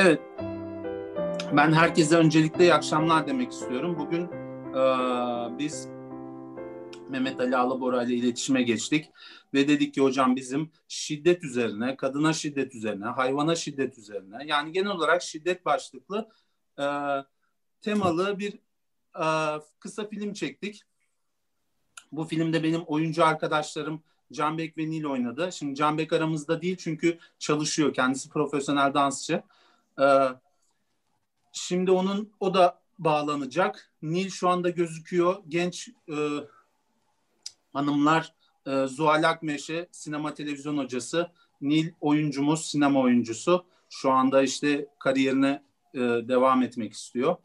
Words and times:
Evet. 0.00 0.20
Ben 1.56 1.72
herkese 1.72 2.16
öncelikle 2.16 2.64
iyi 2.64 2.74
akşamlar 2.74 3.26
demek 3.26 3.52
istiyorum. 3.52 3.98
Bugün 3.98 4.22
e, 4.74 4.82
biz 5.58 5.88
Mehmet 7.08 7.40
Ali 7.40 7.56
Alabora 7.56 8.02
ile 8.02 8.14
iletişime 8.14 8.62
geçtik 8.62 9.10
ve 9.54 9.68
dedik 9.68 9.94
ki 9.94 10.00
hocam 10.00 10.36
bizim 10.36 10.70
şiddet 10.88 11.44
üzerine, 11.44 11.96
kadına 11.96 12.32
şiddet 12.32 12.74
üzerine, 12.74 13.04
hayvana 13.04 13.54
şiddet 13.54 13.98
üzerine 13.98 14.36
yani 14.46 14.72
genel 14.72 14.90
olarak 14.90 15.22
şiddet 15.22 15.64
başlıklı 15.64 16.28
e, 16.78 16.86
temalı 17.80 18.38
bir 18.38 18.52
e, 19.20 19.26
kısa 19.80 20.08
film 20.08 20.32
çektik. 20.32 20.82
Bu 22.12 22.24
filmde 22.24 22.62
benim 22.62 22.82
oyuncu 22.82 23.24
arkadaşlarım 23.24 24.02
Canbek 24.32 24.78
ve 24.78 24.90
Nil 24.90 25.04
oynadı. 25.04 25.52
Şimdi 25.52 25.74
Canbek 25.74 26.12
aramızda 26.12 26.62
değil 26.62 26.76
çünkü 26.76 27.18
çalışıyor. 27.38 27.94
Kendisi 27.94 28.28
profesyonel 28.28 28.94
dansçı. 28.94 29.42
Ee, 30.00 30.28
şimdi 31.52 31.90
onun 31.90 32.32
o 32.40 32.54
da 32.54 32.80
bağlanacak. 32.98 33.92
Nil 34.02 34.30
şu 34.30 34.48
anda 34.48 34.70
gözüküyor. 34.70 35.36
Genç 35.48 35.88
e, 35.88 36.16
hanımlar 37.72 38.34
e, 38.66 38.86
Zuhal 38.86 39.28
Akmeşe 39.28 39.88
sinema 39.90 40.34
televizyon 40.34 40.78
hocası. 40.78 41.30
Nil 41.60 41.92
oyuncumuz, 42.00 42.66
sinema 42.66 43.00
oyuncusu. 43.00 43.64
Şu 43.90 44.10
anda 44.10 44.42
işte 44.42 44.86
kariyerine 44.98 45.62
e, 45.94 45.98
devam 46.00 46.62
etmek 46.62 46.92
istiyor. 46.92 47.36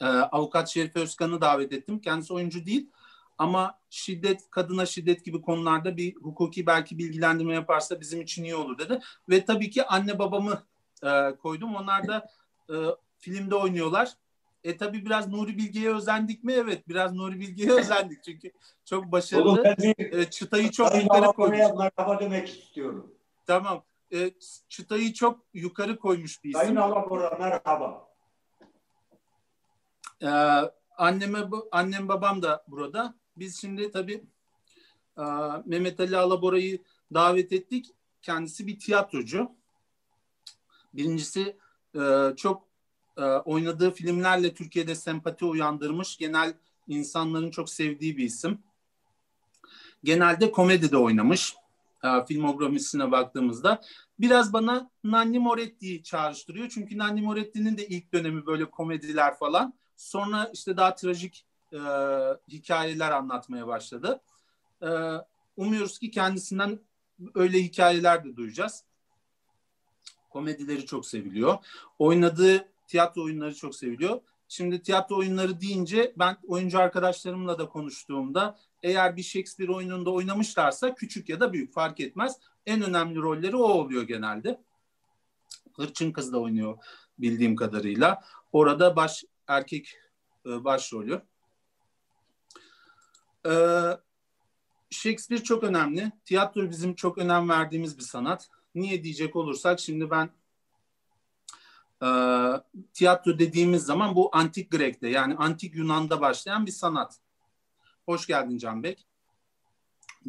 E, 0.00 0.06
Avukat 0.06 0.68
Şerif 0.68 0.96
Özkan'ı 0.96 1.40
davet 1.40 1.72
ettim. 1.72 2.00
Kendisi 2.00 2.32
oyuncu 2.32 2.66
değil 2.66 2.90
ama 3.38 3.78
şiddet, 3.90 4.50
kadına 4.50 4.86
şiddet 4.86 5.24
gibi 5.24 5.40
konularda 5.40 5.96
bir 5.96 6.16
hukuki 6.16 6.66
belki 6.66 6.98
bilgilendirme 6.98 7.54
yaparsa 7.54 8.00
bizim 8.00 8.20
için 8.20 8.44
iyi 8.44 8.54
olur 8.54 8.78
dedi. 8.78 9.00
Ve 9.28 9.44
tabii 9.44 9.70
ki 9.70 9.86
anne 9.86 10.18
babamı 10.18 10.62
e, 11.02 11.36
koydum. 11.36 11.74
Onlar 11.76 12.08
da 12.08 12.28
e, 12.70 12.74
filmde 13.18 13.54
oynuyorlar. 13.54 14.14
E 14.64 14.76
tabii 14.76 15.04
biraz 15.04 15.28
Nuri 15.28 15.58
Bilge'ye 15.58 15.94
özendik 15.94 16.44
mi? 16.44 16.52
Evet 16.52 16.88
biraz 16.88 17.12
Nuri 17.12 17.40
Bilge'ye 17.40 17.72
özendik 17.80 18.24
çünkü 18.24 18.52
çok 18.84 19.12
başarılı. 19.12 19.50
Oğlum, 19.50 19.94
e, 19.98 20.24
çıtayı 20.24 20.70
çok 20.70 21.02
yukarı 21.02 21.26
koymuş. 21.26 21.58
Merhaba 21.58 22.20
demek 22.20 22.48
istiyorum. 22.48 23.14
Tamam. 23.46 23.84
E, 24.12 24.30
çıtayı 24.68 25.12
çok 25.12 25.40
yukarı 25.54 25.98
koymuş 25.98 26.44
bir 26.44 26.48
isim. 26.48 26.60
Sayın 26.60 26.76
Alabora 26.76 27.36
merhaba. 27.40 28.08
E, 30.22 30.28
anneme, 30.96 31.38
annem 31.72 32.08
babam 32.08 32.42
da 32.42 32.64
burada. 32.68 33.14
Biz 33.36 33.60
şimdi 33.60 33.90
tabii 33.90 34.24
e, 35.18 35.22
Mehmet 35.64 36.00
Ali 36.00 36.16
Alabora'yı 36.16 36.82
davet 37.14 37.52
ettik. 37.52 37.86
Kendisi 38.22 38.66
bir 38.66 38.78
tiyatrocu. 38.78 39.50
Birincisi 40.96 41.56
e, 41.94 42.32
çok 42.36 42.62
e, 43.16 43.22
oynadığı 43.22 43.90
filmlerle 43.90 44.54
Türkiye'de 44.54 44.94
sempati 44.94 45.44
uyandırmış, 45.44 46.16
genel 46.16 46.54
insanların 46.88 47.50
çok 47.50 47.70
sevdiği 47.70 48.16
bir 48.16 48.24
isim. 48.24 48.58
Genelde 50.04 50.52
komedide 50.52 50.96
oynamış 50.96 51.54
e, 52.04 52.26
filmografisine 52.26 53.12
baktığımızda. 53.12 53.80
Biraz 54.18 54.52
bana 54.52 54.90
Nanni 55.04 55.38
Moretti'yi 55.38 56.02
çağrıştırıyor. 56.02 56.68
Çünkü 56.68 56.98
Nanni 56.98 57.22
Moretti'nin 57.22 57.76
de 57.76 57.86
ilk 57.86 58.12
dönemi 58.12 58.46
böyle 58.46 58.64
komediler 58.64 59.38
falan. 59.38 59.74
Sonra 59.96 60.50
işte 60.54 60.76
daha 60.76 60.94
trajik 60.94 61.44
e, 61.72 61.78
hikayeler 62.48 63.10
anlatmaya 63.10 63.66
başladı. 63.66 64.20
E, 64.82 64.88
umuyoruz 65.56 65.98
ki 65.98 66.10
kendisinden 66.10 66.80
öyle 67.34 67.62
hikayeler 67.62 68.24
de 68.24 68.36
duyacağız. 68.36 68.84
Komedileri 70.34 70.86
çok 70.86 71.06
seviliyor. 71.06 71.58
Oynadığı 71.98 72.68
tiyatro 72.86 73.22
oyunları 73.22 73.54
çok 73.54 73.74
seviliyor. 73.74 74.20
Şimdi 74.48 74.82
tiyatro 74.82 75.16
oyunları 75.16 75.60
deyince 75.60 76.12
ben 76.18 76.36
oyuncu 76.46 76.78
arkadaşlarımla 76.78 77.58
da 77.58 77.68
konuştuğumda 77.68 78.58
eğer 78.82 79.16
bir 79.16 79.22
Shakespeare 79.22 79.72
oyununda 79.72 80.10
oynamışlarsa 80.10 80.94
küçük 80.94 81.28
ya 81.28 81.40
da 81.40 81.52
büyük 81.52 81.72
fark 81.72 82.00
etmez. 82.00 82.36
En 82.66 82.82
önemli 82.82 83.16
rolleri 83.16 83.56
o 83.56 83.62
oluyor 83.62 84.02
genelde. 84.02 84.60
Hırçın 85.76 86.12
Kız 86.12 86.32
da 86.32 86.40
oynuyor 86.40 86.78
bildiğim 87.18 87.56
kadarıyla. 87.56 88.22
Orada 88.52 88.96
baş 88.96 89.24
erkek 89.48 89.96
e, 90.46 90.64
başrolü. 90.64 91.22
Ee, 93.46 93.50
Shakespeare 94.90 95.42
çok 95.42 95.64
önemli. 95.64 96.12
Tiyatro 96.24 96.70
bizim 96.70 96.94
çok 96.94 97.18
önem 97.18 97.48
verdiğimiz 97.48 97.98
bir 97.98 98.02
sanat. 98.02 98.50
Niye 98.74 99.04
diyecek 99.04 99.36
olursak 99.36 99.80
şimdi 99.80 100.10
ben 100.10 100.30
e, 102.02 102.08
tiyatro 102.92 103.38
dediğimiz 103.38 103.84
zaman 103.84 104.16
bu 104.16 104.30
antik 104.32 104.70
Grek'te 104.70 105.08
yani 105.08 105.34
antik 105.36 105.74
Yunan'da 105.74 106.20
başlayan 106.20 106.66
bir 106.66 106.70
sanat. 106.70 107.18
Hoş 108.06 108.26
geldin 108.26 108.58
Canbek. 108.58 109.06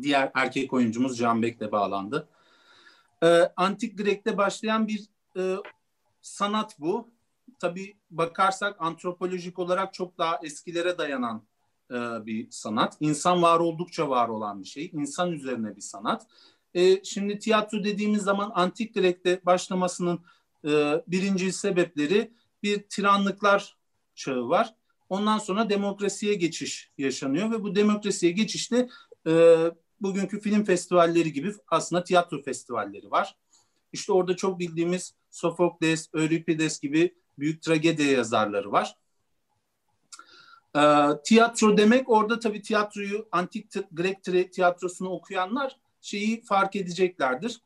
Diğer 0.02 0.32
erkek 0.34 0.74
oyuncumuz 0.74 1.18
Canbek 1.18 1.60
de 1.60 1.72
bağlandı. 1.72 2.28
E, 3.24 3.52
antik 3.58 3.98
Grek'te 3.98 4.38
başlayan 4.38 4.88
bir 4.88 5.06
e, 5.38 5.56
sanat 6.22 6.80
bu. 6.80 7.10
Tabii 7.60 7.98
bakarsak 8.12 8.76
antropolojik 8.80 9.60
olarak 9.60 9.94
çok 9.94 10.18
daha 10.18 10.40
eskilere 10.44 10.98
dayanan 10.98 11.44
e, 11.92 11.96
bir 12.26 12.52
sanat. 12.52 12.98
İnsan 13.00 13.42
var 13.42 13.60
oldukça 13.60 14.10
var 14.10 14.30
olan 14.30 14.62
bir 14.62 14.68
şey. 14.68 14.90
İnsan 14.94 15.32
üzerine 15.32 15.76
bir 15.76 15.82
sanat. 15.82 16.28
E, 16.76 17.04
şimdi 17.04 17.40
tiyatro 17.40 17.84
dediğimiz 17.84 18.22
zaman 18.22 18.52
antik 18.56 18.96
Grek'te 18.96 19.42
başlamasının 19.46 20.20
e, 20.66 21.04
birinci 21.08 21.52
sebepleri 21.52 22.32
bir 22.64 22.84
tiranlıklar 22.84 23.78
çağı 24.16 24.50
var. 24.50 24.76
Ondan 25.10 25.38
sonra 25.38 25.70
demokrasiye 25.70 26.34
geçiş 26.34 26.92
yaşanıyor 26.98 27.52
ve 27.52 27.64
bu 27.64 27.76
demokrasiye 27.76 28.32
geçişte 28.32 28.90
e, 29.28 29.58
bugünkü 30.02 30.40
film 30.40 30.64
festivalleri 30.64 31.34
gibi 31.34 31.54
aslında 31.68 32.04
tiyatro 32.04 32.42
festivalleri 32.42 33.12
var. 33.12 33.38
İşte 33.94 34.12
orada 34.12 34.36
çok 34.36 34.60
bildiğimiz 34.60 35.14
Sofokles, 35.32 36.10
Euripides 36.16 36.80
gibi 36.80 37.16
büyük 37.40 37.62
tragedi 37.62 38.04
yazarları 38.04 38.72
var. 38.72 38.98
E, 40.76 40.82
tiyatro 41.24 41.78
demek 41.78 42.10
orada 42.10 42.40
tabii 42.40 42.62
tiyatroyu 42.62 43.28
antik 43.32 43.72
Grek 43.92 44.24
tiyatrosunu 44.54 45.10
okuyanlar 45.10 45.85
şeyi 46.06 46.42
fark 46.42 46.76
edeceklerdir. 46.76 47.62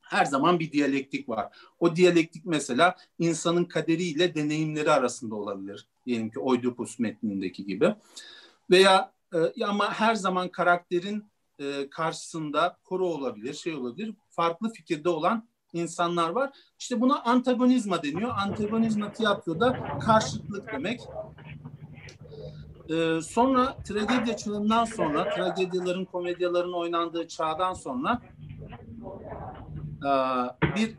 Her 0.00 0.24
zaman 0.24 0.60
bir 0.60 0.72
diyalektik 0.72 1.28
var. 1.28 1.56
O 1.80 1.96
diyalektik 1.96 2.46
mesela 2.46 2.96
insanın 3.18 3.64
kaderiyle 3.64 4.34
deneyimleri 4.34 4.90
arasında 4.90 5.34
olabilir. 5.34 5.86
Diyelim 6.06 6.30
ki 6.30 6.40
Oedipus 6.40 6.98
metnindeki 6.98 7.66
gibi. 7.66 7.94
Veya 8.70 9.12
e, 9.34 9.64
ama 9.64 9.92
her 9.92 10.14
zaman 10.14 10.48
karakterin 10.48 11.24
e, 11.58 11.90
karşısında 11.90 12.78
koro 12.84 13.06
olabilir, 13.06 13.54
şey 13.54 13.74
olabilir. 13.74 14.14
Farklı 14.30 14.72
fikirde 14.72 15.08
olan 15.08 15.48
insanlar 15.72 16.30
var. 16.30 16.50
İşte 16.78 17.00
buna 17.00 17.22
antagonizma 17.22 18.02
deniyor. 18.02 18.30
Antagonizma 18.36 19.12
tiyatroda 19.12 19.98
karşıtlık 20.06 20.72
demek. 20.72 21.00
Ee, 22.92 23.20
sonra 23.20 23.76
tragedya 23.84 24.36
çağından 24.36 24.84
sonra, 24.84 25.34
tragedyaların, 25.34 26.04
komedyaların 26.04 26.72
oynandığı 26.72 27.28
çağdan 27.28 27.74
sonra 27.74 28.22
e, 30.02 30.12
bir 30.76 30.96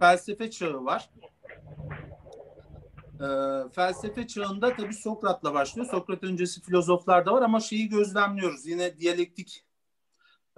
felsefe 0.00 0.50
çağı 0.50 0.84
var. 0.84 1.10
E, 3.20 3.26
felsefe 3.72 4.26
çağında 4.26 4.76
tabii 4.76 4.94
Sokrat'la 4.94 5.54
başlıyor. 5.54 5.88
Sokrat 5.90 6.24
öncesi 6.24 6.62
filozoflar 6.62 7.26
da 7.26 7.32
var 7.32 7.42
ama 7.42 7.60
şeyi 7.60 7.88
gözlemliyoruz. 7.88 8.66
Yine 8.66 8.98
diyalektik, 8.98 9.64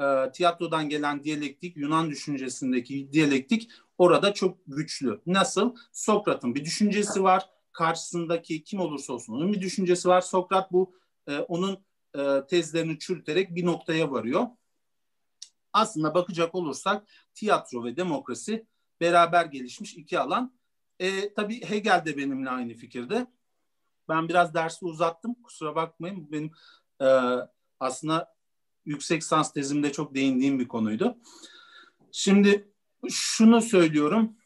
e, 0.00 0.32
tiyatrodan 0.32 0.88
gelen 0.88 1.24
diyalektik, 1.24 1.76
Yunan 1.76 2.10
düşüncesindeki 2.10 3.12
diyalektik 3.12 3.70
orada 3.98 4.34
çok 4.34 4.58
güçlü. 4.66 5.20
Nasıl? 5.26 5.74
Sokrat'ın 5.92 6.54
bir 6.54 6.64
düşüncesi 6.64 7.22
var 7.22 7.55
karşısındaki 7.76 8.64
kim 8.64 8.80
olursa 8.80 9.12
olsun 9.12 9.34
onun 9.34 9.52
bir 9.52 9.60
düşüncesi 9.60 10.08
var. 10.08 10.20
Sokrat 10.20 10.72
bu 10.72 10.94
e, 11.28 11.38
onun 11.38 11.84
e, 12.18 12.46
tezlerini 12.48 12.98
çürüterek 12.98 13.54
bir 13.54 13.66
noktaya 13.66 14.10
varıyor. 14.10 14.46
Aslında 15.72 16.14
bakacak 16.14 16.54
olursak 16.54 17.06
tiyatro 17.34 17.84
ve 17.84 17.96
demokrasi 17.96 18.66
beraber 19.00 19.44
gelişmiş 19.44 19.94
iki 19.94 20.18
alan. 20.18 20.58
E, 21.00 21.34
tabii 21.34 21.64
Hegel 21.64 22.04
de 22.04 22.16
benimle 22.16 22.50
aynı 22.50 22.74
fikirde. 22.74 23.26
Ben 24.08 24.28
biraz 24.28 24.54
dersi 24.54 24.84
uzattım. 24.84 25.34
Kusura 25.34 25.74
bakmayın. 25.74 26.32
Benim 26.32 26.50
e, 27.00 27.08
aslında 27.80 28.34
yüksek 28.84 29.24
sans 29.24 29.52
tezimde 29.52 29.92
çok 29.92 30.14
değindiğim 30.14 30.58
bir 30.58 30.68
konuydu. 30.68 31.18
Şimdi 32.12 32.72
şunu 33.10 33.60
söylüyorum. 33.62 34.36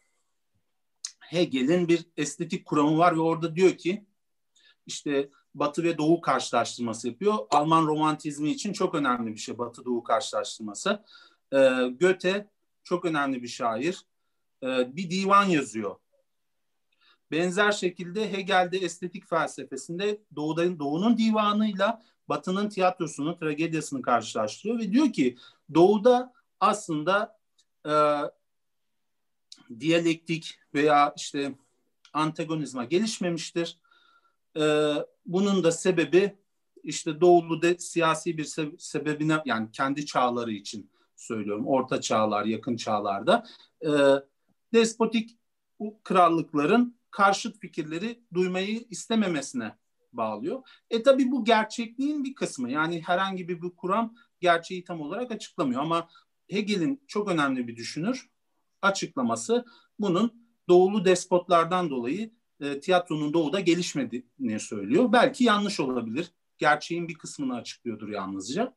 Hegel'in 1.32 1.88
bir 1.88 2.06
estetik 2.16 2.66
kuramı 2.66 2.98
var 2.98 3.16
ve 3.16 3.20
orada 3.20 3.56
diyor 3.56 3.70
ki 3.70 4.04
işte 4.86 5.28
Batı 5.54 5.82
ve 5.82 5.98
Doğu 5.98 6.20
karşılaştırması 6.20 7.08
yapıyor. 7.08 7.34
Alman 7.50 7.86
romantizmi 7.86 8.50
için 8.50 8.72
çok 8.72 8.94
önemli 8.94 9.32
bir 9.32 9.40
şey 9.40 9.58
Batı 9.58 9.84
Doğu 9.84 10.02
karşılaştırması. 10.02 11.04
Ee, 11.52 11.56
Goethe 12.00 12.46
çok 12.84 13.04
önemli 13.04 13.42
bir 13.42 13.48
şair. 13.48 14.04
e, 14.62 14.96
bir 14.96 15.10
divan 15.10 15.44
yazıyor. 15.44 15.96
Benzer 17.30 17.72
şekilde 17.72 18.32
Hegel'de 18.32 18.78
estetik 18.78 19.28
felsefesinde 19.28 20.20
Doğu'nun, 20.36 20.78
Doğu'nun 20.78 21.18
divanıyla 21.18 22.02
Batı'nın 22.28 22.68
tiyatrosunu, 22.68 23.38
tragedyasını 23.38 24.02
karşılaştırıyor 24.02 24.78
ve 24.78 24.92
diyor 24.92 25.12
ki 25.12 25.36
Doğu'da 25.74 26.32
aslında 26.60 27.38
e, 27.86 27.92
diyalektik 29.80 30.58
veya 30.74 31.14
işte 31.16 31.54
antagonizma 32.12 32.84
gelişmemiştir. 32.84 33.78
E, 34.56 34.94
bunun 35.26 35.64
da 35.64 35.72
sebebi 35.72 36.36
işte 36.82 37.20
Doğulu 37.20 37.62
de 37.62 37.78
siyasi 37.78 38.38
bir 38.38 38.44
se- 38.44 38.78
sebebine 38.78 39.42
yani 39.44 39.70
kendi 39.72 40.06
çağları 40.06 40.52
için 40.52 40.90
söylüyorum. 41.16 41.66
Orta 41.66 42.00
çağlar, 42.00 42.44
yakın 42.44 42.76
çağlarda 42.76 43.46
e, 43.82 43.90
despotik 44.72 45.38
krallıkların 46.04 47.00
karşıt 47.10 47.60
fikirleri 47.60 48.20
duymayı 48.34 48.86
istememesine 48.90 49.74
bağlıyor. 50.12 50.62
E 50.90 51.02
tabi 51.02 51.30
bu 51.30 51.44
gerçekliğin 51.44 52.24
bir 52.24 52.34
kısmı. 52.34 52.70
Yani 52.70 53.02
herhangi 53.02 53.48
bir, 53.48 53.62
bir 53.62 53.70
kuram 53.70 54.14
gerçeği 54.40 54.84
tam 54.84 55.00
olarak 55.00 55.32
açıklamıyor 55.32 55.82
ama 55.82 56.08
Hegel'in 56.50 57.02
çok 57.06 57.28
önemli 57.30 57.68
bir 57.68 57.76
düşünür 57.76 58.30
açıklaması 58.82 59.64
bunun 59.98 60.46
doğulu 60.68 61.04
despotlardan 61.04 61.90
dolayı 61.90 62.30
e, 62.60 62.80
tiyatronun 62.80 63.34
doğuda 63.34 63.60
gelişmediğini 63.60 64.60
söylüyor. 64.60 65.12
Belki 65.12 65.44
yanlış 65.44 65.80
olabilir. 65.80 66.30
Gerçeğin 66.58 67.08
bir 67.08 67.14
kısmını 67.14 67.56
açıklıyordur 67.56 68.08
yalnızca. 68.08 68.76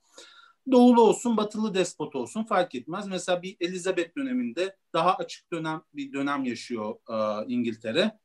Doğulu 0.71 1.01
olsun, 1.01 1.37
batılı 1.37 1.73
despot 1.73 2.15
olsun 2.15 2.43
fark 2.43 2.75
etmez. 2.75 3.07
Mesela 3.07 3.41
bir 3.41 3.57
Elizabeth 3.59 4.17
döneminde 4.17 4.77
daha 4.93 5.15
açık 5.15 5.51
dönem 5.51 5.81
bir 5.93 6.13
dönem 6.13 6.43
yaşıyor 6.43 6.95
e, 7.09 7.45
İngiltere. 7.47 8.19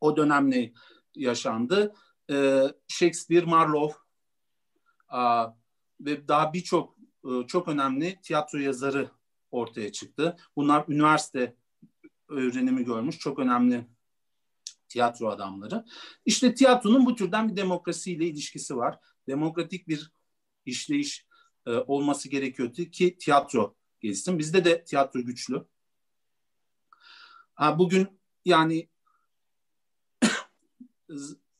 O 0.00 0.16
dönem 0.16 0.50
ne 0.50 0.72
yaşandı? 1.14 1.94
E, 2.30 2.62
Shakespeare, 2.88 3.46
Marlowe 3.46 3.96
e, 5.12 5.20
ve 6.00 6.28
daha 6.28 6.52
birçok 6.52 6.98
e, 7.24 7.46
çok 7.46 7.68
önemli 7.68 8.20
tiyatro 8.22 8.58
yazarı 8.58 9.10
ortaya 9.50 9.92
çıktı. 9.92 10.36
Bunlar 10.56 10.84
üniversite 10.88 11.56
öğrenimi 12.28 12.84
görmüş 12.84 13.18
çok 13.18 13.38
önemli 13.38 13.86
tiyatro 14.88 15.28
adamları. 15.28 15.84
İşte 16.26 16.54
tiyatronun 16.54 17.06
bu 17.06 17.14
türden 17.14 17.48
bir 17.48 17.56
demokrasiyle 17.56 18.26
ilişkisi 18.26 18.76
var. 18.76 18.98
Demokratik 19.28 19.88
bir 19.88 20.12
işleyiş 20.66 21.26
e, 21.66 21.70
olması 21.70 22.28
gerekiyor 22.28 22.72
ki 22.72 23.18
tiyatro 23.18 23.74
gelsin. 24.00 24.38
Bizde 24.38 24.64
de 24.64 24.84
tiyatro 24.84 25.20
güçlü. 25.20 25.64
Ha, 27.54 27.78
bugün 27.78 28.08
yani 28.44 28.88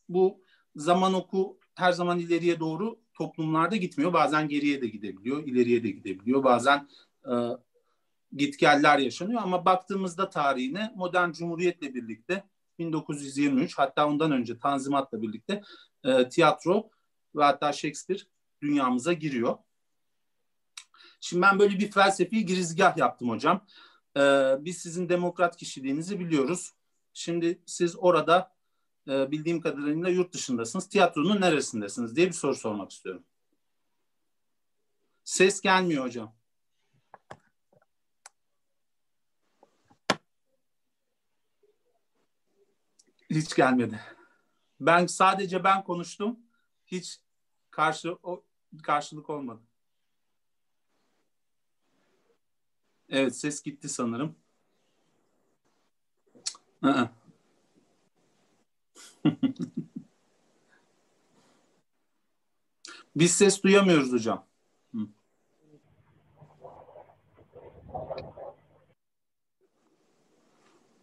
bu 0.09 0.43
zaman 0.77 1.15
oku 1.15 1.59
her 1.75 1.93
zaman 1.93 2.19
ileriye 2.19 2.61
doğru 2.61 3.01
toplumlarda 3.15 3.77
gitmiyor. 3.77 4.13
Bazen 4.13 4.49
geriye 4.49 4.83
de 4.83 4.87
gidebiliyor, 4.87 5.47
ileriye 5.47 5.83
de 5.83 5.91
gidebiliyor. 5.91 6.45
Bazen 6.45 6.89
e, 7.25 7.35
gitgeller 8.37 8.99
yaşanıyor 8.99 9.43
ama 9.43 9.65
baktığımızda 9.65 10.31
tarihine 10.31 10.93
modern 10.97 11.33
cumhuriyetle 11.33 11.95
birlikte 11.95 12.45
1923 12.79 13.79
hatta 13.79 14.07
ondan 14.07 14.33
önce 14.33 14.59
Tanzimat'la 14.59 15.23
birlikte 15.23 15.63
e, 16.05 16.29
tiyatro 16.29 16.91
ve 17.37 17.45
hatta 17.45 17.73
Shakespeare 17.73 18.21
dünyamıza 18.63 19.13
giriyor. 19.13 19.59
Şimdi 21.21 21.43
ben 21.43 21.59
böyle 21.59 21.79
bir 21.79 21.91
felsefi 21.91 22.47
girizgah 22.47 22.97
yaptım 22.97 23.29
hocam. 23.29 23.67
Ee, 24.17 24.57
biz 24.61 24.79
sizin 24.79 25.09
demokrat 25.09 25.57
kişiliğinizi 25.57 26.21
biliyoruz. 26.21 26.73
Şimdi 27.13 27.63
siz 27.67 27.97
orada 27.97 28.55
e, 29.09 29.31
bildiğim 29.31 29.61
kadarıyla 29.61 30.09
yurt 30.09 30.35
dışındasınız. 30.35 30.89
Tiyatronun 30.89 31.41
neresindesiniz 31.41 32.17
diye 32.17 32.27
bir 32.27 32.33
soru 32.33 32.55
sormak 32.55 32.91
istiyorum. 32.91 33.25
Ses 35.25 35.61
gelmiyor 35.61 36.05
hocam. 36.05 36.38
Hiç 43.31 43.55
gelmedi. 43.57 44.01
Ben 44.81 45.07
sadece 45.07 45.65
ben 45.65 45.85
konuştum. 45.85 46.41
Hiç 46.87 47.21
karşı 47.71 48.19
o 48.23 48.45
karşılık 48.83 49.31
olmadı. 49.31 49.63
Evet 53.09 53.37
ses 53.37 53.63
gitti 53.63 53.89
sanırım. 53.89 54.37
Biz 63.17 63.33
ses 63.33 63.63
duyamıyoruz 63.63 64.13
hocam. 64.13 64.47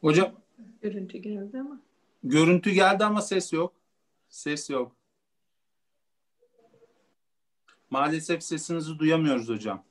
Hocam. 0.01 0.36
Görüntü 0.81 1.18
geldi 1.18 1.60
ama. 1.60 1.81
Görüntü 2.25 2.72
geldi 2.72 3.06
ama 3.06 3.22
ses 3.22 3.54
yok. 3.54 3.74
Ses 4.30 4.69
yok. 4.69 4.95
Maalesef 7.89 8.44
sesinizi 8.44 9.00
duyamıyoruz 9.00 9.50
hocam. 9.50 9.83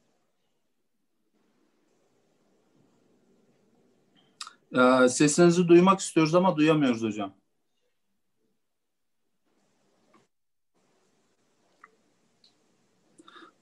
Ee, 4.72 5.08
sesinizi 5.08 5.68
duymak 5.68 6.00
istiyoruz 6.00 6.34
ama 6.34 6.56
duyamıyoruz 6.56 7.02
hocam. 7.02 7.34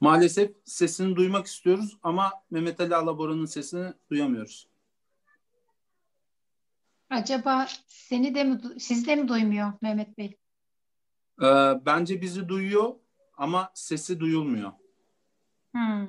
Maalesef 0.01 0.51
sesini 0.65 1.17
duymak 1.17 1.47
istiyoruz 1.47 1.99
ama 2.03 2.33
Mehmet 2.51 2.81
Ali 2.81 2.97
Alabora'nın 2.97 3.47
sesini 3.47 3.93
duyamıyoruz. 4.11 4.72
Acaba 7.13 7.69
seni 7.87 8.35
de 8.35 8.45
mi, 8.45 8.61
sizi 8.79 9.07
de 9.07 9.17
mi 9.17 9.29
duymuyor 9.29 9.73
Mehmet 9.83 10.19
Bey? 10.19 10.39
Ee, 11.43 11.47
bence 11.87 12.21
bizi 12.21 12.49
duyuyor 12.49 12.95
ama 13.37 13.71
sesi 13.75 14.21
duyulmuyor. 14.21 14.73
Hmm. 15.73 16.09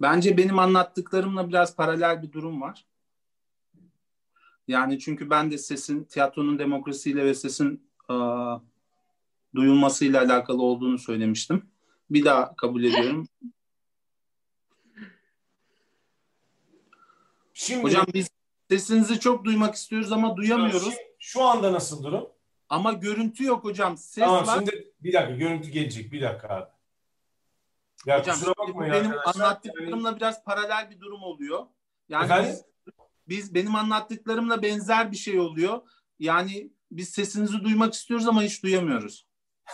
Bence 0.00 0.36
benim 0.36 0.58
anlattıklarımla 0.58 1.48
biraz 1.48 1.76
paralel 1.76 2.22
bir 2.22 2.32
durum 2.32 2.60
var. 2.60 2.86
Yani 4.68 4.98
çünkü 4.98 5.30
ben 5.30 5.50
de 5.50 5.58
sesin 5.58 6.04
tiyatronun 6.04 6.58
demokrasiyle 6.58 7.24
ve 7.24 7.34
sesin 7.34 7.88
e, 8.10 8.14
duyulmasıyla 9.54 10.22
alakalı 10.22 10.62
olduğunu 10.62 10.98
söylemiştim. 10.98 11.62
Bir 12.10 12.24
daha 12.24 12.56
kabul 12.56 12.84
ediyorum. 12.84 13.28
Şimdi, 17.58 17.82
Hocam 17.82 18.06
biz 18.14 18.30
sesinizi 18.70 19.20
çok 19.20 19.44
duymak 19.44 19.74
istiyoruz 19.74 20.12
ama 20.12 20.36
duyamıyoruz. 20.36 20.94
Şu, 21.18 21.42
anda 21.42 21.72
nasıl 21.72 22.02
durum? 22.02 22.28
Ama 22.68 22.92
görüntü 22.92 23.44
yok 23.44 23.64
hocam. 23.64 23.96
Ses 23.96 24.24
tamam 24.24 24.46
var. 24.46 24.54
şimdi 24.54 24.92
bir 25.00 25.12
dakika 25.12 25.34
görüntü 25.36 25.70
gelecek. 25.70 26.12
Bir 26.12 26.22
dakika 26.22 26.48
abi. 26.48 26.70
Ya 28.06 28.20
hocam, 28.20 28.34
kusura 28.34 28.54
bakmayın 28.58 28.94
benim 28.94 29.12
anlattıklarımla 29.24 30.08
yani... 30.08 30.16
biraz 30.16 30.44
paralel 30.44 30.90
bir 30.90 31.00
durum 31.00 31.22
oluyor. 31.22 31.66
Yani 32.08 32.48
biz, 32.48 32.64
biz 33.28 33.54
benim 33.54 33.74
anlattıklarımla 33.74 34.62
benzer 34.62 35.12
bir 35.12 35.16
şey 35.16 35.40
oluyor. 35.40 35.82
Yani 36.18 36.72
biz 36.90 37.08
sesinizi 37.08 37.64
duymak 37.64 37.94
istiyoruz 37.94 38.28
ama 38.28 38.42
hiç 38.42 38.62
duyamıyoruz. 38.62 39.26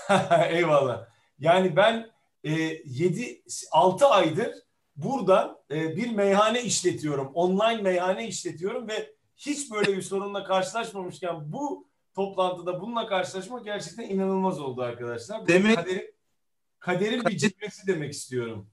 Eyvallah. 0.49 1.09
Yani 1.39 1.77
ben 1.77 2.11
e, 2.45 2.51
7 2.85 3.45
6 3.73 4.07
aydır 4.07 4.55
burada 4.97 5.63
e, 5.71 5.97
bir 5.97 6.11
meyhane 6.11 6.63
işletiyorum. 6.63 7.27
Online 7.35 7.83
meyhane 7.83 8.29
işletiyorum 8.29 8.89
ve 8.89 9.15
hiç 9.37 9.71
böyle 9.71 9.97
bir 9.97 10.03
sorunla 10.03 10.45
karşılaşmamışken 10.45 11.53
bu 11.53 11.89
toplantıda 12.15 12.81
bununla 12.81 13.07
karşılaşmak 13.07 13.65
gerçekten 13.65 14.05
inanılmaz 14.09 14.61
oldu 14.61 14.83
arkadaşlar. 14.83 15.47
Demek 15.47 15.77
kaderin, 15.77 16.15
kaderin 16.79 17.19
kader, 17.19 17.33
bir 17.33 17.39
cilvesi 17.39 17.87
demek 17.87 18.13
istiyorum. 18.13 18.67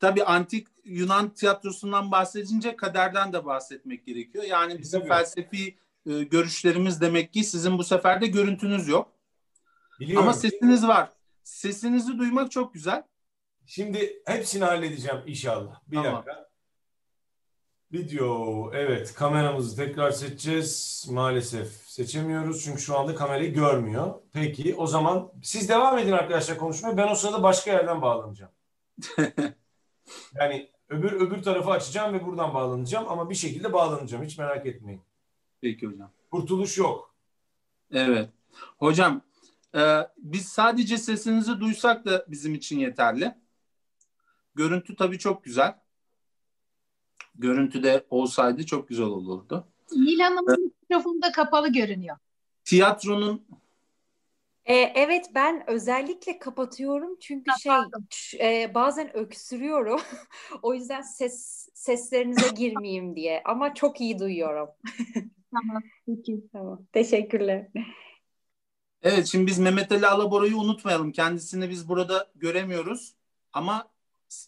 Tabii 0.00 0.24
antik 0.24 0.68
Yunan 0.84 1.30
tiyatrosundan 1.30 2.10
bahsedince 2.10 2.76
kaderden 2.76 3.32
de 3.32 3.44
bahsetmek 3.44 4.06
gerekiyor. 4.06 4.44
Yani 4.44 4.78
bizim 4.78 5.00
Tabii. 5.00 5.08
felsefi 5.08 5.76
e, 6.06 6.22
görüşlerimiz 6.22 7.00
demek 7.00 7.32
ki 7.32 7.44
sizin 7.44 7.78
bu 7.78 7.84
sefer 7.84 8.20
de 8.20 8.26
görüntünüz 8.26 8.88
yok. 8.88 9.12
Biliyorum. 10.00 10.22
Ama 10.22 10.32
sesiniz 10.32 10.86
var. 10.86 11.12
Sesinizi 11.42 12.18
duymak 12.18 12.50
çok 12.50 12.74
güzel. 12.74 13.02
Şimdi 13.66 14.22
hepsini 14.26 14.64
halledeceğim 14.64 15.20
inşallah. 15.26 15.80
Bir 15.86 15.96
tamam. 15.96 16.14
dakika. 16.14 16.48
Video. 17.92 18.70
Evet 18.74 19.14
kameramızı 19.14 19.76
tekrar 19.76 20.10
seçeceğiz. 20.10 21.06
Maalesef 21.10 21.68
seçemiyoruz 21.68 22.64
çünkü 22.64 22.80
şu 22.82 22.98
anda 22.98 23.14
kamerayı 23.14 23.54
görmüyor. 23.54 24.14
Peki 24.32 24.74
o 24.74 24.86
zaman 24.86 25.32
siz 25.42 25.68
devam 25.68 25.98
edin 25.98 26.12
arkadaşlar 26.12 26.58
konuşmaya. 26.58 26.96
Ben 26.96 27.08
o 27.08 27.14
sırada 27.14 27.42
başka 27.42 27.70
yerden 27.70 28.02
bağlanacağım. 28.02 28.52
yani 30.34 30.74
Öbür 30.88 31.12
öbür 31.12 31.42
tarafı 31.42 31.70
açacağım 31.70 32.14
ve 32.14 32.26
buradan 32.26 32.54
bağlanacağım 32.54 33.08
ama 33.08 33.30
bir 33.30 33.34
şekilde 33.34 33.72
bağlanacağım. 33.72 34.24
Hiç 34.24 34.38
merak 34.38 34.66
etmeyin. 34.66 35.02
Peki 35.60 35.86
hocam. 35.86 36.10
Kurtuluş 36.30 36.78
yok. 36.78 37.14
Evet. 37.92 38.28
Hocam 38.78 39.22
e, 39.74 40.00
biz 40.18 40.48
sadece 40.48 40.98
sesinizi 40.98 41.60
duysak 41.60 42.04
da 42.04 42.24
bizim 42.28 42.54
için 42.54 42.78
yeterli. 42.78 43.34
Görüntü 44.54 44.96
tabii 44.96 45.18
çok 45.18 45.44
güzel. 45.44 45.74
Görüntü 47.34 47.82
de 47.82 48.06
olsaydı 48.10 48.66
çok 48.66 48.88
güzel 48.88 49.06
olurdu. 49.06 49.68
Nil 49.92 50.18
Hanım'ın 50.20 50.72
mikrofonu 50.82 51.22
da 51.22 51.32
kapalı 51.32 51.72
görünüyor. 51.72 52.16
Tiyatronun 52.64 53.46
Ee, 54.66 54.74
evet 54.74 55.26
ben 55.34 55.70
özellikle 55.70 56.38
kapatıyorum 56.38 57.16
çünkü 57.20 57.50
şey 57.62 57.70
pardon. 57.72 58.06
ç- 58.10 58.36
e, 58.42 58.74
bazen 58.74 59.16
öksürüyorum. 59.16 60.00
O 60.62 60.74
yüzden 60.74 61.02
ses 61.02 61.68
seslerinize 61.74 62.48
girmeyeyim 62.48 63.16
diye 63.16 63.42
ama 63.44 63.74
çok 63.74 64.00
iyi 64.00 64.18
duyuyorum. 64.18 64.68
Tamam. 65.50 65.82
Peki. 66.06 66.40
Tamam. 66.52 66.86
Teşekkürler. 66.92 67.68
Evet 69.02 69.26
şimdi 69.26 69.46
biz 69.46 69.58
Mehmet 69.58 69.92
Ali 69.92 70.06
Alabora'yı 70.06 70.56
unutmayalım. 70.56 71.12
Kendisini 71.12 71.70
biz 71.70 71.88
burada 71.88 72.30
göremiyoruz 72.34 73.14
ama 73.52 73.88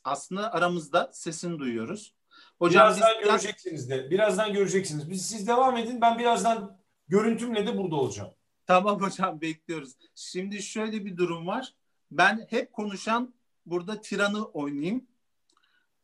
aslında 0.05 0.53
aramızda 0.53 1.11
sesini 1.13 1.59
duyuyoruz. 1.59 2.15
Hocam 2.59 2.91
biz 2.91 2.97
birazdan 2.97 3.25
göreceksiniz 3.25 3.91
de. 3.91 4.11
Birazdan 4.11 4.53
göreceksiniz. 4.53 5.11
Biz, 5.11 5.27
siz 5.29 5.47
devam 5.49 5.77
edin. 5.77 6.01
Ben 6.01 6.19
birazdan 6.19 6.79
görüntümle 7.09 7.67
de 7.67 7.79
burada 7.79 7.95
olacağım. 7.97 8.31
Tamam 8.67 9.01
hocam 9.03 9.41
bekliyoruz. 9.41 9.93
Şimdi 10.15 10.63
şöyle 10.63 11.05
bir 11.05 11.17
durum 11.17 11.47
var. 11.47 11.75
Ben 12.11 12.47
hep 12.51 12.73
konuşan 12.73 13.35
burada 13.67 14.01
tiranı 14.01 14.45
oynayayım. 14.45 15.07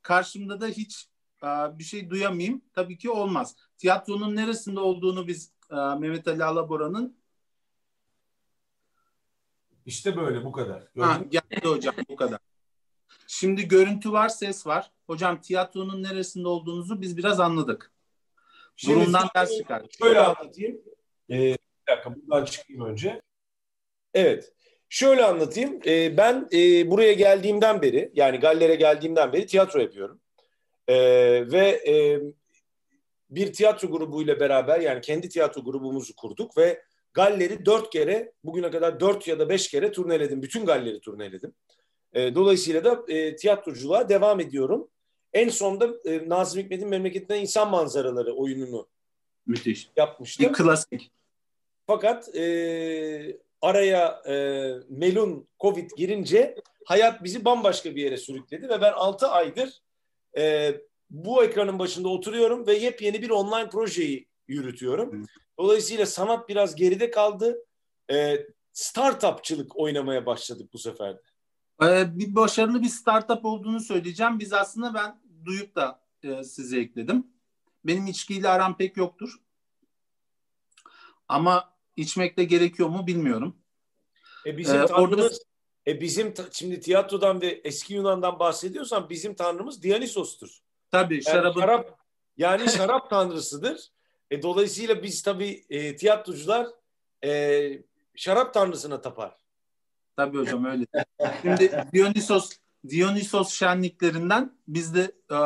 Karşımda 0.02 0.60
da 0.60 0.66
hiç 0.66 1.08
e, 1.42 1.46
bir 1.78 1.84
şey 1.84 2.10
duyamayayım. 2.10 2.62
Tabii 2.74 2.98
ki 2.98 3.10
olmaz. 3.10 3.56
Tiyatronun 3.78 4.36
neresinde 4.36 4.80
olduğunu 4.80 5.26
biz 5.28 5.52
e, 5.70 5.74
Mehmet 5.74 6.28
Ali 6.28 6.44
Alabora'nın 6.44 7.16
İşte 9.86 10.16
böyle 10.16 10.44
bu 10.44 10.52
kadar. 10.52 10.80
ha, 10.82 10.86
Gördün 10.94 11.20
mü? 11.20 11.30
geldi 11.30 11.68
hocam 11.68 11.94
bu 12.08 12.16
kadar. 12.16 12.38
Şimdi 13.34 13.68
görüntü 13.68 14.12
var, 14.12 14.28
ses 14.28 14.66
var. 14.66 14.90
Hocam 15.06 15.40
tiyatronun 15.40 16.02
neresinde 16.02 16.48
olduğunuzu 16.48 17.00
biz 17.00 17.16
biraz 17.16 17.40
anladık. 17.40 17.92
Şimdi 18.76 19.00
Durumdan 19.00 19.28
ders 19.36 19.56
çıkardık. 19.58 19.90
Şöyle 19.98 20.20
anlatayım. 20.20 20.80
Ee, 21.30 21.36
bir 21.38 21.58
dakika 21.88 22.14
buradan 22.16 22.44
çıkayım 22.44 22.84
önce. 22.84 23.20
Evet. 24.14 24.52
Şöyle 24.88 25.24
anlatayım. 25.24 25.80
Ee, 25.86 26.16
ben 26.16 26.48
e, 26.52 26.90
buraya 26.90 27.12
geldiğimden 27.12 27.82
beri 27.82 28.10
yani 28.14 28.38
Galler'e 28.38 28.74
geldiğimden 28.74 29.32
beri 29.32 29.46
tiyatro 29.46 29.80
yapıyorum. 29.80 30.20
Ee, 30.88 30.94
ve 31.52 31.68
e, 31.68 32.20
bir 33.30 33.52
tiyatro 33.52 33.88
grubuyla 33.88 34.40
beraber 34.40 34.80
yani 34.80 35.00
kendi 35.00 35.28
tiyatro 35.28 35.64
grubumuzu 35.64 36.16
kurduk 36.16 36.58
ve 36.58 36.82
Galler'i 37.14 37.66
dört 37.66 37.90
kere 37.90 38.32
bugüne 38.44 38.70
kadar 38.70 39.00
dört 39.00 39.28
ya 39.28 39.38
da 39.38 39.48
beş 39.48 39.70
kere 39.70 39.92
turneledim. 39.92 40.42
Bütün 40.42 40.66
Galler'i 40.66 41.00
turneledim. 41.00 41.54
Ee, 42.14 42.34
dolayısıyla 42.34 42.84
da 42.84 43.02
e, 43.08 43.36
tiyatroculuğa 43.36 44.08
devam 44.08 44.40
ediyorum. 44.40 44.88
En 45.32 45.48
sonda 45.48 45.88
e, 46.04 46.28
Nazım 46.28 46.62
Hikmet'in 46.62 46.88
Memleketinden 46.88 47.40
İnsan 47.40 47.70
Manzaraları 47.70 48.34
oyununu 48.34 48.88
Müthiş. 49.46 49.90
yapmıştım. 49.96 50.46
Bir 50.48 50.52
klasik. 50.52 51.10
Fakat 51.86 52.36
e, 52.36 53.36
araya 53.60 54.22
e, 54.28 54.34
melun 54.88 55.48
Covid 55.60 55.90
girince 55.96 56.56
hayat 56.84 57.24
bizi 57.24 57.44
bambaşka 57.44 57.96
bir 57.96 58.02
yere 58.02 58.16
sürükledi 58.16 58.68
ve 58.68 58.80
ben 58.80 58.92
6 58.92 59.28
aydır 59.28 59.82
e, 60.38 60.74
bu 61.10 61.44
ekranın 61.44 61.78
başında 61.78 62.08
oturuyorum 62.08 62.66
ve 62.66 62.74
yepyeni 62.74 63.22
bir 63.22 63.30
online 63.30 63.70
projeyi 63.70 64.26
yürütüyorum. 64.48 65.26
Dolayısıyla 65.58 66.06
sanat 66.06 66.48
biraz 66.48 66.74
geride 66.74 67.10
kaldı. 67.10 67.64
E, 68.12 68.46
startupçılık 68.72 69.76
oynamaya 69.76 70.26
başladık 70.26 70.70
bu 70.72 70.78
sefer 70.78 71.14
de. 71.14 71.20
Ee, 71.82 72.18
bir 72.18 72.34
başarılı 72.34 72.82
bir 72.82 72.88
startup 72.88 73.44
olduğunu 73.44 73.80
söyleyeceğim. 73.80 74.38
Biz 74.38 74.52
aslında 74.52 74.94
ben 74.94 75.20
duyup 75.44 75.74
da 75.76 76.02
e, 76.22 76.44
size 76.44 76.80
ekledim. 76.80 77.26
Benim 77.84 78.06
içkiyle 78.06 78.48
aram 78.48 78.76
pek 78.76 78.96
yoktur. 78.96 79.34
Ama 81.28 81.74
içmek 81.96 82.36
de 82.36 82.44
gerekiyor 82.44 82.88
mu 82.88 83.06
bilmiyorum. 83.06 83.56
E 84.46 84.58
bizim 84.58 84.80
Ee, 84.82 84.86
tanrımız 84.86 85.24
orada- 85.24 85.34
e 85.86 86.00
bizim 86.00 86.34
şimdi 86.52 86.80
tiyatrodan 86.80 87.40
ve 87.40 87.60
eski 87.64 87.94
Yunan'dan 87.94 88.38
bahsediyorsan 88.38 89.10
bizim 89.10 89.34
tanrımız 89.34 89.82
Dionysos'tur. 89.82 90.58
Tabii 90.90 91.14
Yani 91.14 91.24
şarabın 91.24 91.60
şarap 91.60 91.98
yani 92.36 92.64
şarap 92.70 93.10
tanrısıdır. 93.10 93.92
E, 94.30 94.42
dolayısıyla 94.42 95.02
biz 95.02 95.22
tabii 95.22 95.64
e, 95.70 95.96
tiyatrocular 95.96 96.66
e, 97.24 97.82
şarap 98.16 98.54
tanrısına 98.54 99.00
tapar. 99.00 99.36
Tabii 100.16 100.38
hocam 100.38 100.64
öyle. 100.64 100.86
Şimdi 101.42 101.86
Dionysos 101.92 102.50
Dionysos 102.88 103.48
şenliklerinden 103.52 104.52
biz 104.68 104.94
de 104.94 105.12
e, 105.30 105.36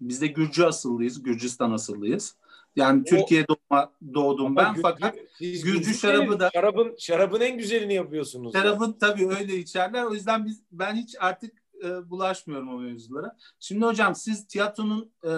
biz 0.00 0.20
de 0.20 0.26
Gürcü 0.26 0.64
asıllıyız. 0.64 1.22
Gürcistan 1.22 1.72
asıllıyız. 1.72 2.36
Yani 2.76 3.00
O- 3.00 3.04
Türkiye'de 3.04 3.46
doğma, 3.48 3.92
doğdum 4.14 4.56
ben 4.56 4.72
Gürcü- 4.74 4.82
fakat 4.82 5.14
Gürcü 5.40 5.62
Gürcü 5.62 5.94
şarabı 5.94 6.40
da- 6.40 6.50
şarabın 6.54 6.96
şarabın 6.98 7.40
en 7.40 7.58
güzelini 7.58 7.94
yapıyorsunuz. 7.94 8.52
Şarabın 8.52 8.92
tabii 8.92 9.28
öyle 9.28 9.56
içerler. 9.56 10.04
O 10.04 10.14
yüzden 10.14 10.46
biz 10.46 10.62
ben 10.72 10.94
hiç 10.94 11.16
artık 11.20 11.62
e, 11.84 12.10
bulaşmıyorum 12.10 12.68
o 12.68 12.78
mevzulara. 12.78 13.36
Şimdi 13.60 13.84
hocam 13.84 14.14
siz 14.14 14.46
tiyatronun 14.46 15.10
e, 15.24 15.28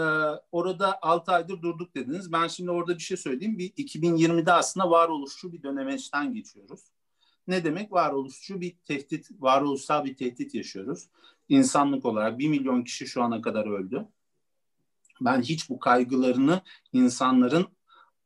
orada 0.52 0.98
6 1.02 1.32
aydır 1.32 1.62
durduk 1.62 1.94
dediniz. 1.94 2.32
Ben 2.32 2.46
şimdi 2.48 2.70
orada 2.70 2.94
bir 2.94 3.02
şey 3.02 3.16
söyleyeyim. 3.16 3.58
Bir 3.58 3.70
2020'de 3.70 4.52
aslında 4.52 4.90
varoluşçu 4.90 5.52
bir 5.52 5.62
dönemeçten 5.62 6.34
geçiyoruz. 6.34 6.80
Ne 7.46 7.64
demek? 7.64 7.92
Varoluşçu 7.92 8.60
bir 8.60 8.76
tehdit, 8.84 9.30
varoluşsal 9.38 10.04
bir 10.04 10.16
tehdit 10.16 10.54
yaşıyoruz. 10.54 11.08
İnsanlık 11.48 12.04
olarak 12.04 12.38
1 12.38 12.48
milyon 12.48 12.82
kişi 12.82 13.06
şu 13.06 13.22
ana 13.22 13.40
kadar 13.40 13.66
öldü. 13.66 14.08
Ben 15.20 15.42
hiç 15.42 15.70
bu 15.70 15.78
kaygılarını 15.78 16.60
insanların 16.92 17.66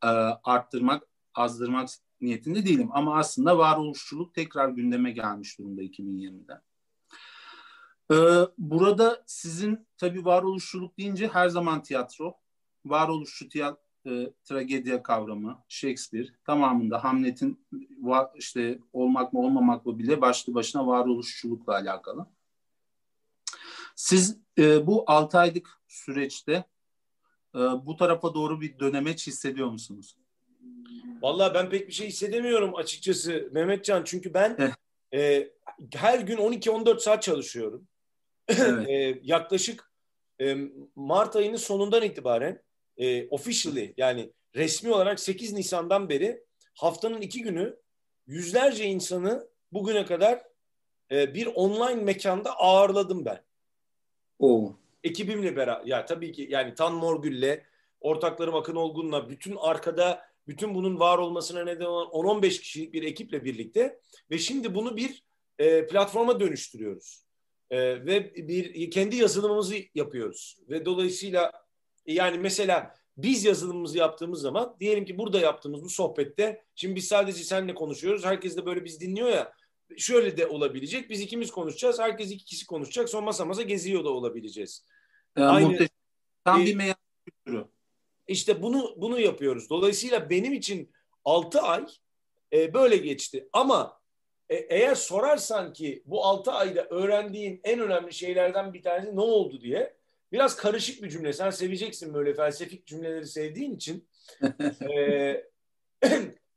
e, 0.04 0.06
arttırmak, 0.44 1.02
azdırmak 1.34 1.88
niyetinde 2.20 2.66
değilim. 2.66 2.88
Ama 2.92 3.18
aslında 3.18 3.58
varoluşçuluk 3.58 4.34
tekrar 4.34 4.68
gündeme 4.68 5.10
gelmiş 5.10 5.58
durumda 5.58 5.82
2020'de. 5.82 6.60
Ee, 8.12 8.48
burada 8.58 9.22
sizin 9.26 9.86
tabii 9.96 10.24
varoluşçuluk 10.24 10.98
deyince 10.98 11.28
her 11.28 11.48
zaman 11.48 11.82
tiyatro, 11.82 12.34
varoluşçu 12.84 13.48
tiyatro, 13.48 13.89
e, 14.07 14.30
tragedya 14.45 15.02
kavramı, 15.02 15.64
Shakespeare 15.69 16.28
tamamında 16.45 17.04
Hamlet'in 17.04 17.66
va- 18.02 18.30
işte 18.38 18.78
olmak 18.92 19.33
mı 19.33 19.40
olmamak 19.40 19.87
mı 19.87 19.99
bile 19.99 20.21
başlı 20.21 20.54
başına 20.54 20.87
varoluşçulukla 20.87 21.73
alakalı. 21.73 22.26
Siz 23.97 24.37
e, 24.59 24.87
bu 24.87 25.04
6 25.07 25.38
aylık 25.38 25.69
süreçte 25.88 26.52
e, 27.54 27.59
bu 27.59 27.97
tarafa 27.97 28.35
doğru 28.35 28.61
bir 28.61 28.78
dönemeç 28.78 29.26
hissediyor 29.26 29.69
musunuz? 29.71 30.16
Vallahi 31.23 31.54
ben 31.54 31.71
pek 31.71 31.88
bir 31.88 31.92
şey 31.92 32.09
hissedemiyorum 32.09 32.76
açıkçası 32.76 33.49
Mehmetcan. 33.52 34.02
Çünkü 34.04 34.35
ben 34.35 34.57
Eh. 35.12 35.19
e, 35.21 35.50
her 35.95 36.19
gün 36.19 36.37
12-14 36.37 36.99
saat 37.00 37.23
çalışıyorum. 37.23 37.88
Evet. 38.49 38.88
E, 38.88 39.21
yaklaşık 39.23 39.92
e, 40.40 40.57
Mart 40.97 41.37
ayının 41.37 41.57
sonundan 41.57 42.02
itibaren 42.02 42.62
e, 42.97 43.28
officially 43.28 43.94
yani 43.97 44.30
resmi 44.54 44.92
olarak 44.92 45.20
8 45.20 45.52
Nisan'dan 45.52 46.09
beri 46.09 46.44
haftanın 46.75 47.20
iki 47.20 47.42
günü 47.42 47.76
yüzlerce 48.26 48.85
insanı 48.85 49.49
bugüne 49.73 50.04
kadar 50.04 50.42
e, 51.11 51.35
bir 51.35 51.47
online 51.47 52.02
mekanda 52.02 52.56
ağırladım 52.56 53.25
ben. 53.25 53.42
O. 54.38 54.76
Ekibimle 55.04 55.56
beraber 55.56 55.87
ya 55.87 56.06
tabii 56.06 56.32
ki 56.32 56.47
yani 56.50 56.75
Tan 56.75 56.94
Morgül'le 56.94 57.62
ortaklarım 58.00 58.54
Akın 58.54 58.76
Olgun'la 58.76 59.28
bütün 59.28 59.56
arkada 59.56 60.30
bütün 60.49 60.75
bunun 60.75 61.00
var 61.00 61.18
olmasına 61.18 61.64
neden 61.64 61.85
olan 61.85 62.06
10-15 62.06 62.61
kişilik 62.61 62.92
bir 62.92 63.02
ekiple 63.02 63.44
birlikte 63.44 64.00
ve 64.30 64.38
şimdi 64.38 64.75
bunu 64.75 64.97
bir 64.97 65.25
e, 65.59 65.87
platforma 65.87 66.40
dönüştürüyoruz. 66.40 67.25
E, 67.70 68.06
ve 68.06 68.35
bir 68.35 68.90
kendi 68.90 69.16
yazılımımızı 69.16 69.76
yapıyoruz. 69.94 70.59
Ve 70.68 70.85
dolayısıyla 70.85 71.52
yani 72.07 72.38
mesela 72.38 72.95
biz 73.16 73.45
yazılımımızı 73.45 73.99
yaptığımız 73.99 74.40
zaman 74.40 74.76
diyelim 74.80 75.04
ki 75.04 75.19
burada 75.19 75.40
yaptığımız 75.40 75.85
bu 75.85 75.90
sohbette 75.90 76.64
şimdi 76.75 76.97
biz 76.97 77.09
sadece 77.09 77.45
seninle 77.45 77.75
konuşuyoruz. 77.75 78.25
Herkes 78.25 78.57
de 78.57 78.66
böyle 78.66 78.85
biz 78.85 79.00
dinliyor 79.00 79.28
ya. 79.28 79.52
Şöyle 79.97 80.37
de 80.37 80.47
olabilecek. 80.47 81.11
Biz 81.11 81.21
ikimiz 81.21 81.50
konuşacağız. 81.50 81.99
Herkes 81.99 82.30
iki 82.30 82.45
kişi 82.45 82.66
konuşacak. 82.66 83.09
Sonra 83.09 83.25
masa 83.25 83.45
masa 83.45 83.62
geziyor 83.62 84.04
da 84.04 84.11
olabileceğiz. 84.11 84.87
E, 85.37 85.42
Aynı- 85.42 85.66
muhteşem. 85.69 85.88
Tam 86.45 86.62
E, 86.62 86.64
bir 86.64 86.75
meydan 86.75 86.97
kültürü. 87.26 87.64
İşte 88.28 88.62
bunu 88.62 88.95
bunu 88.97 89.21
yapıyoruz. 89.21 89.71
Dolayısıyla 89.71 90.30
benim 90.30 90.52
için 90.52 90.92
6 91.25 91.61
ay 91.61 91.87
e, 92.52 92.75
böyle 92.75 92.97
geçti. 92.97 93.49
Ama 93.52 94.00
e, 94.49 94.54
eğer 94.57 94.95
sorarsan 94.95 95.73
ki 95.73 96.02
bu 96.07 96.25
6 96.25 96.52
ayda 96.52 96.87
öğrendiğin 96.90 97.61
en 97.64 97.80
önemli 97.80 98.12
şeylerden 98.14 98.75
bir 98.75 98.83
tanesi 98.83 99.16
ne 99.16 99.21
oldu 99.21 99.61
diye 99.61 100.00
biraz 100.32 100.56
karışık 100.56 101.02
bir 101.02 101.08
cümle. 101.08 101.32
Sen 101.32 101.50
seveceksin 101.50 102.14
böyle 102.14 102.34
felsefik 102.34 102.87
cümleleri 102.87 103.26
sevdiğin 103.26 103.76
için. 103.76 104.08
ee, 104.96 105.44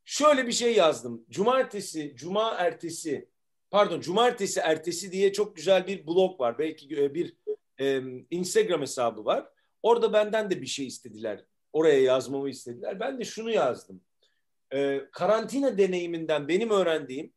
şöyle 0.05 0.47
bir 0.47 0.51
şey 0.51 0.75
yazdım. 0.75 1.25
Cumartesi, 1.29 2.13
cuma 2.15 2.55
ertesi, 2.55 3.29
pardon 3.71 4.01
cumartesi 4.01 4.59
ertesi 4.59 5.11
diye 5.11 5.33
çok 5.33 5.55
güzel 5.55 5.87
bir 5.87 6.07
blog 6.07 6.39
var. 6.39 6.59
Belki 6.59 6.89
bir 6.89 7.37
e, 7.79 8.01
Instagram 8.31 8.81
hesabı 8.81 9.25
var. 9.25 9.49
Orada 9.83 10.13
benden 10.13 10.49
de 10.49 10.61
bir 10.61 10.67
şey 10.67 10.87
istediler. 10.87 11.45
Oraya 11.73 12.01
yazmamı 12.01 12.49
istediler. 12.49 12.99
Ben 12.99 13.19
de 13.19 13.25
şunu 13.25 13.51
yazdım. 13.51 14.01
Ee, 14.73 15.01
karantina 15.11 15.77
deneyiminden 15.77 16.47
benim 16.47 16.69
öğrendiğim, 16.69 17.33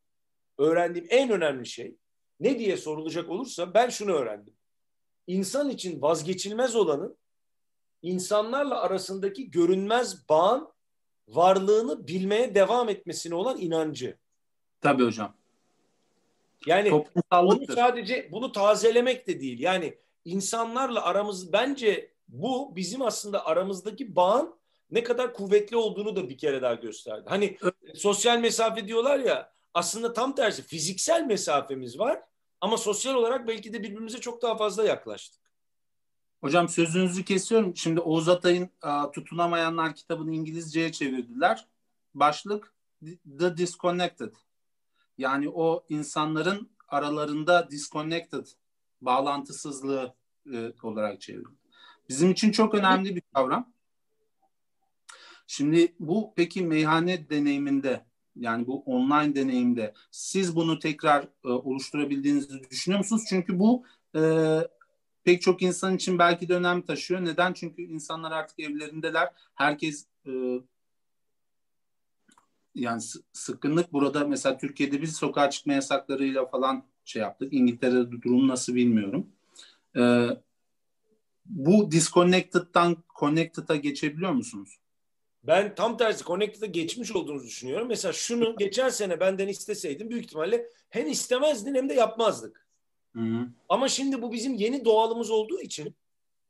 öğrendiğim 0.59 1.07
en 1.11 1.31
önemli 1.31 1.67
şey 1.67 1.97
ne 2.41 2.59
diye 2.59 2.77
sorulacak 2.77 3.31
olursa 3.31 3.75
ben 3.75 3.89
şunu 3.89 4.13
öğrendim. 4.13 4.56
İnsan 5.27 5.71
için 5.71 6.03
vazgeçilmez 6.03 6.77
olanın 6.77 7.17
insanlarla 8.03 8.81
arasındaki 8.81 9.51
görünmez 9.51 10.29
bağın 10.29 10.69
varlığını 11.29 12.07
bilmeye 12.07 12.55
devam 12.55 12.89
etmesine 12.89 13.35
olan 13.35 13.61
inancı. 13.61 14.19
Tabii 14.81 15.05
hocam. 15.05 15.35
Yani 16.67 17.05
onu 17.31 17.61
sadece 17.75 18.29
bunu 18.33 18.53
tazelemek 18.53 19.27
de 19.27 19.41
değil. 19.41 19.61
Yani 19.61 19.99
insanlarla 20.25 21.05
aramız 21.05 21.53
bence 21.53 22.11
bu 22.29 22.77
bizim 22.77 23.03
aslında 23.03 23.47
aramızdaki 23.47 24.17
bağın 24.17 24.55
ne 24.91 25.03
kadar 25.03 25.35
kuvvetli 25.35 25.77
olduğunu 25.77 26.17
da 26.17 26.29
bir 26.29 26.39
kere 26.39 26.63
daha 26.63 26.75
gösterdi. 26.75 27.25
Hani 27.29 27.59
sosyal 27.95 28.39
mesafe 28.39 28.89
diyorlar 28.89 29.19
ya 29.19 29.53
aslında 29.75 30.13
tam 30.13 30.35
tersi 30.35 30.63
fiziksel 30.63 31.27
mesafemiz 31.27 31.99
var 31.99 32.23
ama 32.61 32.77
sosyal 32.77 33.15
olarak 33.15 33.49
belki 33.49 33.73
de 33.73 33.83
birbirimize 33.83 34.21
çok 34.21 34.43
daha 34.43 34.57
fazla 34.57 34.85
yaklaştık. 34.85 35.43
Hocam 36.41 36.69
sözünüzü 36.69 37.25
kesiyorum. 37.25 37.77
Şimdi 37.77 38.01
Oğuz 38.01 38.29
Atay'ın 38.29 38.71
Tutunamayanlar 39.13 39.95
kitabını 39.95 40.35
İngilizceye 40.35 40.93
çevirdiler. 40.93 41.67
Başlık 42.15 42.75
The 43.39 43.57
Disconnected. 43.57 44.33
Yani 45.19 45.49
o 45.49 45.85
insanların 45.89 46.71
aralarında 46.89 47.71
disconnected, 47.71 48.47
bağlantısızlığı 49.01 50.15
e, 50.53 50.73
olarak 50.83 51.21
çevrildi. 51.21 51.49
Bizim 52.09 52.31
için 52.31 52.53
çok 52.53 52.75
önemli 52.75 53.17
bir 53.17 53.23
kavram. 53.35 53.73
Şimdi 55.47 55.95
bu 56.01 56.33
peki 56.37 56.63
meyhane 56.63 57.31
deneyiminde 57.31 58.06
yani 58.37 58.67
bu 58.67 58.83
online 58.83 59.35
deneyimde 59.35 59.95
siz 60.11 60.57
bunu 60.57 60.79
tekrar 60.79 61.23
e, 61.45 61.49
oluşturabildiğinizi 61.49 62.71
düşünüyor 62.71 62.99
musunuz? 62.99 63.23
Çünkü 63.29 63.59
bu 63.59 63.85
e, 64.17 64.21
pek 65.25 65.43
çok 65.43 65.63
insan 65.63 65.97
için 65.97 66.19
belki 66.19 66.49
de 66.49 66.55
önem 66.55 66.83
taşıyor. 66.83 67.25
Neden? 67.25 67.53
Çünkü 67.53 67.83
insanlar 67.83 68.33
artık 68.33 68.61
evlerindeler. 68.61 69.29
Herkes 69.55 70.07
e, 70.27 70.33
yani 72.77 73.01
sıkkınlık 73.33 73.93
burada 73.93 74.27
mesela 74.27 74.59
Türkiye'de 74.59 75.03
biz 75.03 75.17
sokağa 75.17 75.51
çıkma 75.51 75.73
yasaklarıyla 75.73 76.47
falan 76.47 76.85
şey 77.05 77.23
yaptık. 77.23 77.53
İngiltere'de 77.53 78.23
durum 78.23 78.49
nasıl 78.49 78.75
bilmiyorum. 78.75 79.27
Ee, 79.97 80.29
bu 81.47 81.91
disconnected'dan 81.91 82.97
connected'a 83.21 83.77
geçebiliyor 83.77 84.33
musunuz? 84.33 84.79
Ben 85.47 85.75
tam 85.75 85.97
tersi 85.97 86.25
connected'a 86.25 86.67
geçmiş 86.67 87.17
olduğunuzu 87.17 87.47
düşünüyorum. 87.47 87.89
Mesela 87.89 88.13
şunu 88.13 88.57
geçen 88.59 88.89
sene 88.89 89.21
benden 89.21 89.49
isteseydim 89.49 90.11
büyük 90.11 90.25
ihtimalle 90.25 90.71
hem 90.91 91.09
istemezdin 91.09 91.75
hem 91.75 91.89
de 91.89 91.95
yapmazdık. 91.95 92.67
Hı-hı. 93.17 93.49
Ama 93.69 93.89
şimdi 93.89 94.23
bu 94.23 94.33
bizim 94.33 94.55
yeni 94.55 94.85
doğalımız 94.85 95.31
olduğu 95.31 95.61
için 95.61 95.95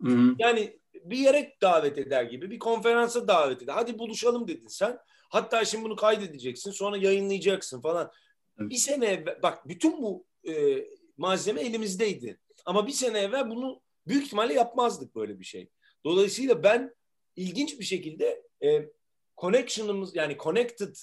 Hı-hı. 0.02 0.34
yani 0.38 0.78
bir 0.94 1.18
yere 1.18 1.56
davet 1.62 1.98
eder 1.98 2.24
gibi 2.24 2.50
bir 2.50 2.58
konferansa 2.58 3.28
davet 3.28 3.62
eder. 3.62 3.74
Hadi 3.74 3.98
buluşalım 3.98 4.48
dedin 4.48 4.68
sen. 4.68 4.98
Hatta 5.28 5.64
şimdi 5.64 5.84
bunu 5.84 5.96
kaydedeceksin 5.96 6.70
sonra 6.70 6.96
yayınlayacaksın 6.96 7.80
falan. 7.80 8.12
Evet. 8.58 8.70
Bir 8.70 8.76
sene 8.76 9.06
evvel, 9.06 9.42
bak 9.42 9.68
bütün 9.68 10.02
bu 10.02 10.26
e, 10.48 10.84
malzeme 11.16 11.60
elimizdeydi. 11.60 12.40
Ama 12.66 12.86
bir 12.86 12.92
sene 12.92 13.18
evvel 13.18 13.50
bunu 13.50 13.80
büyük 14.06 14.24
ihtimalle 14.24 14.54
yapmazdık 14.54 15.14
böyle 15.14 15.40
bir 15.40 15.44
şey. 15.44 15.68
Dolayısıyla 16.04 16.62
ben 16.62 16.94
ilginç 17.36 17.80
bir 17.80 17.84
şekilde 17.84 18.45
e, 18.62 18.90
connection'ımız 19.36 20.16
yani 20.16 20.36
connected 20.38 20.96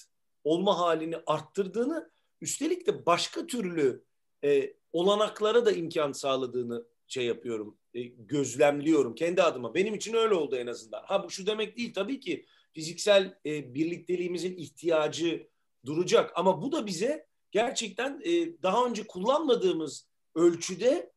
olma 0.44 0.78
halini 0.78 1.16
arttırdığını 1.26 2.10
üstelik 2.40 2.86
de 2.86 3.06
başka 3.06 3.46
türlü 3.46 4.04
e, 4.44 4.74
olanaklara 4.92 5.66
da 5.66 5.72
imkan 5.72 6.12
sağladığını 6.12 6.86
şey 7.08 7.24
yapıyorum, 7.24 7.78
e, 7.94 8.02
gözlemliyorum 8.02 9.14
kendi 9.14 9.42
adıma. 9.42 9.74
Benim 9.74 9.94
için 9.94 10.14
öyle 10.14 10.34
oldu 10.34 10.56
en 10.56 10.66
azından. 10.66 11.02
Ha 11.02 11.24
bu 11.24 11.30
şu 11.30 11.46
demek 11.46 11.76
değil 11.76 11.94
tabii 11.94 12.20
ki 12.20 12.46
fiziksel 12.72 13.38
e, 13.46 13.74
birlikteliğimizin 13.74 14.56
ihtiyacı 14.56 15.48
duracak. 15.84 16.32
Ama 16.34 16.62
bu 16.62 16.72
da 16.72 16.86
bize 16.86 17.26
gerçekten 17.50 18.20
e, 18.24 18.62
daha 18.62 18.86
önce 18.86 19.06
kullanmadığımız 19.06 20.08
ölçüde 20.34 21.12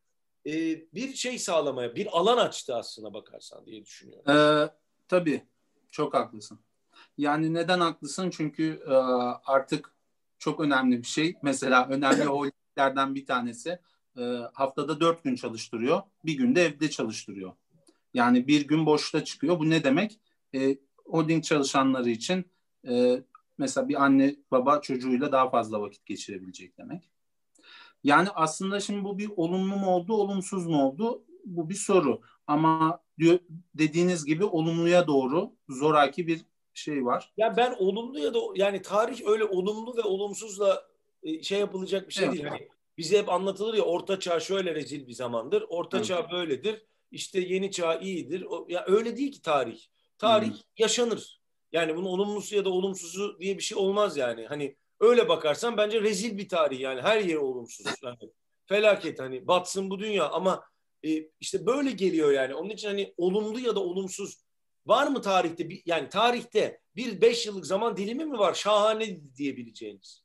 e, 0.45 0.51
bir 0.93 1.13
şey 1.13 1.39
sağlamaya, 1.39 1.95
bir 1.95 2.17
alan 2.17 2.37
açtı 2.37 2.75
aslına 2.75 3.13
bakarsan 3.13 3.65
diye 3.65 3.85
düşünüyorum. 3.85 4.31
Ee, 4.31 4.69
tabii, 5.07 5.47
çok 5.97 6.13
haklısın. 6.13 6.59
Yani 7.17 7.53
neden 7.53 7.79
haklısın? 7.79 8.29
Çünkü 8.29 8.83
e, 8.87 8.93
artık 9.45 9.93
çok 10.37 10.59
önemli 10.59 10.97
bir 10.97 11.07
şey. 11.07 11.35
Mesela 11.41 11.87
önemli 11.87 12.23
holdinglerden 12.23 13.15
bir 13.15 13.25
tanesi 13.25 13.79
e, 14.17 14.21
haftada 14.53 14.99
dört 14.99 15.23
gün 15.23 15.35
çalıştırıyor. 15.35 16.01
Bir 16.25 16.37
günde 16.37 16.65
evde 16.65 16.89
çalıştırıyor. 16.89 17.53
Yani 18.13 18.47
bir 18.47 18.67
gün 18.67 18.85
boşta 18.85 19.23
çıkıyor. 19.23 19.59
Bu 19.59 19.69
ne 19.69 19.83
demek? 19.83 20.19
E, 20.55 20.77
holding 21.05 21.43
çalışanları 21.43 22.09
için 22.09 22.45
e, 22.87 23.23
mesela 23.57 23.89
bir 23.89 24.03
anne 24.03 24.35
baba 24.51 24.81
çocuğuyla 24.81 25.31
daha 25.31 25.49
fazla 25.49 25.81
vakit 25.81 26.05
geçirebilecek 26.05 26.77
demek. 26.77 27.09
Yani 28.03 28.29
aslında 28.35 28.79
şimdi 28.79 29.03
bu 29.03 29.17
bir 29.17 29.29
olumlu 29.35 29.75
mu 29.75 29.87
oldu, 29.87 30.13
olumsuz 30.13 30.67
mu 30.67 30.83
oldu? 30.83 31.23
Bu 31.47 31.69
bir 31.69 31.75
soru. 31.75 32.21
Ama 32.47 33.01
diyor, 33.19 33.39
dediğiniz 33.75 34.25
gibi 34.25 34.45
olumluya 34.45 35.07
doğru 35.07 35.51
zoraki 35.69 36.27
bir 36.27 36.45
şey 36.73 37.05
var. 37.05 37.33
Ya 37.37 37.57
ben 37.57 37.75
olumlu 37.79 38.19
ya 38.19 38.33
da 38.33 38.39
yani 38.55 38.81
tarih 38.81 39.21
öyle 39.25 39.43
olumlu 39.43 39.97
ve 39.97 40.01
olumsuzla 40.01 40.87
e, 41.23 41.43
şey 41.43 41.59
yapılacak 41.59 42.07
bir 42.07 42.13
şey 42.13 42.25
evet. 42.25 42.33
değil. 42.33 42.45
Hani 42.45 42.67
bize 42.97 43.19
hep 43.19 43.29
anlatılır 43.29 43.73
ya 43.73 43.83
orta 43.83 44.19
çağ 44.19 44.39
şöyle 44.39 44.75
rezil 44.75 45.07
bir 45.07 45.13
zamandır. 45.13 45.65
Orta 45.69 45.97
evet. 45.97 46.07
çağ 46.07 46.31
böyledir. 46.31 46.85
İşte 47.11 47.39
yeni 47.39 47.71
çağ 47.71 47.95
iyidir. 47.95 48.45
O, 48.49 48.65
ya 48.69 48.85
öyle 48.87 49.17
değil 49.17 49.31
ki 49.31 49.41
tarih. 49.41 49.79
Tarih 50.17 50.49
hmm. 50.49 50.57
yaşanır. 50.77 51.41
Yani 51.71 51.95
bunun 51.95 52.05
olumlusu 52.05 52.55
ya 52.55 52.65
da 52.65 52.69
olumsuzu 52.69 53.39
diye 53.39 53.57
bir 53.57 53.63
şey 53.63 53.77
olmaz 53.77 54.17
yani. 54.17 54.45
Hani 54.45 54.75
öyle 54.99 55.29
bakarsan 55.29 55.77
bence 55.77 56.01
rezil 56.01 56.37
bir 56.37 56.49
tarih 56.49 56.79
yani. 56.79 57.01
Her 57.01 57.19
yeri 57.19 57.39
olumsuz. 57.39 57.85
Yani 58.03 58.17
felaket 58.65 59.19
hani 59.19 59.47
batsın 59.47 59.89
bu 59.89 59.99
dünya 59.99 60.29
ama 60.29 60.63
e, 61.07 61.29
işte 61.39 61.65
böyle 61.65 61.91
geliyor 61.91 62.31
yani. 62.31 62.55
Onun 62.55 62.69
için 62.69 62.87
hani 62.87 63.13
olumlu 63.17 63.59
ya 63.59 63.75
da 63.75 63.79
olumsuz 63.79 64.37
var 64.85 65.07
mı 65.07 65.21
tarihte? 65.21 65.69
Bir, 65.69 65.81
yani 65.85 66.09
tarihte 66.09 66.81
bir 66.95 67.21
beş 67.21 67.45
yıllık 67.45 67.65
zaman 67.65 67.97
dilimi 67.97 68.25
mi 68.25 68.37
var? 68.37 68.53
Şahane 68.53 69.35
diyebileceğiniz. 69.35 70.23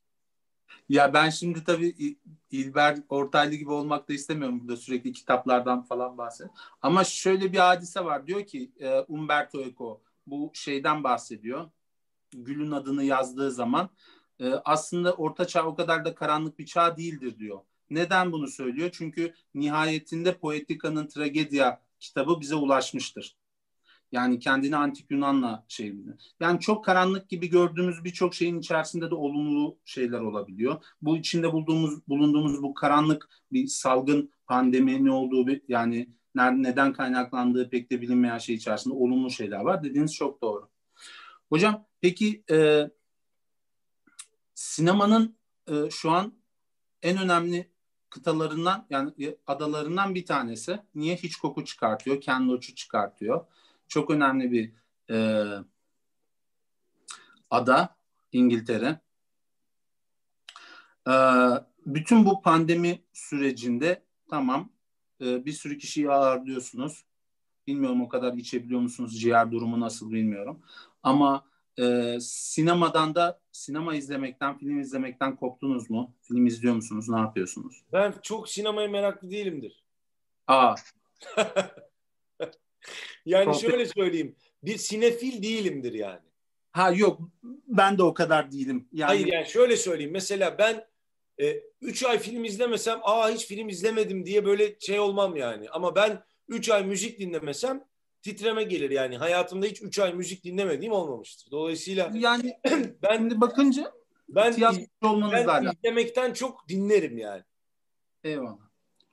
Ya 0.89 1.13
ben 1.13 1.29
şimdi 1.29 1.63
tabii 1.63 2.17
İlber 2.51 2.97
Ortaylı 3.09 3.55
gibi 3.55 3.71
olmak 3.71 4.09
da 4.09 4.13
istemiyorum 4.13 4.59
burada 4.61 4.77
sürekli 4.77 5.11
kitaplardan 5.11 5.83
falan 5.83 6.17
bahset. 6.17 6.47
Ama 6.81 7.03
şöyle 7.03 7.53
bir 7.53 7.57
hadise 7.57 8.05
var. 8.05 8.27
Diyor 8.27 8.45
ki 8.45 8.71
e, 8.79 8.99
Umberto 8.99 9.61
Eco 9.61 10.01
bu 10.27 10.51
şeyden 10.53 11.03
bahsediyor. 11.03 11.69
Gül'ün 12.31 12.71
adını 12.71 13.03
yazdığı 13.03 13.51
zaman 13.51 13.89
e, 14.39 14.49
aslında 14.49 15.13
Orta 15.13 15.47
Çağ 15.47 15.65
o 15.65 15.75
kadar 15.75 16.05
da 16.05 16.15
karanlık 16.15 16.59
bir 16.59 16.65
çağ 16.65 16.97
değildir 16.97 17.39
diyor. 17.39 17.59
Neden 17.93 18.31
bunu 18.31 18.47
söylüyor? 18.47 18.89
Çünkü 18.93 19.33
nihayetinde 19.55 20.37
Poetika'nın 20.37 21.07
Tragedya 21.07 21.81
kitabı 21.99 22.41
bize 22.41 22.55
ulaşmıştır. 22.55 23.37
Yani 24.11 24.39
kendini 24.39 24.75
antik 24.75 25.11
Yunan'la 25.11 25.65
şey 25.67 25.93
bilir. 25.93 26.35
Yani 26.39 26.59
çok 26.59 26.85
karanlık 26.85 27.29
gibi 27.29 27.49
gördüğümüz 27.49 28.03
birçok 28.03 28.35
şeyin 28.35 28.59
içerisinde 28.59 29.11
de 29.11 29.15
olumlu 29.15 29.77
şeyler 29.85 30.19
olabiliyor. 30.19 30.83
Bu 31.01 31.17
içinde 31.17 31.53
bulduğumuz 31.53 32.07
bulunduğumuz 32.07 32.63
bu 32.63 32.73
karanlık 32.73 33.29
bir 33.51 33.67
salgın 33.67 34.31
pandemi 34.47 35.05
ne 35.05 35.11
olduğu 35.11 35.47
bir 35.47 35.61
yani 35.67 36.09
neden 36.35 36.93
kaynaklandığı 36.93 37.69
pek 37.69 37.91
de 37.91 38.01
bilinmeyen 38.01 38.37
şey 38.37 38.55
içerisinde 38.55 38.93
olumlu 38.93 39.31
şeyler 39.31 39.59
var. 39.59 39.83
Dediğiniz 39.83 40.13
çok 40.13 40.41
doğru. 40.41 40.69
Hocam 41.49 41.85
peki 42.01 42.43
e, 42.51 42.89
sinemanın 44.53 45.37
e, 45.67 45.73
şu 45.89 46.11
an 46.11 46.33
en 47.01 47.17
önemli 47.17 47.72
kıtalarından 48.13 48.85
yani 48.89 49.11
adalarından 49.47 50.15
bir 50.15 50.25
tanesi. 50.25 50.79
Niye 50.95 51.15
hiç 51.15 51.35
koku 51.35 51.65
çıkartıyor? 51.65 52.21
Ken 52.21 52.49
Loach'u 52.49 52.75
çıkartıyor 52.75 53.45
çok 53.93 54.11
önemli 54.11 54.51
bir 54.51 54.71
e, 55.09 55.45
ada 57.49 57.95
İngiltere. 58.31 58.99
Ee, 61.07 61.11
bütün 61.85 62.25
bu 62.25 62.41
pandemi 62.41 63.03
sürecinde 63.13 64.03
tamam 64.29 64.69
e, 65.21 65.45
bir 65.45 65.51
sürü 65.51 65.77
kişiyi 65.77 66.11
ağırlıyorsunuz. 66.11 67.05
Bilmiyorum 67.67 68.01
o 68.01 68.09
kadar 68.09 68.33
içebiliyor 68.33 68.81
musunuz? 68.81 69.21
Ciğer 69.21 69.51
durumu 69.51 69.79
nasıl 69.79 70.11
bilmiyorum. 70.11 70.61
Ama 71.03 71.45
e, 71.79 72.17
sinemadan 72.21 73.15
da 73.15 73.39
sinema 73.51 73.95
izlemekten, 73.95 74.57
film 74.57 74.79
izlemekten 74.79 75.35
koptunuz 75.35 75.89
mu? 75.89 76.13
Film 76.21 76.45
izliyor 76.45 76.75
musunuz? 76.75 77.09
Ne 77.09 77.19
yapıyorsunuz? 77.19 77.83
Ben 77.93 78.13
çok 78.21 78.49
sinemaya 78.49 78.87
meraklı 78.87 79.31
değilimdir. 79.31 79.83
Aa, 80.47 80.75
Yani 83.25 83.45
Çok- 83.45 83.61
şöyle 83.61 83.85
söyleyeyim. 83.85 84.35
Bir 84.63 84.77
sinefil 84.77 85.43
değilimdir 85.43 85.93
yani. 85.93 86.19
ha 86.71 86.91
yok 86.91 87.21
ben 87.67 87.97
de 87.97 88.03
o 88.03 88.13
kadar 88.13 88.51
değilim. 88.51 88.87
Yani 88.93 89.07
Hayır 89.07 89.27
yani 89.27 89.45
şöyle 89.45 89.77
söyleyeyim. 89.77 90.11
Mesela 90.11 90.57
ben 90.57 90.85
3 91.81 92.03
ay 92.03 92.19
film 92.19 92.43
izlemesem 92.45 92.99
aa 93.03 93.29
hiç 93.29 93.45
film 93.45 93.69
izlemedim 93.69 94.25
diye 94.25 94.45
böyle 94.45 94.79
şey 94.79 94.99
olmam 94.99 95.35
yani. 95.35 95.69
Ama 95.69 95.95
ben 95.95 96.23
3 96.47 96.69
ay 96.69 96.83
müzik 96.85 97.19
dinlemesem 97.19 97.83
titreme 98.23 98.63
gelir 98.63 98.89
yani. 98.89 99.17
Hayatımda 99.17 99.65
hiç 99.65 99.81
3 99.81 99.99
ay 99.99 100.13
müzik 100.13 100.43
dinlemediğim 100.43 100.93
olmamıştır. 100.93 101.51
Dolayısıyla 101.51 102.11
yani 102.13 102.59
ben 103.03 103.17
şimdi 103.17 103.41
bakınca 103.41 103.93
ben, 104.29 104.55
ben 105.47 105.71
izlemekten 105.71 106.33
çok 106.33 106.69
dinlerim 106.69 107.17
yani. 107.17 107.43
Eyvallah. 108.23 108.69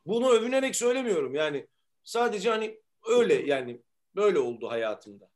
Bunu 0.07 0.31
övünerek 0.31 0.77
söylemiyorum 0.77 1.35
yani. 1.35 1.67
Sadece 2.05 2.51
hani 2.51 2.81
öyle 3.09 3.35
yani 3.35 3.81
böyle 4.17 4.39
oldu 4.39 4.71
hayatımda. 4.71 5.31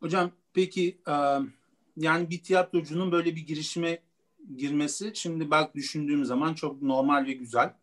Hocam 0.00 0.30
peki 0.52 1.00
yani 1.96 2.30
bir 2.30 2.42
tiyatrocunun 2.42 3.12
böyle 3.12 3.36
bir 3.36 3.46
girişime 3.46 4.02
girmesi 4.56 5.12
şimdi 5.14 5.50
bak 5.50 5.74
düşündüğüm 5.74 6.24
zaman 6.24 6.54
çok 6.54 6.82
normal 6.82 7.26
ve 7.26 7.32
güzel. 7.32 7.74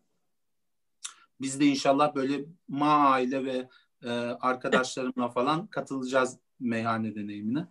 Biz 1.40 1.60
de 1.60 1.64
inşallah 1.64 2.14
böyle 2.14 2.44
ma 2.68 3.10
aile 3.10 3.44
ve 3.44 3.68
e, 4.02 4.10
arkadaşlarımla 4.40 5.28
falan 5.28 5.66
katılacağız 5.66 6.38
meyhane 6.60 7.14
deneyimine. 7.14 7.68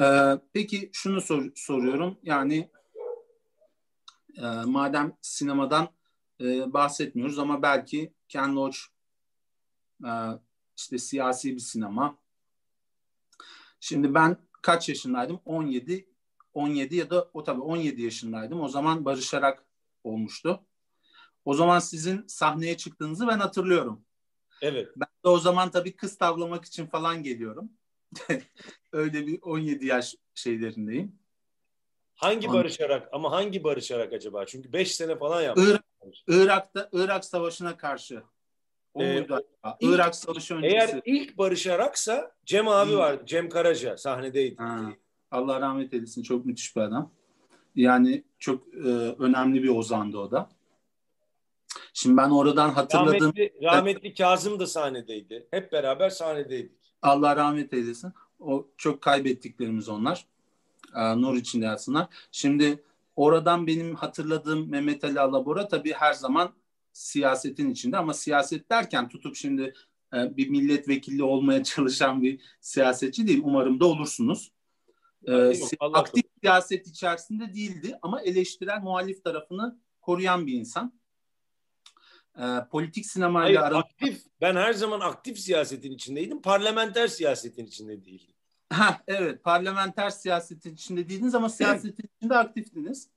E, 0.00 0.06
peki 0.52 0.90
şunu 0.92 1.20
sor- 1.20 1.52
soruyorum 1.54 2.18
yani 2.22 2.70
e, 4.36 4.46
madem 4.64 5.16
sinemadan 5.20 5.88
e, 6.40 6.72
bahsetmiyoruz 6.72 7.38
ama 7.38 7.62
belki 7.62 8.12
Ken 8.28 8.56
Loach 8.56 8.78
e, 10.04 10.10
işte 10.76 10.98
siyasi 10.98 11.54
bir 11.54 11.60
sinema. 11.60 12.18
Şimdi 13.80 14.14
ben 14.14 14.36
kaç 14.62 14.88
yaşındaydım? 14.88 15.40
17 15.44 16.08
17 16.54 16.96
ya 16.96 17.10
da 17.10 17.30
o 17.34 17.44
tabii 17.44 17.60
17 17.60 18.02
yaşındaydım. 18.02 18.60
O 18.60 18.68
zaman 18.68 19.04
barışarak 19.04 19.64
olmuştu. 20.04 20.66
O 21.44 21.54
zaman 21.54 21.78
sizin 21.78 22.24
sahneye 22.26 22.76
çıktığınızı 22.76 23.28
ben 23.28 23.38
hatırlıyorum. 23.38 24.04
Evet. 24.62 24.88
Ben 24.96 25.08
de 25.24 25.28
o 25.28 25.38
zaman 25.38 25.70
tabii 25.70 25.96
kız 25.96 26.18
tavlamak 26.18 26.64
için 26.64 26.86
falan 26.86 27.22
geliyorum. 27.22 27.70
Öyle 28.92 29.26
bir 29.26 29.42
17 29.42 29.86
yaş 29.86 30.14
şeylerindeyim. 30.34 31.12
Hangi 32.14 32.48
An- 32.48 32.54
barışarak 32.54 33.08
ama 33.12 33.30
hangi 33.32 33.64
barışarak 33.64 34.12
acaba? 34.12 34.46
Çünkü 34.46 34.72
5 34.72 34.94
sene 34.94 35.16
falan 35.18 35.42
yaptı. 35.42 35.62
Irak, 35.70 35.84
Irak'ta 36.28 36.88
Irak 36.92 37.24
Savaşı'na 37.24 37.76
karşı. 37.76 38.22
O 38.94 39.02
Ee, 39.02 39.14
muydu 39.20 39.34
acaba? 39.34 39.76
ilk- 39.80 39.94
Irak 39.94 40.14
Savaşı 40.14 40.54
öncesi. 40.54 40.74
Eğer 40.74 41.00
ilk 41.04 41.38
barışaraksa 41.38 42.36
Cem 42.44 42.68
abi 42.68 42.88
Değil. 42.88 42.98
var. 42.98 43.26
Cem 43.26 43.48
Karaca 43.48 43.96
sahnedeydi. 43.96 44.56
Ha, 44.56 44.92
Allah 45.30 45.60
rahmet 45.60 45.94
eylesin. 45.94 46.22
Çok 46.22 46.46
müthiş 46.46 46.76
bir 46.76 46.80
adam. 46.80 47.12
Yani 47.76 48.24
çok 48.38 48.74
e, 48.74 48.78
önemli 49.18 49.62
bir 49.62 49.68
ozandı 49.68 50.18
o 50.18 50.30
da. 50.30 50.50
Şimdi 51.92 52.16
ben 52.16 52.30
oradan 52.30 52.70
hatırladığım 52.70 53.32
Rahmetli, 53.32 53.52
rahmetli 53.62 54.14
Kazım 54.14 54.60
da 54.60 54.66
sahnedeydi. 54.66 55.48
Hep 55.50 55.72
beraber 55.72 56.10
sahnedeydik. 56.10 56.72
Allah 57.02 57.36
rahmet 57.36 57.72
eylesin. 57.72 58.12
O 58.40 58.66
çok 58.76 59.00
kaybettiklerimiz 59.02 59.88
onlar. 59.88 60.26
Ee, 60.96 61.22
nur 61.22 61.36
içinde 61.36 61.64
yatsınlar. 61.64 62.06
Şimdi 62.32 62.84
oradan 63.16 63.66
benim 63.66 63.94
hatırladığım 63.94 64.70
Mehmet 64.70 65.04
Ali 65.04 65.20
Alabora 65.20 65.68
tabii 65.68 65.92
her 65.92 66.12
zaman 66.12 66.54
siyasetin 66.92 67.70
içinde 67.70 67.96
ama 67.96 68.14
siyaset 68.14 68.70
derken 68.70 69.08
tutup 69.08 69.36
şimdi 69.36 69.74
e, 70.14 70.36
bir 70.36 70.48
milletvekili 70.48 71.22
olmaya 71.22 71.64
çalışan 71.64 72.22
bir 72.22 72.40
siyasetçi 72.60 73.26
değil. 73.26 73.40
Umarım 73.44 73.80
da 73.80 73.86
olursunuz. 73.86 74.52
Ee, 75.26 75.52
Allah 75.80 75.98
aktif 75.98 76.24
siyaset 76.40 76.86
içerisinde 76.86 77.54
değildi 77.54 77.98
ama 78.02 78.20
eleştirel 78.22 78.80
muhalif 78.82 79.24
tarafını 79.24 79.78
koruyan 80.00 80.46
bir 80.46 80.52
insan. 80.52 80.97
Ee, 82.38 82.68
politik 82.70 83.04
Hayır, 83.04 83.10
sinemayla 83.10 83.62
ara 83.62 83.78
aktif. 83.78 84.22
Ben 84.40 84.56
her 84.56 84.72
zaman 84.72 85.00
aktif 85.00 85.38
siyasetin 85.38 85.92
içindeydim. 85.92 86.42
Parlamenter 86.42 87.08
siyasetin 87.08 87.66
içinde 87.66 88.04
değildim. 88.04 88.34
Ha 88.70 89.02
evet 89.06 89.44
parlamenter 89.44 90.10
siyasetin 90.10 90.74
içinde 90.74 91.08
değildiniz 91.08 91.34
ama 91.34 91.48
siyasetin 91.48 92.10
içinde 92.16 92.36
aktiftiniz. 92.36 93.08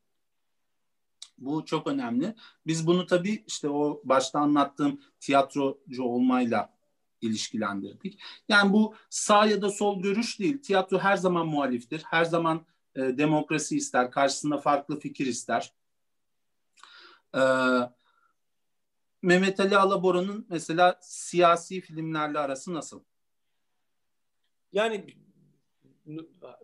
Bu 1.37 1.65
çok 1.65 1.87
önemli. 1.87 2.35
Biz 2.67 2.87
bunu 2.87 3.05
tabii 3.05 3.43
işte 3.47 3.69
o 3.69 4.01
başta 4.03 4.39
anlattığım 4.39 5.01
tiyatrocu 5.19 6.03
olmayla 6.03 6.73
ilişkilendirdik. 7.21 8.19
Yani 8.49 8.73
bu 8.73 8.95
sağ 9.09 9.45
ya 9.45 9.61
da 9.61 9.69
sol 9.69 10.01
görüş 10.01 10.39
değil. 10.39 10.61
Tiyatro 10.61 10.99
her 10.99 11.17
zaman 11.17 11.47
muhaliftir. 11.47 12.03
Her 12.09 12.25
zaman 12.25 12.65
e, 12.95 13.01
demokrasi 13.01 13.77
ister. 13.77 14.11
Karşısında 14.11 14.57
farklı 14.57 14.99
fikir 14.99 15.25
ister. 15.25 15.73
Ee, 17.35 17.39
Mehmet 19.21 19.59
Ali 19.59 19.77
Alabora'nın 19.77 20.45
mesela 20.49 20.99
siyasi 21.01 21.81
filmlerle 21.81 22.39
arası 22.39 22.73
nasıl? 22.73 23.03
Yani 24.73 25.05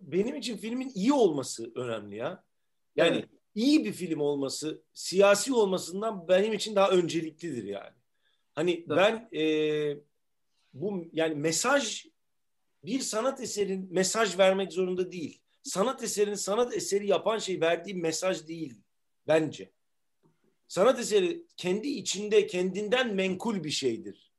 benim 0.02 0.36
için 0.36 0.56
filmin 0.56 0.92
iyi 0.94 1.12
olması 1.12 1.72
önemli 1.74 2.16
ya. 2.16 2.44
Yani 2.96 3.16
Evet. 3.16 3.28
iyi 3.54 3.84
bir 3.84 3.92
film 3.92 4.20
olması, 4.20 4.82
siyasi 4.92 5.54
olmasından 5.54 6.28
benim 6.28 6.52
için 6.52 6.76
daha 6.76 6.90
önceliklidir 6.90 7.64
yani. 7.64 7.96
Hani 8.54 8.84
ben 8.88 9.28
e, 9.32 9.42
bu 10.74 11.04
yani 11.12 11.34
mesaj 11.34 12.06
bir 12.84 13.00
sanat 13.00 13.40
eserin 13.40 13.88
mesaj 13.90 14.38
vermek 14.38 14.72
zorunda 14.72 15.12
değil. 15.12 15.42
Sanat 15.62 16.02
eserini 16.02 16.36
sanat 16.36 16.74
eseri 16.76 17.06
yapan 17.06 17.38
şey 17.38 17.60
verdiği 17.60 17.94
mesaj 17.94 18.48
değil 18.48 18.80
bence. 19.28 19.72
Sanat 20.68 21.00
eseri 21.00 21.46
kendi 21.56 21.88
içinde 21.88 22.46
kendinden 22.46 23.14
menkul 23.14 23.64
bir 23.64 23.70
şeydir. 23.70 24.32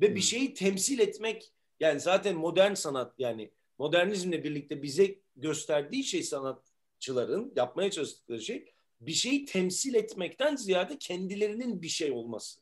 Ve 0.00 0.10
bir 0.10 0.14
Hmm. 0.14 0.22
şeyi 0.22 0.54
temsil 0.54 0.98
etmek 0.98 1.52
yani 1.80 2.00
zaten 2.00 2.36
modern 2.36 2.74
sanat 2.74 3.14
yani 3.18 3.50
modernizmle 3.78 4.44
birlikte 4.44 4.82
bize 4.82 5.18
gösterdiği 5.36 6.04
şey 6.04 6.22
sanatçıların 6.22 7.52
yapmaya 7.56 7.90
çalıştıkları 7.90 8.40
şey 8.40 8.72
bir 9.00 9.12
şeyi 9.12 9.44
temsil 9.44 9.94
etmekten 9.94 10.56
ziyade 10.56 10.98
kendilerinin 10.98 11.82
bir 11.82 11.88
şey 11.88 12.10
olması. 12.12 12.60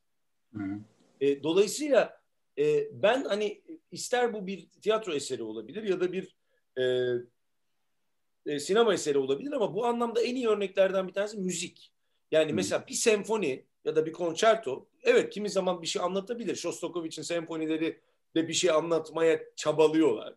Hı. 0.54 0.80
E, 1.20 1.42
dolayısıyla 1.42 2.20
e, 2.58 2.88
ben 3.02 3.24
hani 3.24 3.62
ister 3.92 4.34
bu 4.34 4.46
bir 4.46 4.68
tiyatro 4.82 5.14
eseri 5.14 5.42
olabilir 5.42 5.82
ya 5.82 6.00
da 6.00 6.12
bir 6.12 6.36
e, 6.76 6.82
e, 8.46 8.60
sinema 8.60 8.94
eseri 8.94 9.18
olabilir 9.18 9.52
ama 9.52 9.74
bu 9.74 9.86
anlamda 9.86 10.22
en 10.22 10.34
iyi 10.34 10.48
örneklerden 10.48 11.08
bir 11.08 11.12
tanesi 11.12 11.38
müzik. 11.38 11.92
Yani 12.30 12.50
Hı. 12.50 12.54
mesela 12.54 12.84
bir 12.88 12.94
senfoni 12.94 13.64
ya 13.84 13.96
da 13.96 14.06
bir 14.06 14.12
konçerto 14.12 14.86
evet 15.02 15.30
kimi 15.30 15.50
zaman 15.50 15.82
bir 15.82 15.86
şey 15.86 16.02
anlatabilir. 16.02 16.56
Shostakovich'in 16.56 17.22
senfonileri 17.22 18.00
de 18.34 18.48
bir 18.48 18.52
şey 18.54 18.70
anlatmaya 18.70 19.40
çabalıyorlar. 19.56 20.34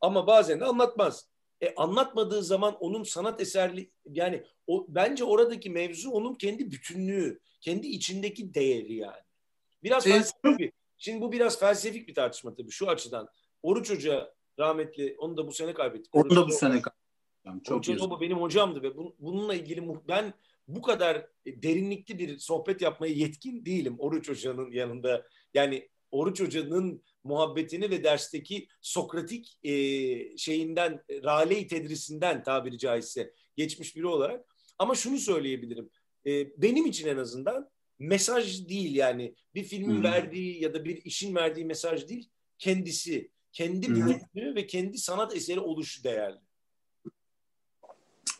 Ama 0.00 0.26
bazen 0.26 0.60
de 0.60 0.64
anlatmaz. 0.64 1.26
E, 1.60 1.74
anlatmadığı 1.74 2.42
zaman 2.42 2.76
onun 2.80 3.02
sanat 3.02 3.40
eserli 3.40 3.90
yani 4.10 4.44
o 4.66 4.86
bence 4.88 5.24
oradaki 5.24 5.70
mevzu 5.70 6.10
onun 6.10 6.34
kendi 6.34 6.70
bütünlüğü, 6.70 7.40
kendi 7.60 7.86
içindeki 7.86 8.54
değeri 8.54 8.94
yani. 8.94 9.20
Biraz 9.82 10.06
Evet. 10.06 10.16
felsefik 10.16 10.58
bir. 10.58 10.72
Şimdi 10.98 11.20
bu 11.20 11.32
biraz 11.32 11.60
felsefik 11.60 12.08
bir 12.08 12.14
tartışma 12.14 12.54
tabii 12.54 12.70
şu 12.70 12.88
açıdan. 12.88 13.28
Oruç 13.62 13.90
Hoca 13.90 14.34
rahmetli 14.58 15.14
onu 15.18 15.36
da 15.36 15.46
bu 15.46 15.52
sene 15.52 15.74
kaybettik. 15.74 16.14
Onu 16.14 16.30
da 16.30 16.48
bu 16.48 16.52
sene 16.52 16.82
kaybettim. 16.82 17.60
Çok 17.64 17.76
Oruç 17.76 17.88
Hoca 17.88 18.20
benim 18.20 18.38
hocamdı 18.38 18.82
ve 18.82 18.96
bu- 18.96 19.14
bununla 19.18 19.54
ilgili 19.54 19.88
ben 20.08 20.34
bu 20.74 20.82
kadar 20.82 21.16
e, 21.46 21.62
derinlikli 21.62 22.18
bir 22.18 22.38
sohbet 22.38 22.82
yapmaya 22.82 23.12
yetkin 23.12 23.64
değilim 23.66 23.96
Oruç 23.98 24.28
Hoca'nın 24.28 24.70
yanında. 24.70 25.26
Yani 25.54 25.88
Oruç 26.10 26.40
Hoca'nın 26.40 27.02
muhabbetini 27.24 27.90
ve 27.90 28.04
dersteki 28.04 28.68
Sokratik 28.80 29.58
e, 29.62 29.72
şeyinden, 30.36 31.04
e, 31.08 31.22
Rale-i 31.22 31.66
Tedrisinden 31.66 32.42
tabiri 32.42 32.78
caizse 32.78 33.32
geçmiş 33.56 33.96
biri 33.96 34.06
olarak. 34.06 34.44
Ama 34.78 34.94
şunu 34.94 35.18
söyleyebilirim. 35.18 35.90
E, 36.26 36.62
benim 36.62 36.86
için 36.86 37.08
en 37.08 37.16
azından 37.16 37.70
mesaj 37.98 38.68
değil 38.68 38.94
yani 38.94 39.34
bir 39.54 39.64
filmin 39.64 39.98
Hı. 39.98 40.02
verdiği 40.02 40.62
ya 40.62 40.74
da 40.74 40.84
bir 40.84 41.04
işin 41.04 41.34
verdiği 41.34 41.64
mesaj 41.64 42.08
değil 42.08 42.30
kendisi, 42.58 43.30
kendi 43.52 43.88
bütünlüğü 43.88 44.54
ve 44.54 44.66
kendi 44.66 44.98
sanat 44.98 45.36
eseri 45.36 45.60
oluşu 45.60 46.04
değerli. 46.04 46.38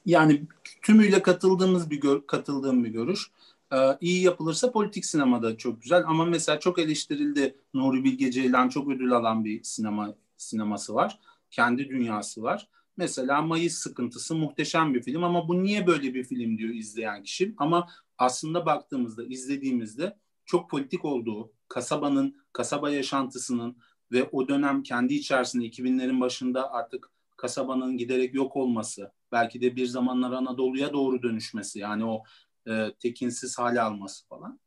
Yani 0.06 0.42
tümüyle 0.82 1.22
katıldığımız 1.22 1.90
bir 1.90 2.00
gör, 2.00 2.26
katıldığım 2.26 2.84
bir 2.84 2.88
görüş. 2.88 3.30
Ee, 3.72 3.76
iyi 4.00 4.22
yapılırsa 4.22 4.72
politik 4.72 5.04
sinemada 5.04 5.56
çok 5.56 5.82
güzel 5.82 6.04
ama 6.06 6.24
mesela 6.24 6.60
çok 6.60 6.78
eleştirildi 6.78 7.56
Nuri 7.74 8.04
Bilge 8.04 8.30
Ceylan 8.30 8.68
çok 8.68 8.88
ödül 8.88 9.12
alan 9.12 9.44
bir 9.44 9.62
sinema 9.62 10.14
sineması 10.36 10.94
var. 10.94 11.18
Kendi 11.50 11.88
dünyası 11.88 12.42
var. 12.42 12.68
Mesela 12.96 13.42
Mayıs 13.42 13.74
Sıkıntısı 13.74 14.34
muhteşem 14.34 14.94
bir 14.94 15.02
film 15.02 15.24
ama 15.24 15.48
bu 15.48 15.62
niye 15.62 15.86
böyle 15.86 16.14
bir 16.14 16.24
film 16.24 16.58
diyor 16.58 16.74
izleyen 16.74 17.22
kişi. 17.22 17.54
Ama 17.56 17.88
aslında 18.18 18.66
baktığımızda, 18.66 19.24
izlediğimizde 19.24 20.16
çok 20.44 20.70
politik 20.70 21.04
olduğu, 21.04 21.52
kasabanın, 21.68 22.36
kasaba 22.52 22.90
yaşantısının 22.90 23.76
ve 24.12 24.28
o 24.32 24.48
dönem 24.48 24.82
kendi 24.82 25.14
içerisinde 25.14 25.66
2000'lerin 25.66 26.20
başında 26.20 26.72
artık 26.72 27.10
kasabanın 27.36 27.96
giderek 27.98 28.34
yok 28.34 28.56
olması, 28.56 29.12
belki 29.32 29.60
de 29.60 29.76
bir 29.76 29.86
zamanlar 29.86 30.32
Anadolu'ya 30.32 30.92
doğru 30.92 31.22
dönüşmesi 31.22 31.78
yani 31.78 32.04
o 32.04 32.22
e, 32.68 32.94
tekinsiz 32.98 33.58
hale 33.58 33.80
alması 33.80 34.26
falan. 34.26 34.60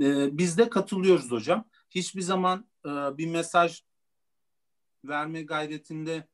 E, 0.00 0.38
biz 0.38 0.58
de 0.58 0.70
katılıyoruz 0.70 1.30
hocam. 1.30 1.64
Hiçbir 1.90 2.20
zaman 2.20 2.66
e, 2.86 2.88
bir 2.88 3.26
mesaj 3.26 3.82
verme 5.04 5.42
gayretinde 5.42 6.28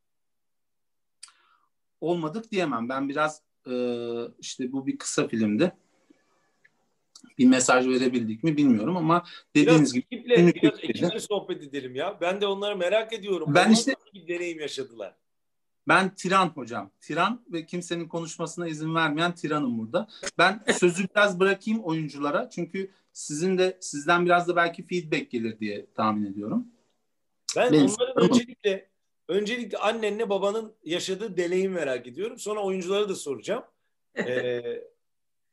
olmadık 2.00 2.50
diyemem. 2.52 2.88
Ben 2.88 3.08
biraz 3.08 3.42
e, 3.66 3.74
işte 4.38 4.72
bu 4.72 4.86
bir 4.86 4.98
kısa 4.98 5.28
filmdi. 5.28 5.72
Bir 7.38 7.46
mesaj 7.46 7.86
verebildik 7.88 8.44
mi 8.44 8.56
bilmiyorum 8.56 8.96
ama 8.96 9.24
dediğiniz 9.54 9.94
biraz 9.94 10.10
gibi 10.10 10.32
ekiple, 10.32 10.54
biraz 10.62 10.84
ekiple 10.84 11.20
sohbet 11.20 11.62
edelim 11.62 11.94
ya. 11.94 12.18
Ben 12.20 12.40
de 12.40 12.46
onları 12.46 12.76
merak 12.76 13.12
ediyorum. 13.12 13.54
Ben 13.54 13.64
Onlar 13.66 13.72
işte- 13.72 13.94
deneyim 14.28 14.60
yaşadılar. 14.60 15.16
Ben 15.88 16.14
tiran 16.14 16.48
hocam. 16.48 16.90
Tiran 17.00 17.44
ve 17.52 17.66
kimsenin 17.66 18.08
konuşmasına 18.08 18.68
izin 18.68 18.94
vermeyen 18.94 19.34
tiranım 19.34 19.78
burada. 19.78 20.08
Ben 20.38 20.64
sözü 20.78 21.08
biraz 21.08 21.40
bırakayım 21.40 21.80
oyunculara. 21.80 22.50
Çünkü 22.50 22.90
sizin 23.12 23.58
de 23.58 23.78
sizden 23.80 24.24
biraz 24.24 24.48
da 24.48 24.56
belki 24.56 24.86
feedback 24.86 25.30
gelir 25.30 25.60
diye 25.60 25.86
tahmin 25.94 26.32
ediyorum. 26.32 26.66
Ben 27.56 27.72
Benim 27.72 27.90
onların 27.90 28.24
öncelikle 28.24 28.88
öncelikle 29.28 29.78
annenle 29.78 30.28
babanın 30.28 30.74
yaşadığı 30.84 31.36
deneyim 31.36 31.72
merak 31.72 32.06
ediyorum. 32.06 32.38
Sonra 32.38 32.60
oyunculara 32.60 33.08
da 33.08 33.14
soracağım. 33.14 33.64
Ee, 34.26 34.84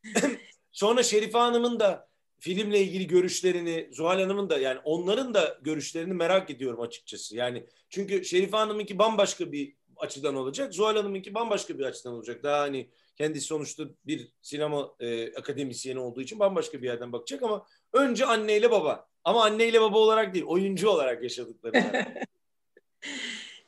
sonra 0.71 1.03
Şerife 1.03 1.37
Hanım'ın 1.37 1.79
da 1.79 2.09
filmle 2.39 2.81
ilgili 2.81 3.07
görüşlerini, 3.07 3.89
Zuhal 3.91 4.19
Hanım'ın 4.19 4.49
da 4.49 4.57
yani 4.57 4.79
onların 4.83 5.33
da 5.33 5.59
görüşlerini 5.61 6.13
merak 6.13 6.49
ediyorum 6.49 6.81
açıkçası. 6.81 7.35
Yani 7.35 7.65
çünkü 7.89 8.25
Şerife 8.25 8.57
Hanım'ınki 8.57 8.99
bambaşka 8.99 9.51
bir 9.51 9.73
açıdan 10.03 10.35
olacak. 10.35 10.73
Zuhal 10.73 10.95
Hanım'ınki 10.95 11.33
bambaşka 11.33 11.79
bir 11.79 11.83
açıdan 11.83 12.13
olacak. 12.13 12.43
Daha 12.43 12.59
hani 12.59 12.89
kendisi 13.15 13.45
sonuçta 13.45 13.83
bir 14.05 14.33
sinema 14.41 14.95
e, 14.99 15.33
akademisyeni 15.35 15.99
olduğu 15.99 16.21
için 16.21 16.39
bambaşka 16.39 16.81
bir 16.81 16.87
yerden 16.87 17.11
bakacak 17.11 17.43
ama 17.43 17.65
önce 17.93 18.25
anneyle 18.25 18.71
baba. 18.71 19.07
Ama 19.23 19.43
anneyle 19.43 19.81
baba 19.81 19.97
olarak 19.97 20.33
değil, 20.33 20.45
oyuncu 20.45 20.89
olarak 20.89 21.23
yaşadıkları. 21.23 21.73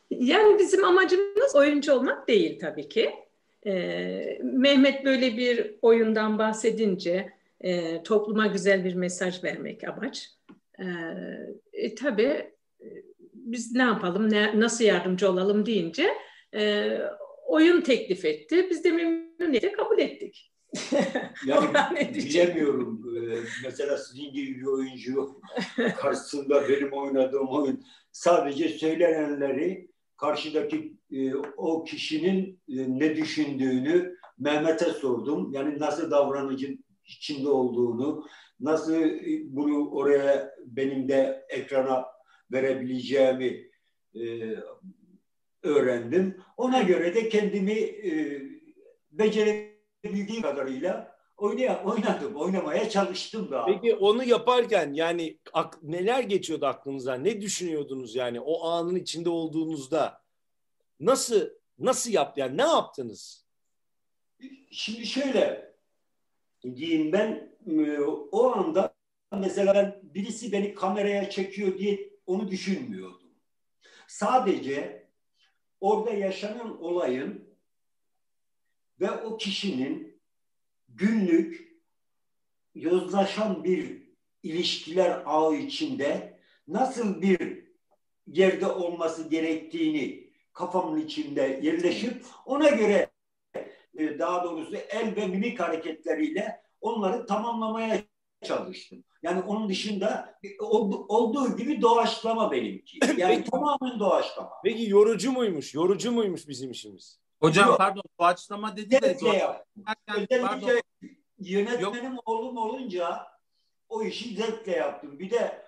Yani 0.10 0.60
bizim 0.60 0.84
amacımız 0.84 1.56
oyuncu 1.56 1.94
olmak 1.94 2.28
değil 2.28 2.60
tabii 2.60 2.90
ki. 2.90 3.14
Ee, 3.66 4.40
Mehmet 4.44 5.06
böyle 5.06 5.38
bir 5.38 5.76
oyundan 5.82 6.40
bahsedince 6.40 7.34
e, 7.62 8.04
topluma 8.04 8.48
güzel 8.48 8.86
bir 8.86 8.94
mesaj 8.94 9.44
vermek 9.44 9.84
amaç. 9.84 10.32
Ee, 10.80 10.86
e, 11.74 11.96
tabii 11.96 12.52
e, 12.82 12.86
biz 13.46 13.76
ne 13.76 13.82
yapalım, 13.82 14.32
ne, 14.32 14.60
nasıl 14.60 14.84
yardımcı 14.84 15.30
olalım 15.30 15.66
deyince 15.66 16.10
e, 16.56 16.92
oyun 17.48 17.82
teklif 17.82 18.26
etti. 18.26 18.68
Biz 18.70 18.84
de 18.84 18.92
memnuniyetle 18.92 19.72
kabul 19.72 20.00
ettik. 20.00 20.52
Yani 21.46 22.14
bilemiyorum. 22.16 23.02
Ee, 23.18 23.38
mesela 23.64 23.98
sizin 23.98 24.34
gibi 24.34 24.58
bir 24.60 24.66
oyuncu 24.66 25.42
karşısında 25.98 26.70
benim 26.70 26.94
oynadığım 26.94 27.48
oyun 27.48 27.84
sadece 28.12 28.70
söylenenleri 28.70 29.88
karşıdaki 30.18 30.94
e, 31.12 31.36
o 31.36 31.84
kişinin 31.84 32.60
e, 32.70 32.76
ne 33.00 33.16
düşündüğünü 33.16 34.18
Mehmet'e 34.40 34.86
sordum. 34.86 35.52
Yani 35.54 35.80
nasıl 35.80 36.12
davranıcı 36.12 36.78
içinde 37.06 37.50
olduğunu, 37.50 38.26
nasıl 38.60 39.02
e, 39.02 39.42
bunu 39.46 39.90
oraya 39.92 40.52
benim 40.66 41.10
de 41.10 41.46
ekrana 41.50 42.06
verebileceğimi 42.52 43.70
e, 44.16 44.56
öğrendim. 45.64 46.42
Ona 46.58 46.82
göre 46.82 47.16
de 47.16 47.30
kendimi 47.30 47.72
e, 47.80 48.42
becerebildiğim 49.12 50.42
kadarıyla 50.42 51.16
oynaya, 51.38 51.84
oynadım, 51.84 52.36
oynamaya 52.36 52.90
çalıştım 52.90 53.52
da. 53.52 53.66
Peki 53.66 53.96
onu 53.96 54.24
yaparken 54.24 54.94
yani 54.94 55.40
ak- 55.54 55.84
neler 55.84 56.24
geçiyordu 56.24 56.66
aklınıza? 56.66 57.14
Ne 57.16 57.42
düşünüyordunuz 57.42 58.16
yani 58.16 58.40
o 58.40 58.66
anın 58.68 58.96
içinde 58.96 59.30
olduğunuzda? 59.30 60.22
Nasıl 61.00 61.50
nasıl 61.80 62.12
yaptı 62.12 62.40
yani 62.40 62.58
ne 62.58 62.62
yaptınız? 62.62 63.46
Şimdi 64.72 65.06
şöyle 65.06 65.74
diyeyim 66.76 67.12
ben 67.12 67.56
e, 67.68 68.00
o 68.32 68.52
anda 68.52 68.96
mesela 69.40 69.74
ben 69.76 70.00
birisi 70.04 70.52
beni 70.52 70.74
kameraya 70.74 71.30
çekiyor 71.30 71.78
diye 71.78 72.10
onu 72.26 72.52
düşünmüyordum. 72.52 73.32
Sadece 74.08 75.08
orada 75.80 76.12
yaşanan 76.12 76.82
olayın 76.82 77.58
ve 79.00 79.12
o 79.12 79.38
kişinin 79.38 80.22
günlük 80.90 81.76
yozlaşan 82.76 83.64
bir 83.64 84.02
ilişkiler 84.44 85.24
ağı 85.26 85.56
içinde 85.56 86.40
nasıl 86.68 87.22
bir 87.22 87.66
yerde 88.28 88.68
olması 88.68 89.30
gerektiğini 89.30 90.30
kafamın 90.54 91.02
içinde 91.02 91.60
yerleşip 91.64 92.26
ona 92.46 92.70
göre 92.70 93.12
e, 93.98 94.20
daha 94.20 94.44
doğrusu 94.44 94.76
el 94.76 95.16
ve 95.16 95.28
mimik 95.28 95.60
hareketleriyle 95.60 96.62
onları 96.82 97.26
tamamlamaya 97.26 98.02
çalıştım. 98.44 99.04
Yani 99.26 99.42
onun 99.42 99.70
dışında 99.70 100.40
ol- 100.60 101.06
olduğu 101.08 101.58
gibi 101.58 101.82
doğaçlama 101.82 102.52
benimki. 102.52 103.00
Yani 103.18 103.38
Peki. 103.38 103.52
tamamen 103.52 104.00
doğaçlama. 104.00 104.52
Peki 104.64 104.90
yorucu 104.90 105.32
muymuş? 105.32 105.74
Yorucu 105.74 106.12
muymuş 106.12 106.48
bizim 106.48 106.72
işimiz? 106.72 107.20
Hocam 107.40 107.68
Yok. 107.68 107.78
pardon 107.78 108.04
doğaçlama 108.20 108.78
dedi 108.78 108.92
de 108.92 109.18
doğaçlarken, 109.22 109.66
pardon, 109.86 110.24
Özellikle 110.30 110.82
yönetmenim 111.40 112.18
oğlum 112.26 112.58
olunca 112.58 113.28
o 113.90 114.04
işi 114.04 114.36
zevkle 114.36 114.72
yaptım. 114.72 115.20
Bir 115.20 115.30
de 115.30 115.66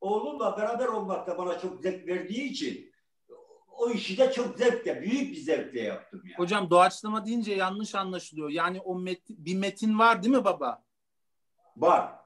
oğlumla 0.00 0.56
beraber 0.56 0.86
olmak 0.86 1.26
da 1.26 1.38
bana 1.38 1.58
çok 1.58 1.82
zevk 1.82 2.06
verdiği 2.06 2.42
için 2.50 2.92
o 3.68 3.90
işi 3.90 4.18
de 4.18 4.32
çok 4.32 4.58
zevkle, 4.58 5.02
büyük 5.02 5.30
bir 5.32 5.40
zevkle 5.40 5.80
yaptım. 5.80 6.22
Yani. 6.24 6.36
hocam 6.36 6.70
doğaçlama 6.70 7.26
deyince 7.26 7.54
yanlış 7.54 7.94
anlaşılıyor. 7.94 8.50
Yani 8.50 8.80
o 8.80 8.94
met- 8.94 9.28
bir 9.28 9.56
metin 9.56 9.98
var 9.98 10.22
değil 10.22 10.34
mi 10.34 10.44
baba? 10.44 10.84
Var. 11.76 12.23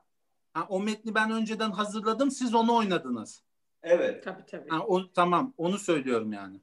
Ha, 0.54 0.66
o 0.68 0.80
metni 0.80 1.14
ben 1.14 1.30
önceden 1.30 1.70
hazırladım 1.70 2.30
siz 2.30 2.54
onu 2.54 2.74
oynadınız. 2.76 3.42
Evet. 3.82 4.24
Tabii 4.24 4.46
tabii. 4.46 4.68
Ha, 4.68 4.84
o, 4.86 5.12
tamam 5.12 5.54
onu 5.56 5.78
söylüyorum 5.78 6.32
yani. 6.32 6.60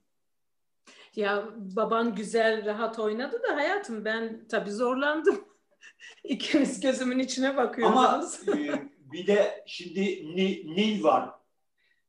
Ya 1.15 1.43
baban 1.57 2.15
güzel 2.15 2.65
rahat 2.65 2.99
oynadı 2.99 3.41
da 3.49 3.55
hayatım 3.55 4.05
ben 4.05 4.45
tabii 4.49 4.71
zorlandım. 4.71 5.45
İkimiz 6.23 6.79
gözümün 6.79 7.19
içine 7.19 7.49
Ama 7.49 7.63
bakıyoruz. 7.63 8.47
e, 8.49 8.89
bir 9.13 9.27
de 9.27 9.63
şimdi 9.67 10.01
Ni- 10.35 10.75
Nil 10.75 11.03
var. 11.03 11.29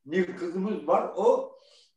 Nil 0.06 0.36
kızımız 0.36 0.88
var. 0.88 1.10
O 1.16 1.56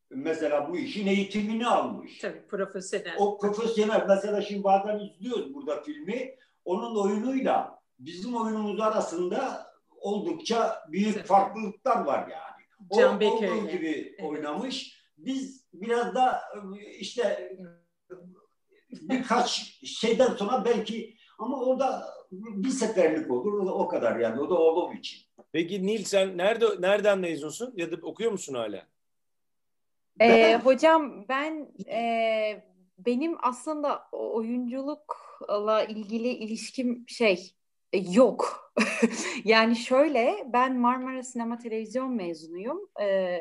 mesela 0.10 0.70
bu 0.70 0.78
işin 0.78 1.08
eğitimini 1.08 1.68
almış. 1.68 2.18
tabii 2.18 2.48
profesyonel. 2.48 3.16
O 3.18 3.38
profesyonel 3.40 4.06
mesela 4.08 4.42
şimdi 4.42 4.64
bazen 4.64 5.00
izliyoruz 5.00 5.54
burada 5.54 5.82
filmi. 5.82 6.36
Onun 6.66 6.96
oyunuyla 6.96 7.82
bizim 8.00 8.36
oyunumuz 8.36 8.80
arasında 8.80 9.69
oldukça 10.02 10.84
büyük 10.92 11.26
farklılıklar 11.26 12.06
var 12.06 12.20
yani. 12.28 12.64
O 12.90 12.98
Can 12.98 13.16
olduğu 13.22 13.68
gibi 13.72 14.16
Evet. 14.18 14.30
oynamış. 14.30 15.00
Biz 15.18 15.66
biraz 15.74 16.16
da 16.16 16.42
işte 17.00 17.54
birkaç 18.92 19.50
şeyden 19.86 20.36
sonra 20.36 20.66
belki 20.66 21.16
ama 21.40 21.60
orada 21.64 22.06
bir 22.32 22.70
seferlik 22.70 23.32
olur. 23.32 23.54
O 23.54 23.66
da 23.66 23.74
o 23.74 23.88
kadar 23.88 24.20
yani. 24.20 24.42
O 24.42 24.50
da 24.50 24.56
oğlum 24.56 24.96
için. 24.98 25.20
Peki 25.52 25.86
Nil 25.88 26.04
sen 26.04 26.38
nerede 26.38 26.66
nereden 26.80 27.20
mezunsun 27.20 27.74
ya 27.78 27.92
da 27.92 27.96
okuyor 28.02 28.32
musun 28.32 28.54
hala? 28.54 28.78
Ee, 30.22 30.30
Ben- 30.30 30.60
hocam 30.60 31.26
ben 31.30 31.72
e, 31.90 32.64
benim 32.98 33.38
aslında 33.42 34.08
oyunculukla 34.12 35.84
ilgili 35.84 36.28
ilişkim 36.28 37.06
şey 37.08 37.52
yok. 37.94 38.72
yani 39.46 39.76
şöyle 39.76 40.44
ben 40.54 40.78
Marmara 40.80 41.24
Sinema 41.24 41.58
Televizyon 41.58 42.12
mezunuyum 42.16 42.80
Ee, 43.02 43.40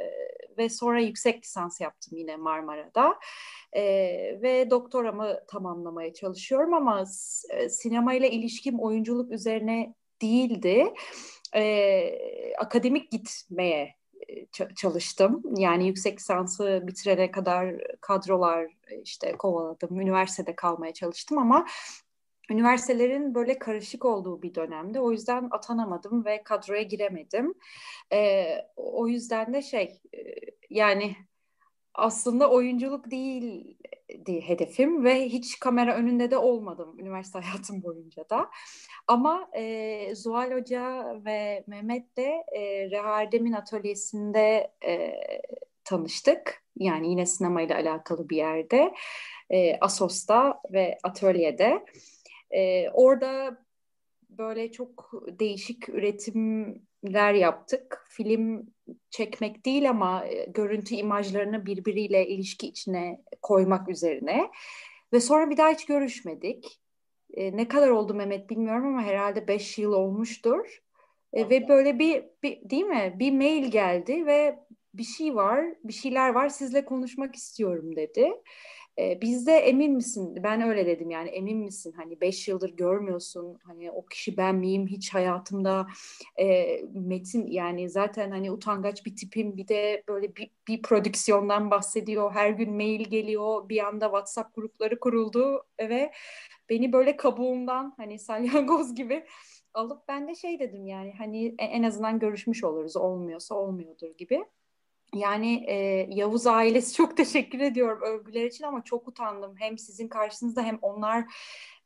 ve 0.59 0.69
sonra 0.69 1.01
yüksek 1.01 1.45
lisans 1.45 1.81
yaptım 1.81 2.19
yine 2.19 2.37
Marmara'da. 2.37 3.19
E, 3.73 3.83
ve 4.43 4.71
doktoramı 4.71 5.41
tamamlamaya 5.49 6.15
çalışıyorum 6.15 6.75
ama 6.75 7.05
e, 7.51 7.69
sinemayla 7.69 8.29
ilişkim 8.29 8.81
oyunculuk 8.81 9.33
üzerine 9.33 9.95
değildi. 10.23 10.95
E, 11.55 12.55
akademik 12.59 13.11
gitmeye 13.11 13.99
çalıştım. 14.77 15.43
Yani 15.57 15.87
yüksek 15.87 16.19
lisansı 16.19 16.83
bitirene 16.87 17.31
kadar 17.31 17.75
kadrolar 18.01 18.67
işte 19.05 19.33
kovaladım. 19.33 20.01
Üniversitede 20.01 20.57
kalmaya 20.57 20.93
çalıştım 20.93 21.39
ama 21.39 21.67
üniversitelerin 22.51 23.35
böyle 23.35 23.59
karışık 23.59 24.05
olduğu 24.05 24.43
bir 24.43 24.55
dönemde. 24.55 25.01
O 25.01 25.13
yüzden 25.13 25.49
atanamadım 25.51 26.25
ve 26.25 26.43
kadroya 26.43 26.83
giremedim. 26.83 27.55
Ee, 28.13 28.57
o 28.77 29.09
yüzden 29.09 29.55
de 29.55 29.63
şey 29.63 30.01
yani 30.71 31.17
aslında 31.95 32.51
oyunculuk 32.51 33.11
değildi 33.11 34.41
hedefim 34.47 35.05
ve 35.05 35.29
hiç 35.29 35.59
kamera 35.59 35.95
önünde 35.95 36.31
de 36.31 36.39
olmadım 36.39 36.99
üniversite 36.99 37.39
hayatım 37.45 37.83
boyunca 37.83 38.31
da. 38.31 38.51
Ama 39.07 39.49
e, 39.57 40.15
Zuhal 40.15 40.53
Hoca 40.53 41.05
ve 41.25 41.65
Mehmet 41.67 42.17
de 42.17 42.45
e, 42.57 42.91
Reha 42.91 43.21
Erdem'in 43.23 43.53
atölyesinde 43.53 44.71
e, 44.87 45.13
tanıştık. 45.85 46.65
Yani 46.77 47.11
yine 47.11 47.27
sinemayla 47.27 47.77
alakalı 47.77 48.29
bir 48.29 48.37
yerde. 48.37 48.95
E, 49.51 49.79
Asos'ta 49.81 50.61
ve 50.73 50.99
atölyede. 51.03 51.85
E, 52.51 52.91
orada 52.91 53.65
böyle 54.31 54.73
çok 54.73 55.13
değişik 55.27 55.89
üretimler 55.89 57.35
yaptık. 57.35 58.07
Film 58.09 58.67
çekmek 59.11 59.67
değil 59.67 59.91
ama 59.91 60.27
e, 60.27 60.45
görüntü 60.45 60.95
imajlarını 60.95 61.67
birbiriyle 61.67 62.29
ilişki 62.29 62.67
içine 62.67 63.23
koymak 63.43 63.89
üzerine. 63.89 64.51
Ve 65.13 65.21
sonra 65.21 65.51
bir 65.51 65.57
daha 65.57 65.71
hiç 65.71 65.87
görüşmedik. 65.87 66.81
E, 67.35 67.57
ne 67.57 67.69
kadar 67.69 67.89
oldu 67.89 68.15
Mehmet 68.15 68.51
bilmiyorum 68.51 68.87
ama 68.87 69.03
herhalde 69.03 69.49
beş 69.49 69.79
yıl 69.79 69.93
olmuştur. 69.93 70.83
E, 71.33 71.51
ve 71.51 71.69
böyle 71.69 71.99
bir, 71.99 72.25
bir 72.43 72.71
değil 72.71 72.85
mi? 72.85 73.17
Bir 73.19 73.33
mail 73.33 73.71
geldi 73.71 74.27
ve 74.27 74.59
bir 74.95 75.05
şey 75.05 75.35
var, 75.35 75.65
bir 75.85 75.93
şeyler 75.93 76.29
var 76.29 76.49
sizle 76.49 76.85
konuşmak 76.85 77.37
istiyorum 77.37 77.97
dedi. 77.97 78.33
E, 78.99 79.21
bizde 79.21 79.53
emin 79.53 79.93
misin? 79.93 80.35
Ben 80.43 80.61
öyle 80.63 80.87
dedim 80.87 81.11
yani 81.11 81.29
emin 81.29 81.59
misin? 81.59 81.93
Hani 81.97 82.21
beş 82.21 82.49
yıldır 82.49 82.71
görmüyorsun. 82.77 83.59
Hani 83.65 83.91
o 83.91 84.07
kişi 84.07 84.37
ben 84.37 84.55
miyim? 84.55 84.87
Hiç 84.87 85.15
hayatımda 85.15 85.87
e, 86.41 86.67
metin 86.95 87.47
yani 87.47 87.91
zaten 87.91 88.31
hani 88.31 88.51
utangaç 88.53 89.07
bir 89.07 89.17
tipim. 89.17 89.57
Bir 89.57 89.69
de 89.69 90.05
böyle 90.09 90.37
bir, 90.37 90.51
bir 90.69 90.83
prodüksiyondan 90.83 91.71
bahsediyor. 91.71 92.33
Her 92.33 92.51
gün 92.51 92.73
mail 92.75 93.01
geliyor. 93.11 93.69
Bir 93.69 93.87
anda 93.87 94.05
WhatsApp 94.07 94.55
grupları 94.55 95.01
kuruldu 95.01 95.67
ve 95.81 96.13
beni 96.69 96.93
böyle 96.93 97.17
kabuğumdan 97.17 97.95
hani 97.97 98.19
salyangoz 98.19 98.95
gibi 98.95 99.27
alıp 99.75 100.09
ben 100.09 100.29
de 100.29 100.35
şey 100.35 100.61
dedim 100.61 100.87
yani 100.87 101.15
hani 101.19 101.55
en 101.59 101.83
azından 101.83 102.19
görüşmüş 102.19 102.65
oluruz. 102.65 102.97
Olmuyorsa 102.97 103.55
olmuyordur 103.55 104.11
gibi. 104.19 104.45
Yani 105.15 105.65
e, 105.69 106.07
Yavuz 106.11 106.47
ailesi 106.47 106.95
çok 106.95 107.17
teşekkür 107.17 107.61
ediyorum 107.61 108.03
övgüler 108.03 108.45
için 108.45 108.65
ama 108.65 108.85
çok 108.85 109.09
utandım. 109.09 109.55
Hem 109.59 109.79
sizin 109.79 110.09
karşınızda 110.09 110.63
hem 110.63 110.79
onlar 110.83 111.25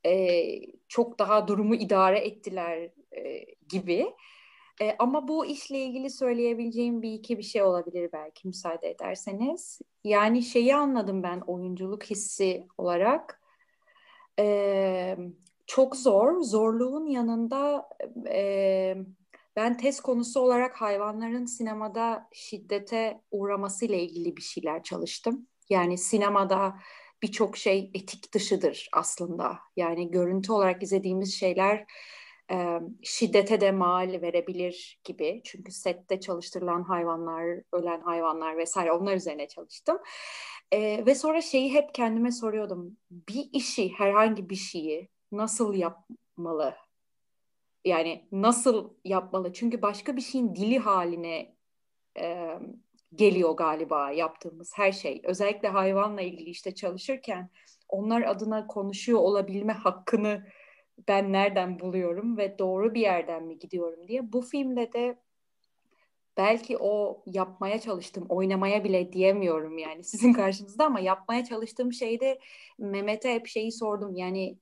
e, 0.06 0.42
çok 0.88 1.18
daha 1.18 1.48
durumu 1.48 1.74
idare 1.74 2.18
ettiler 2.18 2.90
e, 3.16 3.44
gibi. 3.68 4.12
E, 4.80 4.96
ama 4.98 5.28
bu 5.28 5.46
işle 5.46 5.78
ilgili 5.78 6.10
söyleyebileceğim 6.10 7.02
bir 7.02 7.12
iki 7.12 7.38
bir 7.38 7.42
şey 7.42 7.62
olabilir 7.62 8.10
belki 8.12 8.48
müsaade 8.48 8.90
ederseniz. 8.90 9.80
Yani 10.04 10.42
şeyi 10.42 10.76
anladım 10.76 11.22
ben 11.22 11.40
oyunculuk 11.40 12.04
hissi 12.04 12.66
olarak. 12.78 13.42
E, 14.38 15.16
çok 15.66 15.96
zor. 15.96 16.42
Zorluğun 16.42 17.06
yanında 17.06 17.88
e, 18.28 18.96
ben 19.56 19.76
tez 19.76 20.00
konusu 20.00 20.40
olarak 20.40 20.80
hayvanların 20.80 21.44
sinemada 21.44 22.28
şiddete 22.32 23.20
uğraması 23.30 23.84
ile 23.84 24.02
ilgili 24.02 24.36
bir 24.36 24.42
şeyler 24.42 24.82
çalıştım. 24.82 25.46
Yani 25.70 25.98
sinemada 25.98 26.76
birçok 27.22 27.56
şey 27.56 27.90
etik 27.94 28.34
dışıdır 28.34 28.88
aslında. 28.92 29.58
Yani 29.76 30.10
görüntü 30.10 30.52
olarak 30.52 30.82
izlediğimiz 30.82 31.34
şeyler 31.34 31.86
e, 32.50 32.80
şiddete 33.02 33.60
de 33.60 33.72
mal 33.72 34.22
verebilir 34.22 35.00
gibi. 35.04 35.40
Çünkü 35.44 35.72
sette 35.72 36.20
çalıştırılan 36.20 36.82
hayvanlar, 36.82 37.62
ölen 37.72 38.00
hayvanlar 38.00 38.56
vesaire 38.56 38.92
onlar 38.92 39.16
üzerine 39.16 39.48
çalıştım. 39.48 39.98
E, 40.72 41.06
ve 41.06 41.14
sonra 41.14 41.42
şeyi 41.42 41.74
hep 41.74 41.94
kendime 41.94 42.32
soruyordum. 42.32 42.96
Bir 43.10 43.48
işi, 43.52 43.92
herhangi 43.98 44.50
bir 44.50 44.56
şeyi 44.56 45.08
nasıl 45.32 45.74
yapmalı 45.74 46.74
yani 47.84 48.28
nasıl 48.32 48.90
yapmalı? 49.04 49.52
Çünkü 49.52 49.82
başka 49.82 50.16
bir 50.16 50.20
şeyin 50.20 50.54
dili 50.56 50.78
haline 50.78 51.54
e, 52.18 52.58
geliyor 53.14 53.56
galiba 53.56 54.10
yaptığımız 54.10 54.72
her 54.74 54.92
şey. 54.92 55.22
Özellikle 55.24 55.68
hayvanla 55.68 56.20
ilgili 56.20 56.50
işte 56.50 56.74
çalışırken 56.74 57.50
onlar 57.88 58.22
adına 58.22 58.66
konuşuyor 58.66 59.18
olabilme 59.18 59.72
hakkını 59.72 60.46
ben 61.08 61.32
nereden 61.32 61.80
buluyorum 61.80 62.36
ve 62.36 62.58
doğru 62.58 62.94
bir 62.94 63.00
yerden 63.00 63.44
mi 63.44 63.58
gidiyorum 63.58 64.08
diye. 64.08 64.32
Bu 64.32 64.42
filmde 64.42 64.92
de 64.92 65.18
belki 66.36 66.76
o 66.78 67.22
yapmaya 67.26 67.80
çalıştım, 67.80 68.26
oynamaya 68.28 68.84
bile 68.84 69.12
diyemiyorum 69.12 69.78
yani 69.78 70.04
sizin 70.04 70.32
karşınızda 70.32 70.84
ama 70.86 71.00
yapmaya 71.00 71.44
çalıştığım 71.44 71.92
şeyde 71.92 72.38
Mehmet'e 72.78 73.34
hep 73.34 73.46
şeyi 73.46 73.72
sordum. 73.72 74.14
Yani 74.14 74.58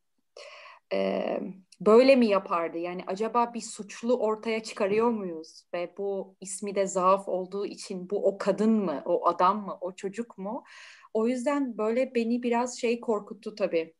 e, 0.92 1.40
böyle 1.80 2.16
mi 2.16 2.26
yapardı? 2.26 2.78
Yani 2.78 3.04
acaba 3.06 3.54
bir 3.54 3.60
suçlu 3.60 4.18
ortaya 4.18 4.62
çıkarıyor 4.62 5.10
muyuz? 5.10 5.64
Ve 5.74 5.94
bu 5.98 6.36
ismi 6.40 6.74
de 6.74 6.86
zaaf 6.86 7.28
olduğu 7.28 7.66
için 7.66 8.10
bu 8.10 8.26
o 8.26 8.38
kadın 8.38 8.70
mı, 8.70 9.02
o 9.04 9.26
adam 9.26 9.66
mı, 9.66 9.78
o 9.80 9.92
çocuk 9.92 10.38
mu? 10.38 10.64
O 11.14 11.26
yüzden 11.26 11.78
böyle 11.78 12.14
beni 12.14 12.42
biraz 12.42 12.78
şey 12.80 13.00
korkuttu 13.00 13.54
tabii. 13.54 13.94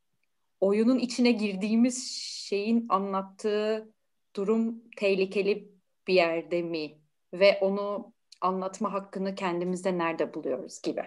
Oyunun 0.61 0.99
içine 0.99 1.33
girdiğimiz 1.33 2.11
şeyin 2.49 2.87
anlattığı 2.89 3.93
durum 4.37 4.83
tehlikeli 4.97 5.73
bir 6.07 6.15
yerde 6.15 6.63
mi? 6.63 6.99
Ve 7.33 7.59
onu 7.61 8.13
anlatma 8.41 8.93
hakkını 8.93 9.35
kendimizde 9.35 9.99
nerede 9.99 10.35
buluyoruz 10.35 10.83
gibi. 10.83 11.03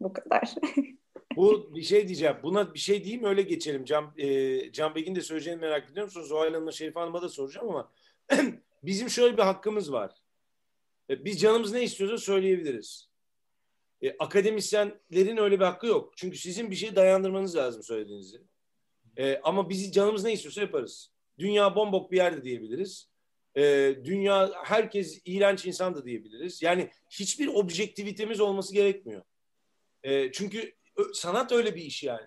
Bu 0.00 0.12
kadar. 0.12 0.54
Bu 1.36 1.74
bir 1.74 1.82
şey 1.82 2.08
diyeceğim. 2.08 2.36
Buna 2.42 2.74
bir 2.74 2.78
şey 2.78 3.04
diyeyim 3.04 3.24
öyle 3.24 3.42
geçelim. 3.42 3.84
Can, 3.84 4.12
e, 4.16 4.72
Can 4.72 4.94
Begin 4.94 5.14
de 5.14 5.20
söyleyeceğini 5.20 5.60
merak 5.60 5.90
ediyorum. 5.90 6.12
Sonra 6.12 6.24
Zuhal 6.24 6.44
Hanım'la 6.44 6.72
Şerif 6.72 6.96
Hanım'a 6.96 7.22
da 7.22 7.28
soracağım 7.28 7.68
ama 7.68 7.92
bizim 8.82 9.10
şöyle 9.10 9.36
bir 9.36 9.42
hakkımız 9.42 9.92
var. 9.92 10.14
E, 11.10 11.24
biz 11.24 11.40
canımız 11.40 11.72
ne 11.72 11.82
istiyorsa 11.82 12.18
söyleyebiliriz. 12.18 13.08
E, 14.02 14.16
akademisyenlerin 14.18 15.36
öyle 15.36 15.60
bir 15.60 15.64
hakkı 15.64 15.86
yok. 15.86 16.12
Çünkü 16.16 16.38
sizin 16.38 16.70
bir 16.70 16.76
şey 16.76 16.96
dayandırmanız 16.96 17.56
lazım 17.56 17.82
söylediğinizi. 17.82 18.40
E, 19.16 19.40
ama 19.42 19.68
bizi 19.68 19.92
canımız 19.92 20.24
ne 20.24 20.32
istiyorsa 20.32 20.60
yaparız. 20.60 21.12
Dünya 21.38 21.76
bombok 21.76 22.12
bir 22.12 22.16
yerde 22.16 22.44
diyebiliriz. 22.44 23.08
E, 23.56 23.94
dünya 24.04 24.52
herkes 24.64 25.22
iğrenç 25.24 25.66
insan 25.66 25.94
da 25.94 26.04
diyebiliriz. 26.04 26.62
Yani 26.62 26.90
hiçbir 27.10 27.46
objektivitemiz 27.46 28.40
olması 28.40 28.74
gerekmiyor. 28.74 29.22
E, 30.02 30.32
çünkü 30.32 30.77
sanat 31.14 31.52
öyle 31.52 31.74
bir 31.74 31.82
iş 31.82 32.02
yani. 32.02 32.26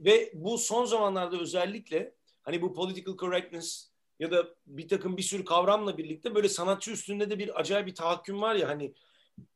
Ve 0.00 0.32
bu 0.34 0.58
son 0.58 0.84
zamanlarda 0.84 1.40
özellikle 1.40 2.14
hani 2.42 2.62
bu 2.62 2.74
political 2.74 3.16
correctness 3.16 3.90
ya 4.18 4.30
da 4.30 4.46
bir 4.66 4.88
takım 4.88 5.16
bir 5.16 5.22
sürü 5.22 5.44
kavramla 5.44 5.98
birlikte 5.98 6.34
böyle 6.34 6.48
sanatçı 6.48 6.90
üstünde 6.90 7.30
de 7.30 7.38
bir 7.38 7.60
acayip 7.60 7.86
bir 7.86 7.94
tahakküm 7.94 8.42
var 8.42 8.54
ya 8.54 8.68
hani 8.68 8.94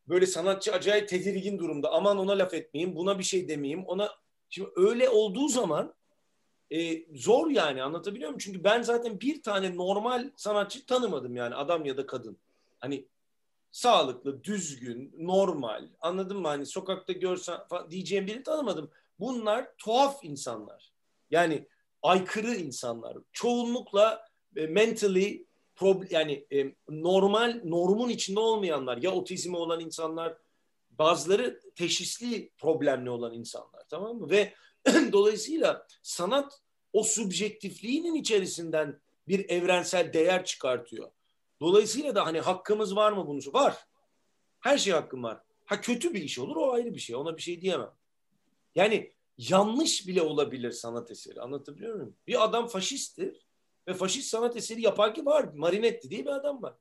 böyle 0.08 0.26
sanatçı 0.26 0.72
acayip 0.72 1.08
tedirgin 1.08 1.58
durumda. 1.58 1.92
Aman 1.92 2.18
ona 2.18 2.38
laf 2.38 2.54
etmeyeyim, 2.54 2.96
buna 2.96 3.18
bir 3.18 3.24
şey 3.24 3.48
demeyeyim. 3.48 3.84
Ona 3.84 4.10
şimdi 4.50 4.70
öyle 4.76 5.08
olduğu 5.08 5.48
zaman 5.48 5.94
e, 6.70 7.04
zor 7.16 7.50
yani 7.50 7.82
anlatabiliyor 7.82 8.30
muyum? 8.30 8.38
Çünkü 8.38 8.64
ben 8.64 8.82
zaten 8.82 9.20
bir 9.20 9.42
tane 9.42 9.76
normal 9.76 10.30
sanatçı 10.36 10.86
tanımadım 10.86 11.36
yani 11.36 11.54
adam 11.54 11.84
ya 11.84 11.96
da 11.96 12.06
kadın. 12.06 12.38
Hani 12.78 13.06
sağlıklı, 13.72 14.44
düzgün, 14.44 15.14
normal. 15.18 15.88
Anladın 16.00 16.40
mı? 16.40 16.48
Hani 16.48 16.66
sokakta 16.66 17.12
görsen 17.12 17.58
falan, 17.68 17.90
diyeceğim 17.90 18.26
birini 18.26 18.42
tanımadım. 18.42 18.90
Bunlar 19.20 19.76
tuhaf 19.78 20.24
insanlar. 20.24 20.92
Yani 21.30 21.68
aykırı 22.02 22.54
insanlar. 22.54 23.16
Çoğunlukla 23.32 24.24
e, 24.56 24.66
mentally 24.66 25.46
yani 26.10 26.46
e, 26.52 26.74
normal 26.88 27.60
normun 27.64 28.08
içinde 28.08 28.40
olmayanlar 28.40 28.96
ya 28.96 29.10
otizmi 29.10 29.56
olan 29.56 29.80
insanlar 29.80 30.36
bazıları 30.90 31.60
teşhisli 31.74 32.50
problemli 32.58 33.10
olan 33.10 33.34
insanlar 33.34 33.84
tamam 33.88 34.16
mı? 34.16 34.30
Ve 34.30 34.52
dolayısıyla 35.12 35.86
sanat 36.02 36.60
o 36.92 37.02
subjektifliğinin 37.02 38.14
içerisinden 38.14 39.00
bir 39.28 39.48
evrensel 39.48 40.12
değer 40.12 40.44
çıkartıyor. 40.44 41.10
Dolayısıyla 41.62 42.14
da 42.14 42.26
hani 42.26 42.40
hakkımız 42.40 42.96
var 42.96 43.12
mı 43.12 43.26
bunu? 43.26 43.40
Var. 43.52 43.76
Her 44.60 44.78
şey 44.78 44.92
hakkım 44.92 45.22
var. 45.22 45.40
Ha 45.64 45.80
kötü 45.80 46.14
bir 46.14 46.22
iş 46.22 46.38
olur 46.38 46.56
o 46.56 46.72
ayrı 46.72 46.94
bir 46.94 47.00
şey. 47.00 47.16
Ona 47.16 47.36
bir 47.36 47.42
şey 47.42 47.60
diyemem. 47.60 47.90
Yani 48.74 49.12
yanlış 49.38 50.06
bile 50.06 50.22
olabilir 50.22 50.70
sanat 50.70 51.10
eseri. 51.10 51.40
Anlatabiliyor 51.40 51.94
muyum? 51.94 52.16
Bir 52.26 52.44
adam 52.44 52.66
faşisttir 52.66 53.46
ve 53.88 53.94
faşist 53.94 54.28
sanat 54.28 54.56
eseri 54.56 54.80
yaparken 54.82 55.26
var. 55.26 55.44
Marinetti 55.54 56.10
diye 56.10 56.24
bir 56.24 56.30
adam 56.30 56.62
var. 56.62 56.74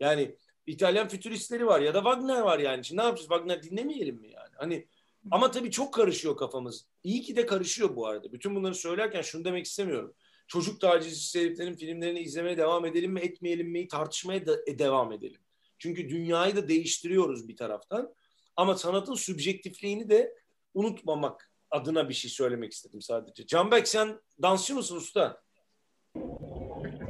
Yani 0.00 0.36
İtalyan 0.66 1.08
fütüristleri 1.08 1.66
var 1.66 1.80
ya 1.80 1.94
da 1.94 1.98
Wagner 1.98 2.40
var 2.40 2.58
yani. 2.58 2.84
Şimdi 2.84 3.00
ne 3.00 3.04
yapacağız? 3.04 3.28
Wagner 3.28 3.62
dinlemeyelim 3.62 4.16
mi 4.16 4.30
yani? 4.30 4.54
Hani 4.56 4.88
ama 5.30 5.50
tabii 5.50 5.70
çok 5.70 5.94
karışıyor 5.94 6.36
kafamız. 6.36 6.86
İyi 7.02 7.22
ki 7.22 7.36
de 7.36 7.46
karışıyor 7.46 7.96
bu 7.96 8.06
arada. 8.06 8.32
Bütün 8.32 8.54
bunları 8.54 8.74
söylerken 8.74 9.22
şunu 9.22 9.44
demek 9.44 9.66
istemiyorum. 9.66 10.14
Çocuk 10.46 10.80
tacizcisi 10.80 11.40
heriflerin 11.40 11.74
filmlerini 11.74 12.20
izlemeye 12.20 12.56
devam 12.56 12.84
edelim 12.86 13.12
mi 13.12 13.20
etmeyelim 13.20 13.70
mi 13.70 13.88
tartışmaya 13.88 14.46
da 14.46 14.56
e, 14.66 14.78
devam 14.78 15.12
edelim. 15.12 15.40
Çünkü 15.78 16.08
dünyayı 16.08 16.56
da 16.56 16.68
değiştiriyoruz 16.68 17.48
bir 17.48 17.56
taraftan. 17.56 18.14
Ama 18.56 18.74
sanatın 18.74 19.14
sübjektifliğini 19.14 20.10
de 20.10 20.34
unutmamak 20.74 21.50
adına 21.70 22.08
bir 22.08 22.14
şey 22.14 22.30
söylemek 22.30 22.72
istedim 22.72 23.00
sadece. 23.00 23.46
Canbek 23.46 23.88
sen 23.88 24.20
dansçı 24.42 24.74
mısın 24.74 24.96
usta? 24.96 25.40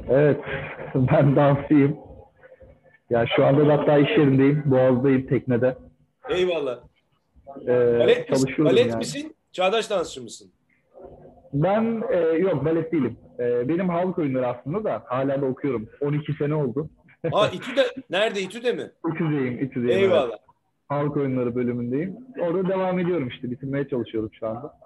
Evet, 0.09 0.41
ben 0.95 1.35
dansçıyım. 1.35 1.97
Ya 3.09 3.25
şu 3.35 3.45
anda 3.45 3.67
da 3.67 3.73
hatta 3.73 3.97
iş 3.97 4.09
yerindeyim, 4.09 4.63
Boğaz'dayım 4.65 5.27
teknede. 5.27 5.77
Eyvallah. 6.29 6.79
Ee, 7.61 7.99
Balet, 7.99 8.29
misin? 8.29 8.65
Balet 8.65 8.87
yani. 8.87 8.97
misin? 8.97 9.35
Çağdaş 9.51 9.89
dansçı 9.89 10.21
mısın? 10.21 10.51
Ben 11.55 12.03
e, 12.11 12.17
yok 12.17 12.65
balet 12.65 12.91
değilim. 12.91 13.17
E, 13.39 13.67
benim 13.69 13.89
halk 13.89 14.17
oyunları 14.17 14.47
aslında 14.47 14.83
da 14.83 15.03
hala 15.05 15.41
da 15.41 15.45
okuyorum. 15.45 15.89
12 16.01 16.33
sene 16.33 16.55
oldu. 16.55 16.89
Ha 17.31 17.49
İTÜ'de. 17.53 17.85
Nerede 18.09 18.41
İTÜ'de 18.41 18.71
mi? 18.71 18.91
İTÜ'deyim, 19.13 19.63
İTÜ'deyim. 19.63 19.89
evet. 19.91 20.01
Eyvallah. 20.03 20.37
Halk 20.87 21.17
oyunları 21.17 21.55
bölümündeyim. 21.55 22.15
Orada 22.39 22.69
devam 22.69 22.99
ediyorum 22.99 23.27
işte, 23.27 23.51
bitirmeye 23.51 23.87
çalışıyorum 23.87 24.29
şu 24.39 24.47
anda. 24.47 24.77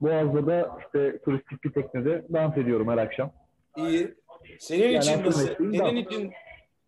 Boğaz'da 0.00 0.46
da 0.46 0.78
işte 0.86 1.18
turistik 1.24 1.64
bir 1.64 1.72
teknede 1.72 2.24
dans 2.32 2.56
ediyorum 2.58 2.88
her 2.88 2.98
akşam. 2.98 3.32
İyi. 3.76 4.14
Senin 4.58 4.82
Yani 4.88 4.96
için 4.96 5.24
nasıl? 5.24 5.48
Senin 5.56 5.78
dans. 5.78 5.92
için 5.92 6.32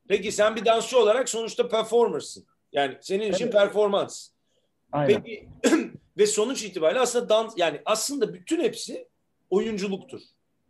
Peki 0.08 0.32
sen 0.32 0.56
bir 0.56 0.64
dansçı 0.64 0.98
olarak 0.98 1.28
sonuçta 1.28 1.68
performersın. 1.68 2.44
Yani 2.72 2.94
senin 3.00 3.32
için 3.32 3.44
Evet. 3.44 3.54
performans. 3.54 4.28
Aynen. 4.92 5.22
Peki 5.22 5.48
ve 6.18 6.26
sonuç 6.26 6.64
itibariyle 6.64 7.00
aslında 7.00 7.28
dans 7.28 7.54
yani 7.56 7.82
aslında 7.84 8.34
bütün 8.34 8.60
hepsi 8.60 9.08
oyunculuktur. 9.50 10.20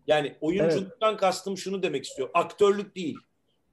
Yani 0.06 0.36
oyunculuktan 0.40 1.16
kastım 1.16 1.58
şunu 1.58 1.82
demek 1.82 2.04
istiyor. 2.04 2.30
Aktörlük 2.34 2.96
değil. 2.96 3.16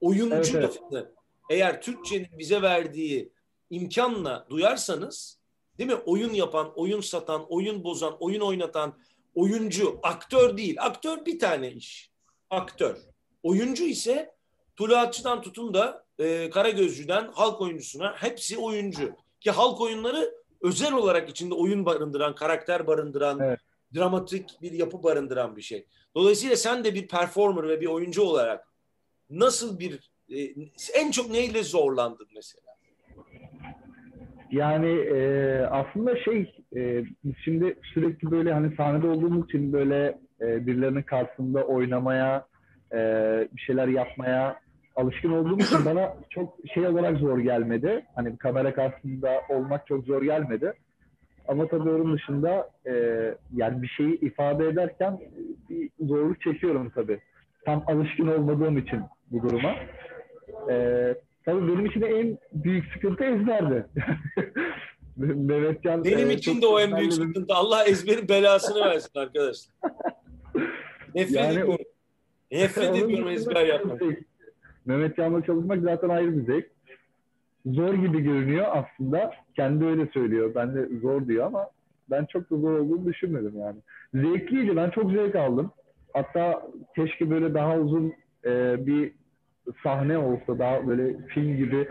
Oyuncu 0.00 0.58
Evet, 0.58 0.80
evet. 0.92 1.06
eğer 1.50 1.82
Türkçenin 1.82 2.28
bize 2.38 2.62
verdiği 2.62 3.32
imkanla 3.70 4.46
duyarsanız 4.50 5.38
değil 5.78 5.90
mi? 5.90 5.96
Oyun 6.06 6.34
yapan, 6.34 6.72
oyun 6.76 7.00
satan, 7.00 7.46
oyun 7.48 7.84
bozan, 7.84 8.16
oyun 8.20 8.40
oynatan 8.40 8.98
oyuncu, 9.34 10.00
aktör 10.02 10.56
değil. 10.56 10.76
Aktör 10.80 11.26
bir 11.26 11.38
tane 11.38 11.72
iş. 11.72 12.10
Aktör. 12.50 12.96
Oyuncu 13.42 13.84
ise 13.84 14.34
Tuluatçı'dan 14.76 15.42
tutun 15.42 15.74
da 15.74 16.04
e, 16.18 16.50
Karagözcü'den 16.50 17.32
halk 17.32 17.60
oyuncusuna 17.60 18.14
hepsi 18.16 18.58
oyuncu. 18.58 19.16
Ki 19.40 19.50
halk 19.50 19.80
oyunları 19.80 20.34
özel 20.66 20.92
olarak 20.92 21.28
içinde 21.28 21.54
oyun 21.54 21.86
barındıran, 21.86 22.34
karakter 22.34 22.86
barındıran, 22.86 23.38
Evet. 23.40 23.60
dramatik 23.94 24.62
bir 24.62 24.72
yapı 24.72 25.02
barındıran 25.02 25.56
bir 25.56 25.62
şey. 25.62 25.86
Dolayısıyla 26.14 26.56
sen 26.56 26.84
de 26.84 26.94
bir 26.94 27.08
performer 27.08 27.68
ve 27.68 27.80
bir 27.80 27.86
oyuncu 27.86 28.22
olarak 28.22 28.66
nasıl 29.30 29.78
bir 29.78 30.10
e, 30.28 30.38
en 30.94 31.10
çok 31.10 31.30
neyle 31.30 31.62
zorlandın 31.62 32.26
mesela? 32.34 32.66
Yani 34.50 34.90
e, 35.00 35.60
aslında 35.70 36.16
şey 36.16 36.54
e, 36.76 37.04
biz 37.24 37.34
şimdi 37.44 37.78
sürekli 37.94 38.30
böyle 38.30 38.52
hani 38.52 38.76
sahnede 38.76 39.06
olduğumuz 39.06 39.44
için 39.44 39.72
böyle 39.72 40.18
e, 40.40 40.66
birilerinin 40.66 41.02
karşısında 41.02 41.64
oynamaya 41.64 42.46
e, 42.92 42.98
bir 43.52 43.60
şeyler 43.60 43.88
yapmaya 43.88 44.60
alışkın 44.96 45.32
olduğum 45.32 45.58
için 45.58 45.84
bana 45.84 46.14
çok 46.30 46.54
şey 46.74 46.86
olarak 46.86 47.18
zor 47.18 47.38
gelmedi. 47.38 48.06
Hani 48.14 48.36
kamera 48.36 48.74
karşısında 48.74 49.42
olmak 49.48 49.86
çok 49.86 50.04
zor 50.04 50.22
gelmedi. 50.22 50.72
Ama 51.48 51.68
tabii 51.68 51.90
onun 51.90 52.14
dışında 52.14 52.70
e, 52.86 52.92
yani 53.56 53.82
bir 53.82 53.88
şeyi 53.88 54.20
ifade 54.20 54.66
ederken 54.66 55.20
bir 55.70 55.90
zorluk 56.00 56.40
çekiyorum 56.40 56.90
tabii. 56.90 57.20
Tam 57.64 57.84
alışkın 57.86 58.26
olmadığım 58.26 58.78
için 58.78 59.00
bu 59.30 59.42
duruma. 59.42 59.74
E, 60.70 61.14
tabii 61.44 61.68
benim 61.68 61.86
için 61.86 62.00
de 62.00 62.06
en 62.06 62.38
büyük 62.52 62.92
sıkıntı 62.92 63.24
ezberdi. 63.24 63.86
Mehmetcan 65.16 66.04
Benim 66.04 66.30
e, 66.30 66.34
için 66.34 66.62
de 66.62 66.66
o 66.66 66.80
en 66.80 66.96
büyük 66.96 67.12
sıkıntı. 67.12 67.54
Allah 67.54 67.84
ezberin 67.84 68.28
belasını 68.28 68.84
versin 68.84 69.18
arkadaşlar. 69.18 69.72
Nefret 71.14 71.36
Yani 71.36 71.52
ediyorum. 71.52 71.76
Nefret 72.52 72.96
ediyorum 73.04 73.28
ezber 73.28 73.66
yapmak. 73.66 74.02
Mehmet 74.86 75.16
Can'la 75.16 75.44
çalışmak 75.44 75.82
zaten 75.82 76.08
ayrı 76.08 76.36
bir 76.36 76.46
zevk. 76.46 76.70
Zor 77.66 77.94
gibi 77.94 78.20
görünüyor 78.20 78.66
aslında. 78.70 79.30
Kendi 79.56 79.84
öyle 79.84 80.06
söylüyor. 80.06 80.52
Ben 80.54 80.74
de 80.74 80.88
zor 81.02 81.28
diyor 81.28 81.46
ama 81.46 81.70
ben 82.10 82.24
çok 82.24 82.50
da 82.50 82.56
zor 82.56 82.78
olduğunu 82.78 83.06
düşünmedim 83.06 83.58
yani. 83.58 83.78
Zevkliydi. 84.14 84.76
Ben 84.76 84.90
çok 84.90 85.10
zevk 85.10 85.34
aldım. 85.34 85.72
Hatta 86.12 86.62
keşke 86.96 87.30
böyle 87.30 87.54
daha 87.54 87.78
uzun 87.78 88.12
e, 88.44 88.86
bir 88.86 89.12
sahne 89.82 90.18
olsa 90.18 90.58
daha 90.58 90.86
böyle 90.88 91.26
film 91.26 91.56
gibi 91.56 91.88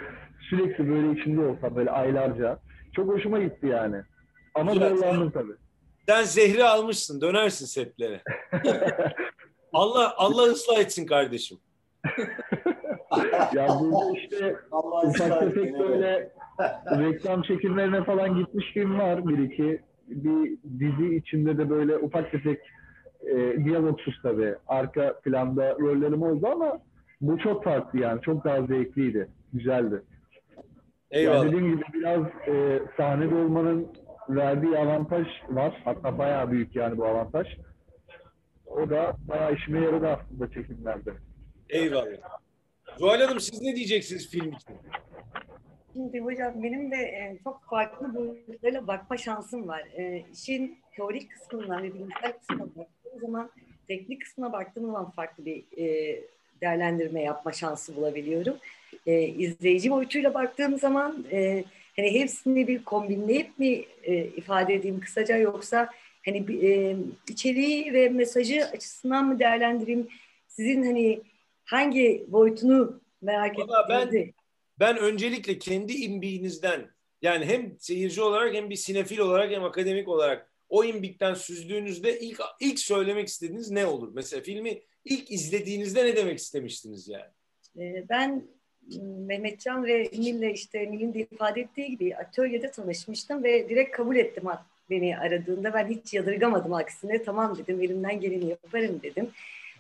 sürekli 0.50 0.90
böyle 0.90 1.20
içinde 1.20 1.42
olsam 1.42 1.76
böyle 1.76 1.92
aylarca. 1.92 2.60
Çok 2.96 3.10
hoşuma 3.10 3.40
gitti 3.40 3.68
yani. 3.68 4.02
Ama 4.56 4.74
zorlandım 4.74 5.32
tabii. 5.32 5.54
Sen 6.08 6.24
zehri 6.24 6.64
almışsın. 6.64 7.22
Dönersin 7.22 7.66
setlere. 7.66 8.22
Allah 9.74 10.14
Allah 10.18 10.44
ıslah 10.44 10.80
etsin 10.80 11.06
kardeşim. 11.06 11.58
ya 13.54 13.68
burada 13.80 14.18
işte 14.18 14.56
Allah 14.72 15.08
ufak 15.08 15.40
tefek 15.40 15.80
böyle 15.80 16.32
reklam 16.90 17.42
çekimlerine 17.42 18.04
falan 18.04 18.36
gitmişliğim 18.36 19.00
var 19.00 19.28
bir 19.28 19.38
iki. 19.38 19.82
Bir 20.08 20.58
dizi 20.80 21.16
içinde 21.16 21.58
de 21.58 21.70
böyle 21.70 21.98
ufak 21.98 22.32
tefek 22.32 22.60
e, 23.22 23.66
diyalogsuz 23.66 24.20
tabii. 24.24 24.56
Arka 24.68 25.20
planda 25.24 25.76
rollerim 25.80 26.22
oldu 26.22 26.48
ama 26.48 26.80
bu 27.22 27.38
çok 27.38 27.64
farklı 27.64 28.00
yani. 28.00 28.22
Çok 28.22 28.46
daha 28.46 28.62
zevkliydi. 28.62 29.28
Güzeldi. 29.54 30.02
Eyvallah. 31.12 31.38
Yani 31.38 31.48
dediğim 31.48 31.76
gibi 31.76 31.84
biraz 31.94 32.22
e, 32.48 32.80
sahnede 32.98 33.36
olmanın 33.36 33.88
verdiği 34.30 34.78
avantaj 34.78 35.28
var. 35.50 35.82
Hatta 35.86 36.18
bayağı 36.18 36.52
büyük 36.52 36.76
yani 36.76 36.98
bu 36.98 37.06
avantaj. 37.06 37.48
O 38.66 38.90
da 38.90 39.14
bayağı 39.28 39.54
işime 39.54 39.80
yaradı 39.80 40.08
aslında 40.08 40.52
çekimlerde. 40.52 41.12
Eyvallah. 41.70 42.06
Zuhal 43.00 43.22
Hanım 43.22 43.40
siz 43.40 43.62
ne 43.62 43.76
diyeceksiniz 43.76 44.30
film 44.30 44.48
için? 44.48 44.76
Şimdi 45.94 46.20
hocam 46.20 46.64
benim 46.64 46.92
de 46.92 46.96
e, 46.96 47.38
çok 47.44 47.66
farklı 47.70 48.16
boyutlarıyla 48.16 48.88
bakma 48.88 49.18
şansım 49.18 49.68
var. 49.68 49.80
E, 49.80 50.24
işin 50.34 50.78
teorik 50.96 51.32
kısmından 51.32 51.84
ve 51.84 51.94
bilimsel 51.94 52.34
kısmına 52.40 52.62
baktığım 52.76 53.20
zaman 53.22 53.52
teknik 53.88 54.22
kısmına 54.22 54.54
baktığım 54.54 54.86
zaman 54.86 55.12
farklı 55.12 55.46
bir 55.46 55.64
e, 55.78 56.20
değerlendirme 56.62 57.22
yapma 57.22 57.52
şansı 57.52 57.96
bulabiliyorum. 57.96 58.58
E, 59.06 59.22
izleyici 59.22 59.92
boyutuyla 59.92 60.34
baktığım 60.34 60.78
zaman 60.78 61.26
e, 61.32 61.64
hani 61.96 62.14
hepsini 62.14 62.68
bir 62.68 62.84
kombinleyip 62.84 63.60
mi 63.60 63.86
e, 64.04 64.26
ifade 64.26 64.74
edeyim 64.74 65.00
kısaca 65.00 65.38
yoksa 65.38 65.90
hani 66.26 66.66
e, 66.66 66.96
içeriği 67.30 67.94
ve 67.94 68.10
mesajı 68.10 68.66
açısından 68.66 69.26
mı 69.26 69.40
değerlendireyim? 69.40 70.08
Sizin 70.48 70.84
hani 70.84 71.22
hangi 71.66 72.26
boyutunu 72.28 73.02
merak 73.22 73.60
Valla 73.60 73.86
ben- 73.90 74.08
ettiğinizi 74.08 74.34
Ben 74.80 74.98
öncelikle 74.98 75.60
kendi 75.60 75.94
imbiğinizden 75.94 76.90
yani 77.22 77.46
hem 77.46 77.76
seyirci 77.80 78.22
olarak 78.22 78.54
hem 78.56 78.70
bir 78.70 78.76
sinefil 78.76 79.20
olarak 79.20 79.52
hem 79.52 79.64
akademik 79.64 80.08
olarak 80.08 80.52
o 80.70 80.84
imbikten 80.84 81.34
süzdüğünüzde 81.34 82.20
ilk 82.20 82.40
ilk 82.60 82.80
söylemek 82.80 83.28
istediğiniz 83.28 83.72
ne 83.72 83.86
olur? 83.86 84.12
Mesela 84.14 84.42
filmi 84.42 84.82
ilk 85.06 85.32
izlediğinizde 85.32 86.06
ne 86.06 86.16
demek 86.16 86.40
istemiştiniz 86.40 87.08
yani? 87.08 87.32
Ee, 87.80 88.10
Ben 88.10 88.48
m, 89.02 89.04
Mehmetcan 89.26 89.84
ve 89.86 89.94
Emil'le 90.06 90.54
işte 90.54 90.80
Emil'in 90.80 91.14
de 91.14 91.20
ifade 91.20 91.62
ettiği 91.62 91.90
gibi 91.90 92.16
atölyede 92.16 92.72
tanışmıştım 92.72 93.44
ve 93.44 93.70
direkt 93.70 93.92
kabul 93.98 94.16
ettim 94.16 94.44
beni 94.90 95.18
aradığında. 95.18 95.74
Ben 95.74 95.88
hiç 95.88 96.14
yadırgamadım 96.14 96.74
aksine. 96.74 97.24
Tamam 97.24 97.58
dedim, 97.58 97.82
elimden 97.82 98.20
geleni 98.20 98.50
yaparım 98.50 99.00
dedim. 99.04 99.30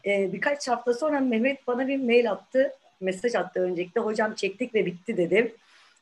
Ee, 0.05 0.33
birkaç 0.33 0.67
hafta 0.67 0.93
sonra 0.93 1.19
Mehmet 1.19 1.67
bana 1.67 1.87
bir 1.87 1.97
mail 1.97 2.31
attı, 2.31 2.71
mesaj 3.01 3.35
attı 3.35 3.59
öncelikle. 3.59 4.01
Hocam 4.01 4.35
çektik 4.35 4.75
ve 4.75 4.85
bitti 4.85 5.17
dedim. 5.17 5.51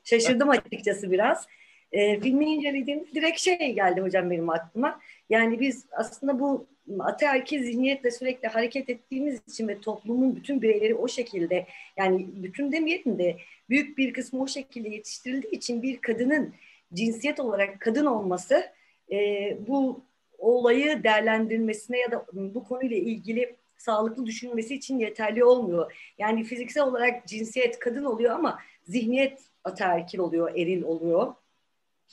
Şaşırdım 0.03 0.49
açıkçası 0.49 1.11
biraz. 1.11 1.47
E, 1.91 2.19
filmi 2.19 2.45
incelediğimde 2.45 3.05
direkt 3.15 3.39
şey 3.39 3.73
geldi 3.73 4.01
hocam 4.01 4.31
benim 4.31 4.49
aklıma. 4.49 4.99
Yani 5.29 5.59
biz 5.59 5.85
aslında 5.91 6.39
bu 6.39 6.67
ataerkil 6.99 7.63
zihniyetle 7.63 8.11
sürekli 8.11 8.47
hareket 8.47 8.89
ettiğimiz 8.89 9.41
için 9.49 9.67
ve 9.67 9.79
toplumun 9.79 10.35
bütün 10.35 10.61
bireyleri 10.61 10.95
o 10.95 11.07
şekilde 11.07 11.65
yani 11.97 12.27
bütün 12.33 12.71
demeyelim 12.71 13.19
de 13.19 13.37
büyük 13.69 13.97
bir 13.97 14.13
kısmı 14.13 14.41
o 14.41 14.47
şekilde 14.47 14.89
yetiştirildiği 14.89 15.51
için 15.51 15.81
bir 15.81 16.01
kadının 16.01 16.53
cinsiyet 16.93 17.39
olarak 17.39 17.79
kadın 17.79 18.05
olması 18.05 18.63
e, 19.11 19.17
bu 19.67 20.01
olayı 20.37 21.03
değerlendirilmesine 21.03 21.97
ya 21.99 22.11
da 22.11 22.25
bu 22.33 22.63
konuyla 22.63 22.97
ilgili 22.97 23.55
sağlıklı 23.83 24.25
düşünülmesi 24.25 24.75
için 24.75 24.99
yeterli 24.99 25.43
olmuyor. 25.43 26.13
Yani 26.17 26.43
fiziksel 26.43 26.83
olarak 26.83 27.27
cinsiyet 27.27 27.79
kadın 27.79 28.03
oluyor 28.03 28.31
ama 28.31 28.59
zihniyet 28.83 29.41
ataerkil 29.63 30.19
oluyor, 30.19 30.51
eril 30.55 30.83
oluyor. 30.83 31.33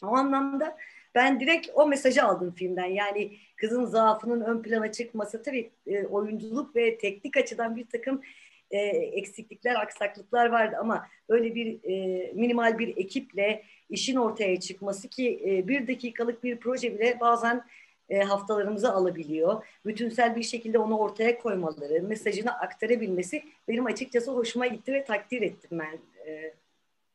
O 0.02 0.06
anlamda 0.06 0.76
ben 1.14 1.40
direkt 1.40 1.68
o 1.74 1.86
mesajı 1.86 2.24
aldım 2.24 2.54
filmden. 2.54 2.84
Yani 2.84 3.36
kızın 3.56 3.84
zaafının 3.84 4.40
ön 4.40 4.62
plana 4.62 4.92
çıkması 4.92 5.42
tabii 5.42 5.70
e, 5.86 6.06
oyunculuk 6.06 6.76
ve 6.76 6.98
teknik 6.98 7.36
açıdan 7.36 7.76
bir 7.76 7.86
takım 7.86 8.22
e, 8.70 8.78
eksiklikler, 8.88 9.74
aksaklıklar 9.74 10.46
vardı 10.46 10.76
ama 10.80 11.06
böyle 11.28 11.54
bir 11.54 11.80
e, 11.84 12.32
minimal 12.32 12.78
bir 12.78 12.96
ekiple 12.96 13.62
işin 13.90 14.16
ortaya 14.16 14.60
çıkması 14.60 15.08
ki 15.08 15.42
e, 15.46 15.68
bir 15.68 15.88
dakikalık 15.88 16.44
bir 16.44 16.56
proje 16.56 16.94
bile 16.94 17.20
bazen 17.20 17.64
e, 18.10 18.18
haftalarımızı 18.18 18.92
alabiliyor. 18.92 19.64
Bütünsel 19.86 20.36
bir 20.36 20.42
şekilde 20.42 20.78
onu 20.78 20.98
ortaya 20.98 21.38
koymaları, 21.38 22.02
mesajını 22.02 22.58
aktarabilmesi 22.58 23.44
benim 23.68 23.86
açıkçası 23.86 24.30
hoşuma 24.30 24.66
gitti 24.66 24.92
ve 24.92 25.04
takdir 25.04 25.42
ettim 25.42 25.70
ben. 25.78 25.98
E, 26.26 26.54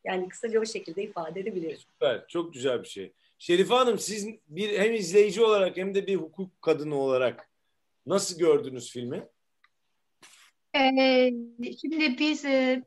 yani 0.04 0.28
kısaca 0.28 0.60
o 0.60 0.66
şekilde 0.66 1.02
ifade 1.02 1.40
edebilirim. 1.40 1.78
Süper, 1.78 2.26
çok 2.28 2.52
güzel 2.52 2.82
bir 2.82 2.88
şey. 2.88 3.12
Şerife 3.38 3.74
Hanım 3.74 3.98
siz 3.98 4.28
bir 4.48 4.78
hem 4.78 4.94
izleyici 4.94 5.42
olarak 5.42 5.76
hem 5.76 5.94
de 5.94 6.06
bir 6.06 6.16
hukuk 6.16 6.62
kadını 6.62 6.94
olarak 6.94 7.48
nasıl 8.06 8.38
gördünüz 8.38 8.92
filmi? 8.92 9.26
Ee, 10.76 11.30
şimdi 11.80 12.18
biz 12.18 12.44
e, 12.44 12.82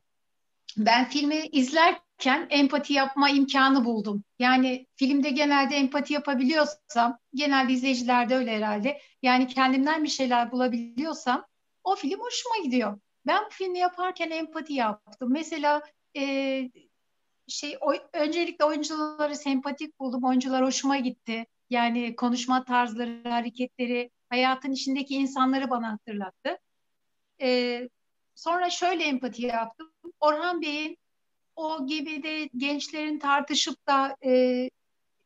ben 0.76 1.08
filmi 1.08 1.46
izlerken 1.46 2.09
empati 2.26 2.92
yapma 2.92 3.30
imkanı 3.30 3.84
buldum. 3.84 4.24
Yani 4.38 4.86
filmde 4.96 5.30
genelde 5.30 5.76
empati 5.76 6.12
yapabiliyorsam, 6.12 7.18
genelde 7.34 7.72
izleyicilerde 7.72 8.36
öyle 8.36 8.56
herhalde. 8.56 9.00
Yani 9.22 9.46
kendimden 9.46 10.04
bir 10.04 10.08
şeyler 10.08 10.52
bulabiliyorsam 10.52 11.46
o 11.84 11.96
film 11.96 12.20
hoşuma 12.20 12.64
gidiyor. 12.64 13.00
Ben 13.26 13.44
bu 13.44 13.50
filmi 13.50 13.78
yaparken 13.78 14.30
empati 14.30 14.72
yaptım. 14.72 15.32
Mesela 15.32 15.82
e, 16.16 16.22
şey 17.48 17.76
o, 17.80 17.92
öncelikle 18.12 18.64
oyuncuları 18.64 19.36
sempatik 19.36 20.00
buldum. 20.00 20.24
Oyuncular 20.24 20.64
hoşuma 20.64 20.96
gitti. 20.96 21.46
Yani 21.70 22.16
konuşma 22.16 22.64
tarzları, 22.64 23.28
hareketleri, 23.28 24.10
hayatın 24.28 24.72
içindeki 24.72 25.14
insanları 25.14 25.70
bana 25.70 25.92
hatırlattı. 25.92 26.58
Ee, 27.42 27.88
sonra 28.34 28.70
şöyle 28.70 29.04
empati 29.04 29.42
yaptım. 29.42 29.92
Orhan 30.20 30.62
Bey'in 30.62 30.98
o 31.60 31.86
gibi 31.86 32.22
de 32.22 32.48
gençlerin 32.56 33.18
tartışıp 33.18 33.86
da 33.86 34.16
e, 34.24 34.70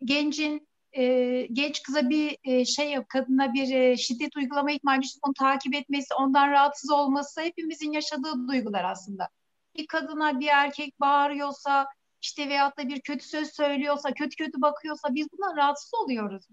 gencin 0.05 0.68
e, 0.97 1.47
genç 1.53 1.82
kıza 1.82 2.09
bir 2.09 2.39
e, 2.45 2.64
şey 2.64 2.97
kadına 3.09 3.55
bir 3.55 3.74
e, 3.74 3.97
şiddet 3.97 4.37
uygulama 4.37 4.72
ihtimali 4.72 5.07
onu 5.22 5.35
takip 5.35 5.74
etmesi, 5.74 6.14
ondan 6.14 6.51
rahatsız 6.51 6.91
olması 6.91 7.41
hepimizin 7.41 7.93
yaşadığı 7.93 8.49
duygular 8.49 8.85
aslında. 8.85 9.28
Bir 9.76 9.87
kadına 9.87 10.41
bir 10.41 10.47
erkek 10.47 11.01
bağırıyorsa 11.01 11.87
işte 12.22 12.49
veyahut 12.49 12.78
da 12.78 12.89
bir 12.89 13.01
kötü 13.01 13.28
söz 13.28 13.53
söylüyorsa, 13.53 14.14
kötü 14.14 14.37
kötü 14.37 14.62
bakıyorsa 14.62 15.14
biz 15.14 15.28
buna 15.32 15.57
rahatsız 15.57 15.95
oluyoruz. 15.95 16.47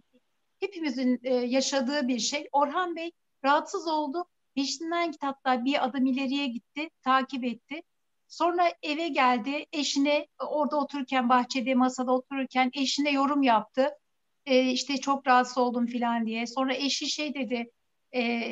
Hepimizin 0.60 1.20
e, 1.24 1.34
yaşadığı 1.34 2.08
bir 2.08 2.20
şey. 2.20 2.50
Orhan 2.52 2.96
Bey 2.96 3.12
rahatsız 3.46 3.88
oldu. 3.88 4.26
Peşinden 4.56 5.12
gitti 5.12 5.26
hatta 5.26 5.66
bir 5.66 5.86
adım 5.86 6.06
ileriye 6.06 6.48
gitti, 6.48 6.90
takip 7.04 7.44
etti. 7.44 7.82
Sonra 8.32 8.74
eve 8.84 9.08
geldi, 9.08 9.66
eşine 9.74 10.28
orada 10.40 10.78
otururken, 10.78 11.30
bahçede, 11.30 11.76
masada 11.76 12.12
otururken 12.12 12.72
eşine 12.74 13.12
yorum 13.12 13.44
yaptı. 13.44 13.90
E, 14.46 14.72
işte 14.72 14.98
çok 14.98 15.28
rahatsız 15.28 15.58
oldum 15.58 15.88
falan 15.88 16.26
diye. 16.26 16.48
Sonra 16.48 16.74
eşi 16.74 17.10
şey 17.10 17.34
dedi, 17.34 17.72
e, 18.16 18.52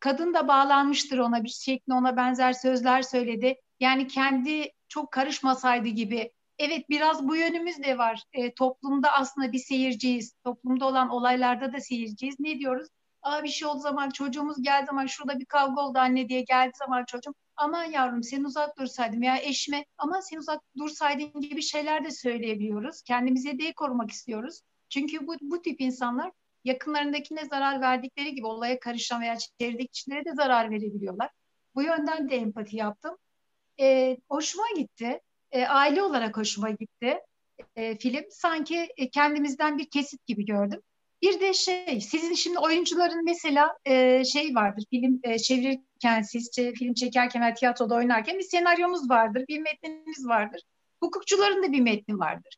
kadın 0.00 0.34
da 0.34 0.48
bağlanmıştır 0.48 1.18
ona 1.18 1.44
bir 1.44 1.48
şeklinde 1.48 1.96
ona 1.96 2.16
benzer 2.16 2.52
sözler 2.52 3.02
söyledi. 3.02 3.56
Yani 3.80 4.06
kendi 4.06 4.72
çok 4.88 5.12
karışmasaydı 5.12 5.88
gibi. 5.88 6.32
Evet 6.58 6.90
biraz 6.90 7.28
bu 7.28 7.36
yönümüz 7.36 7.82
de 7.82 7.98
var. 7.98 8.22
E, 8.32 8.54
toplumda 8.54 9.12
aslında 9.12 9.52
bir 9.52 9.58
seyirciyiz. 9.58 10.34
Toplumda 10.44 10.86
olan 10.86 11.08
olaylarda 11.08 11.72
da 11.72 11.80
seyirciyiz. 11.80 12.40
Ne 12.40 12.58
diyoruz? 12.58 12.88
Aa 13.22 13.42
bir 13.44 13.48
şey 13.48 13.68
oldu 13.68 13.80
zaman 13.80 14.10
çocuğumuz 14.10 14.62
geldi 14.62 14.86
zaman 14.86 15.06
şurada 15.06 15.38
bir 15.38 15.44
kavga 15.46 15.82
oldu 15.82 15.98
anne 15.98 16.28
diye 16.28 16.40
geldi 16.40 16.72
zaman 16.74 17.04
çocuğum 17.04 17.34
aman 17.60 17.84
yavrum 17.84 18.22
sen 18.22 18.44
uzak 18.44 18.78
dursaydım 18.78 19.22
ya 19.22 19.38
eşime 19.38 19.84
ama 19.98 20.22
sen 20.22 20.38
uzak 20.38 20.60
dursaydın 20.78 21.40
gibi 21.40 21.62
şeyler 21.62 22.04
de 22.04 22.10
söyleyebiliyoruz. 22.10 23.02
Kendimize 23.02 23.58
de 23.58 23.72
korumak 23.72 24.10
istiyoruz. 24.10 24.60
Çünkü 24.88 25.26
bu, 25.26 25.36
bu 25.40 25.62
tip 25.62 25.80
insanlar 25.80 26.32
yakınlarındakine 26.64 27.44
zarar 27.44 27.80
verdikleri 27.80 28.34
gibi 28.34 28.46
olaya 28.46 28.80
karışan 28.80 29.20
veya 29.20 29.36
çevredeki 29.60 29.88
kişilere 29.88 30.24
de 30.24 30.34
zarar 30.34 30.70
verebiliyorlar. 30.70 31.30
Bu 31.74 31.82
yönden 31.82 32.30
de 32.30 32.36
empati 32.36 32.76
yaptım 32.76 33.16
e, 33.80 34.16
hoşuma 34.28 34.64
gitti. 34.76 35.20
E, 35.52 35.66
aile 35.66 36.02
olarak 36.02 36.36
hoşuma 36.36 36.70
gitti 36.70 37.18
e, 37.76 37.98
film. 37.98 38.24
Sanki 38.30 38.88
e, 38.96 39.10
kendimizden 39.10 39.78
bir 39.78 39.90
kesit 39.90 40.26
gibi 40.26 40.44
gördüm. 40.44 40.80
Bir 41.22 41.40
de 41.40 41.52
şey, 41.52 42.00
sizin 42.00 42.34
şimdi 42.34 42.58
oyuncuların 42.58 43.24
mesela 43.24 43.76
e, 43.84 44.24
şey 44.24 44.54
vardır, 44.54 44.84
film 44.90 45.20
e, 45.22 45.38
çevirirken, 45.38 45.89
siz 46.24 46.50
film 46.54 46.94
çekerken 46.94 47.42
veya 47.42 47.54
tiyatroda 47.54 47.94
oynarken 47.94 48.38
bir 48.38 48.44
senaryomuz 48.44 49.10
vardır, 49.10 49.44
bir 49.48 49.60
metnimiz 49.60 50.28
vardır. 50.28 50.62
Hukukçuların 51.02 51.62
da 51.62 51.72
bir 51.72 51.80
metni 51.80 52.18
vardır. 52.18 52.56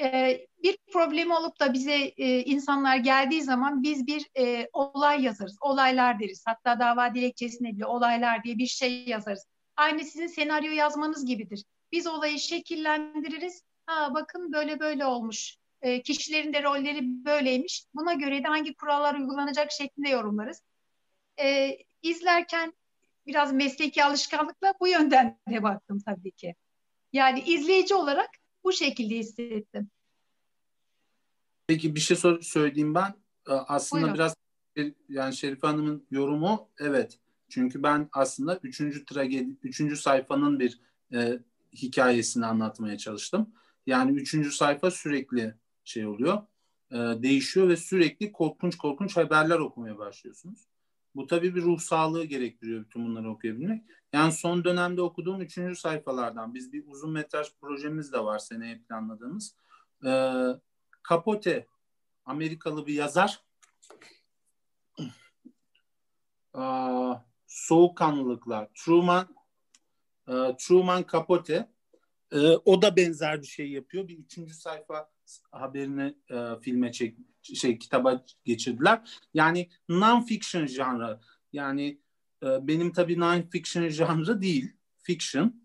E, 0.00 0.40
bir 0.62 0.78
problemi 0.92 1.34
olup 1.34 1.60
da 1.60 1.72
bize 1.72 1.94
e, 1.94 2.44
insanlar 2.44 2.96
geldiği 2.96 3.42
zaman 3.42 3.82
biz 3.82 4.06
bir 4.06 4.26
e, 4.38 4.68
olay 4.72 5.22
yazarız, 5.22 5.56
olaylar 5.60 6.20
deriz. 6.20 6.42
Hatta 6.46 6.80
dava 6.80 7.14
dilekçesine 7.14 7.76
bile 7.76 7.86
olaylar 7.86 8.44
diye 8.44 8.58
bir 8.58 8.66
şey 8.66 9.04
yazarız 9.08 9.46
aynı 9.76 10.04
sizin 10.04 10.26
senaryo 10.26 10.72
yazmanız 10.72 11.26
gibidir. 11.26 11.64
Biz 11.92 12.06
olayı 12.06 12.38
şekillendiririz. 12.38 13.62
Ha 13.86 14.14
bakın 14.14 14.52
böyle 14.52 14.80
böyle 14.80 15.06
olmuş. 15.06 15.56
E, 15.82 16.02
kişilerin 16.02 16.52
de 16.52 16.62
rolleri 16.62 17.00
böyleymiş. 17.02 17.84
Buna 17.94 18.14
göre 18.14 18.44
de 18.44 18.48
hangi 18.48 18.74
kurallar 18.74 19.14
uygulanacak 19.14 19.72
şeklinde 19.72 20.08
yorumlarız. 20.08 20.62
E, 21.40 21.76
izlerken 22.02 22.72
biraz 23.26 23.52
mesleki 23.52 24.04
alışkanlıkla 24.04 24.74
bu 24.80 24.88
yönden 24.88 25.38
de 25.50 25.62
baktım 25.62 25.98
tabii 26.06 26.32
ki. 26.32 26.54
Yani 27.12 27.40
izleyici 27.40 27.94
olarak 27.94 28.30
bu 28.64 28.72
şekilde 28.72 29.16
hissettim. 29.16 29.90
Peki 31.66 31.94
bir 31.94 32.00
şey 32.00 32.16
söyleyeyim 32.40 32.94
ben. 32.94 33.14
Ee, 33.48 33.52
aslında 33.52 34.02
Buyurun. 34.02 34.14
biraz 34.14 34.36
yani 35.08 35.36
Şerife 35.36 35.66
Hanım'ın 35.66 36.06
yorumu 36.10 36.68
evet 36.78 37.18
çünkü 37.48 37.82
ben 37.82 38.08
aslında 38.12 38.60
üçüncü 38.62 39.04
tragedi, 39.04 39.56
üçüncü 39.62 39.96
sayfanın 39.96 40.60
bir 40.60 40.80
e, 41.12 41.38
hikayesini 41.74 42.46
anlatmaya 42.46 42.98
çalıştım. 42.98 43.54
Yani 43.86 44.20
üçüncü 44.20 44.50
sayfa 44.50 44.90
sürekli 44.90 45.54
şey 45.84 46.06
oluyor, 46.06 46.42
e, 46.90 46.96
değişiyor 46.96 47.68
ve 47.68 47.76
sürekli 47.76 48.32
korkunç 48.32 48.76
korkunç 48.76 49.16
haberler 49.16 49.58
okumaya 49.58 49.98
başlıyorsunuz. 49.98 50.68
Bu 51.14 51.26
tabii 51.26 51.54
bir 51.54 51.62
ruh 51.62 51.80
sağlığı 51.80 52.24
gerektiriyor 52.24 52.84
bütün 52.84 53.06
bunları 53.06 53.30
okuyabilmek. 53.30 53.82
Yani 54.12 54.32
son 54.32 54.64
dönemde 54.64 55.02
okuduğum 55.02 55.40
üçüncü 55.40 55.76
sayfalardan 55.76 56.54
biz 56.54 56.72
bir 56.72 56.84
uzun 56.86 57.10
metraj 57.10 57.46
projemiz 57.60 58.12
de 58.12 58.24
var 58.24 58.38
seneye 58.38 58.78
planladığımız. 58.78 59.56
E, 60.04 60.10
Capote, 61.08 61.66
Amerikalı 62.24 62.86
bir 62.86 62.94
yazar. 62.94 63.42
Aa, 66.54 67.14
soğukkanlılıklar. 67.46 68.68
Truman 68.74 69.36
e, 70.28 70.32
Truman 70.58 71.04
Capote 71.12 71.71
e, 72.32 72.38
o 72.64 72.82
da 72.82 72.96
benzer 72.96 73.42
bir 73.42 73.46
şey 73.46 73.70
yapıyor. 73.70 74.08
Bir 74.08 74.18
üçüncü 74.18 74.54
sayfa 74.54 75.10
haberini 75.50 76.14
e, 76.30 76.60
filme 76.60 76.92
çek 76.92 77.16
şey 77.42 77.78
kitaba 77.78 78.24
geçirdiler. 78.44 79.20
Yani 79.34 79.68
non-fiction 79.88 80.68
janrı. 80.68 81.20
Yani 81.52 81.98
e, 82.42 82.46
benim 82.68 82.92
tabii 82.92 83.14
non-fiction 83.14 83.90
janrı 83.90 84.42
değil. 84.42 84.72
Fiction. 84.98 85.62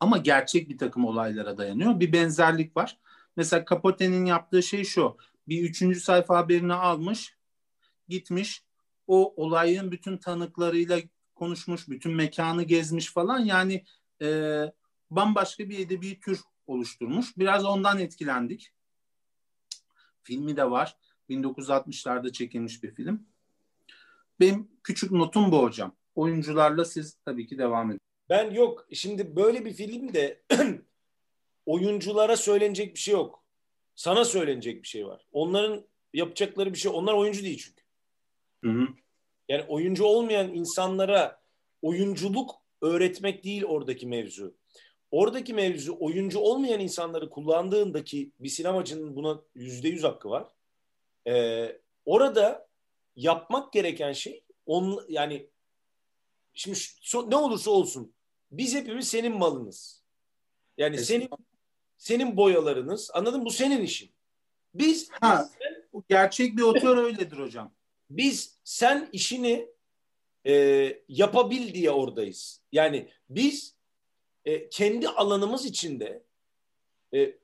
Ama 0.00 0.18
gerçek 0.18 0.68
bir 0.68 0.78
takım 0.78 1.04
olaylara 1.04 1.58
dayanıyor. 1.58 2.00
Bir 2.00 2.12
benzerlik 2.12 2.76
var. 2.76 2.98
Mesela 3.36 3.64
Capote'nin 3.70 4.24
yaptığı 4.24 4.62
şey 4.62 4.84
şu. 4.84 5.16
Bir 5.48 5.62
üçüncü 5.62 6.00
sayfa 6.00 6.36
haberini 6.36 6.74
almış, 6.74 7.36
gitmiş, 8.08 8.64
o 9.06 9.34
olayın 9.36 9.92
bütün 9.92 10.16
tanıklarıyla 10.16 10.98
konuşmuş, 11.34 11.88
bütün 11.88 12.12
mekanı 12.12 12.62
gezmiş 12.62 13.12
falan. 13.12 13.38
Yani 13.38 13.84
e, 14.22 14.60
bambaşka 15.16 15.68
bir 15.68 15.78
edebi 15.78 16.20
tür 16.20 16.40
oluşturmuş. 16.66 17.38
Biraz 17.38 17.64
ondan 17.64 17.98
etkilendik. 17.98 18.72
Filmi 20.22 20.56
de 20.56 20.70
var. 20.70 20.96
1960'larda 21.30 22.32
çekilmiş 22.32 22.82
bir 22.82 22.94
film. 22.94 23.26
Benim 24.40 24.70
küçük 24.82 25.10
notum 25.10 25.52
bu 25.52 25.62
hocam. 25.62 25.96
Oyuncularla 26.14 26.84
siz 26.84 27.14
tabii 27.24 27.46
ki 27.46 27.58
devam 27.58 27.90
edin. 27.90 28.00
Ben 28.28 28.50
yok. 28.50 28.86
Şimdi 28.92 29.36
böyle 29.36 29.64
bir 29.64 29.72
filmde 29.72 30.42
oyunculara 31.66 32.36
söylenecek 32.36 32.94
bir 32.94 33.00
şey 33.00 33.14
yok. 33.14 33.44
Sana 33.94 34.24
söylenecek 34.24 34.82
bir 34.82 34.88
şey 34.88 35.06
var. 35.06 35.26
Onların 35.32 35.86
yapacakları 36.12 36.72
bir 36.72 36.78
şey. 36.78 36.92
Onlar 36.94 37.12
oyuncu 37.12 37.42
değil 37.42 37.58
çünkü. 37.58 37.82
Hı 38.64 38.70
hı. 38.70 38.88
Yani 39.48 39.64
oyuncu 39.68 40.04
olmayan 40.04 40.54
insanlara 40.54 41.42
oyunculuk 41.82 42.54
öğretmek 42.82 43.44
değil 43.44 43.64
oradaki 43.64 44.06
mevzu. 44.06 44.54
Oradaki 45.14 45.54
mevzu 45.54 45.96
oyuncu 46.00 46.38
olmayan 46.38 46.80
insanları 46.80 47.30
kullandığındaki 47.30 48.30
bir 48.40 48.48
sinemacının 48.48 49.16
buna 49.16 49.42
yüzde 49.54 49.88
yüz 49.88 50.04
hakkı 50.04 50.30
var. 50.30 50.48
Ee, 51.26 51.78
orada 52.04 52.68
yapmak 53.16 53.72
gereken 53.72 54.12
şey 54.12 54.44
on, 54.66 55.04
yani 55.08 55.46
şimdi 56.54 56.78
şu, 56.78 57.30
ne 57.30 57.36
olursa 57.36 57.70
olsun 57.70 58.14
biz 58.50 58.74
hepimiz 58.74 59.08
senin 59.08 59.32
malınız. 59.32 60.02
Yani 60.78 60.98
senin 60.98 61.28
senin 61.96 62.36
boyalarınız 62.36 63.10
anladın 63.14 63.44
Bu 63.44 63.50
senin 63.50 63.82
işin. 63.82 64.10
Biz 64.74 65.10
ha, 65.10 65.50
gerçek 66.08 66.56
bir 66.56 66.62
otör 66.62 66.96
öyledir 66.96 67.38
hocam. 67.38 67.72
Biz 68.10 68.58
sen 68.64 69.08
işini 69.12 69.68
e, 70.46 70.52
yapabil 71.08 71.74
diye 71.74 71.90
oradayız. 71.90 72.62
Yani 72.72 73.08
biz 73.28 73.73
e, 74.44 74.68
kendi 74.68 75.08
alanımız 75.08 75.66
içinde 75.66 76.22
e, 77.14 77.34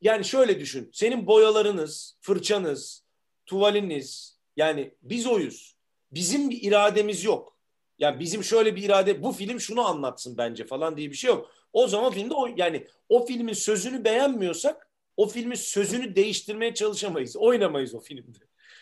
yani 0.00 0.24
şöyle 0.24 0.60
düşün. 0.60 0.90
Senin 0.92 1.26
boyalarınız, 1.26 2.16
fırçanız, 2.20 3.04
tuvaliniz 3.46 4.38
yani 4.56 4.94
biz 5.02 5.26
oyuz. 5.26 5.76
Bizim 6.12 6.50
bir 6.50 6.62
irademiz 6.62 7.24
yok. 7.24 7.56
Yani 7.98 8.20
bizim 8.20 8.44
şöyle 8.44 8.76
bir 8.76 8.82
irade 8.82 9.22
bu 9.22 9.32
film 9.32 9.60
şunu 9.60 9.86
anlatsın 9.86 10.38
bence 10.38 10.66
falan 10.66 10.96
diye 10.96 11.10
bir 11.10 11.16
şey 11.16 11.28
yok. 11.28 11.50
O 11.72 11.88
zaman 11.88 12.12
filmde 12.12 12.34
o, 12.34 12.48
yani 12.56 12.86
o 13.08 13.26
filmin 13.26 13.52
sözünü 13.52 14.04
beğenmiyorsak 14.04 14.90
o 15.16 15.28
filmin 15.28 15.54
sözünü 15.54 16.16
değiştirmeye 16.16 16.74
çalışamayız. 16.74 17.36
Oynamayız 17.36 17.94
o 17.94 18.00
filmde. 18.00 18.38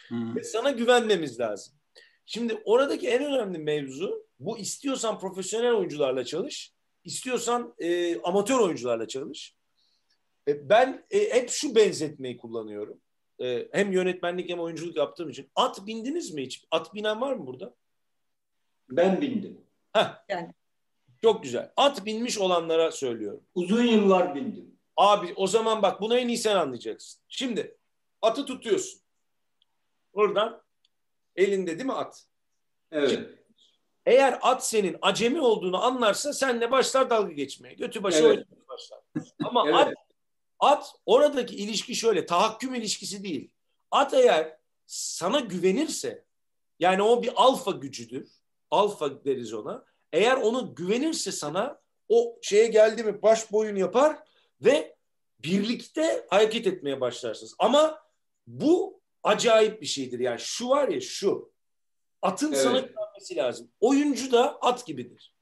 Hmm. 0.09 0.37
Ve 0.37 0.45
sana 0.45 0.71
güvenmemiz 0.71 1.41
lazım. 1.41 1.75
Şimdi 2.27 2.63
oradaki 2.65 3.09
en 3.09 3.25
önemli 3.25 3.59
mevzu 3.59 4.27
bu 4.41 4.59
istiyorsan 4.59 5.19
profesyonel 5.19 5.73
oyuncularla 5.73 6.25
çalış, 6.25 6.73
istiyorsan 7.05 7.75
e, 7.79 8.21
amatör 8.21 8.59
oyuncularla 8.59 9.09
çalış. 9.09 9.55
E, 10.49 10.69
ben 10.69 11.07
e, 11.11 11.35
hep 11.35 11.51
şu 11.51 11.75
benzetmeyi 11.75 12.37
kullanıyorum. 12.37 13.01
E, 13.41 13.69
hem 13.73 13.93
yönetmenlik 13.93 14.51
hem 14.51 14.61
oyunculuk 14.61 14.97
yaptığım 14.97 15.31
için. 15.31 15.51
At 15.55 15.87
bindiniz 15.87 16.35
mi 16.35 16.43
hiç? 16.43 16.65
At 16.71 16.95
binen 16.95 17.21
var 17.21 17.33
mı 17.33 17.47
burada? 17.47 17.75
Ben 18.91 19.21
bindim. 19.21 19.61
Heh. 19.93 20.25
Yani. 20.29 20.55
Çok 21.23 21.43
güzel. 21.43 21.73
At 21.77 22.07
binmiş 22.07 22.39
olanlara 22.39 22.91
söylüyorum. 22.91 23.43
Uzun 23.55 23.85
yıllar 23.85 24.35
bindim. 24.35 24.79
Abi 24.97 25.33
o 25.37 25.47
zaman 25.47 25.83
bak 25.83 26.01
bunu 26.01 26.19
en 26.19 26.29
iyi 26.29 26.39
sen 26.39 26.57
anlayacaksın. 26.57 27.21
Şimdi 27.29 27.77
atı 28.23 28.47
tutuyorsun. 28.47 29.01
Buradan 30.15 30.63
elinde 31.37 31.71
değil 31.71 31.87
mi 31.87 31.93
at? 31.93 32.27
Evet. 32.93 33.11
Şimdi, 33.11 33.38
eğer 34.09 34.39
at 34.43 34.67
senin 34.67 34.97
acemi 35.03 35.41
olduğunu 35.41 35.85
anlarsa 35.85 36.33
senle 36.33 36.71
başlar 36.71 37.11
dalga 37.11 37.33
geçmeye. 37.33 37.75
Götü 37.75 38.03
başı 38.03 38.25
evet. 38.25 38.47
başlar. 38.69 39.01
Ama 39.45 39.65
evet. 39.69 39.75
at 39.77 39.95
at 40.61 40.93
oradaki 41.07 41.57
ilişki 41.57 41.95
şöyle 41.95 42.27
tahakküm 42.27 42.75
ilişkisi 42.75 43.25
değil. 43.25 43.51
At 43.91 44.15
eğer 44.15 44.57
sana 44.87 45.41
güvenirse 45.41 46.25
yani 46.79 47.03
o 47.03 47.23
bir 47.23 47.33
alfa 47.37 47.71
gücüdür. 47.71 48.31
Alfa 48.71 49.25
deriz 49.25 49.55
ona. 49.55 49.85
Eğer 50.13 50.37
onu 50.37 50.75
güvenirse 50.75 51.33
sana 51.33 51.81
o 52.09 52.39
şeye 52.43 52.67
geldi 52.67 53.05
mi 53.05 53.23
baş 53.23 53.53
boyun 53.53 53.77
yapar 53.77 54.19
ve 54.61 54.97
birlikte 55.41 56.27
hareket 56.31 56.67
etmeye 56.67 57.01
başlarsınız. 57.01 57.55
Ama 57.59 58.03
bu 58.47 59.01
acayip 59.23 59.83
bir 59.83 59.87
şeydir. 59.87 60.19
Yani 60.19 60.41
şu 60.41 60.69
var 60.69 60.89
ya 60.89 61.01
şu. 61.01 61.53
Atın 62.23 62.53
evet. 62.53 62.63
sana 62.63 62.89
güvenmesi 63.19 63.37
lazım. 63.37 63.71
Oyuncu 63.81 64.33
da 64.33 64.59
at 64.61 64.87
gibidir. 64.87 65.35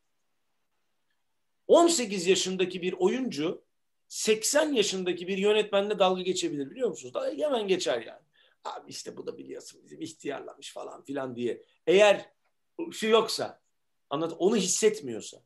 18 1.67 2.27
yaşındaki 2.27 2.83
bir 2.83 2.93
oyuncu 2.93 3.65
80 4.09 4.73
yaşındaki 4.73 5.29
bir 5.29 5.39
yönetmenle 5.39 5.99
dalga 5.99 6.23
geçebilir 6.23 6.71
biliyor 6.71 6.89
musunuz? 6.89 7.15
Dalga 7.15 7.47
hemen 7.47 7.69
geçer 7.69 8.03
yani. 8.03 8.23
Abi 8.65 8.91
işte 8.91 9.17
bu 9.17 9.27
da 9.27 9.39
biliyorsun 9.39 9.81
bizim 9.85 10.01
ihtiyarlamış 10.01 10.73
falan 10.73 11.05
filan 11.05 11.37
diye. 11.37 11.63
Eğer 11.87 12.31
şu 12.93 13.07
yoksa 13.07 13.61
anlat 14.11 14.33
onu 14.39 14.57
hissetmiyorsa. 14.57 15.43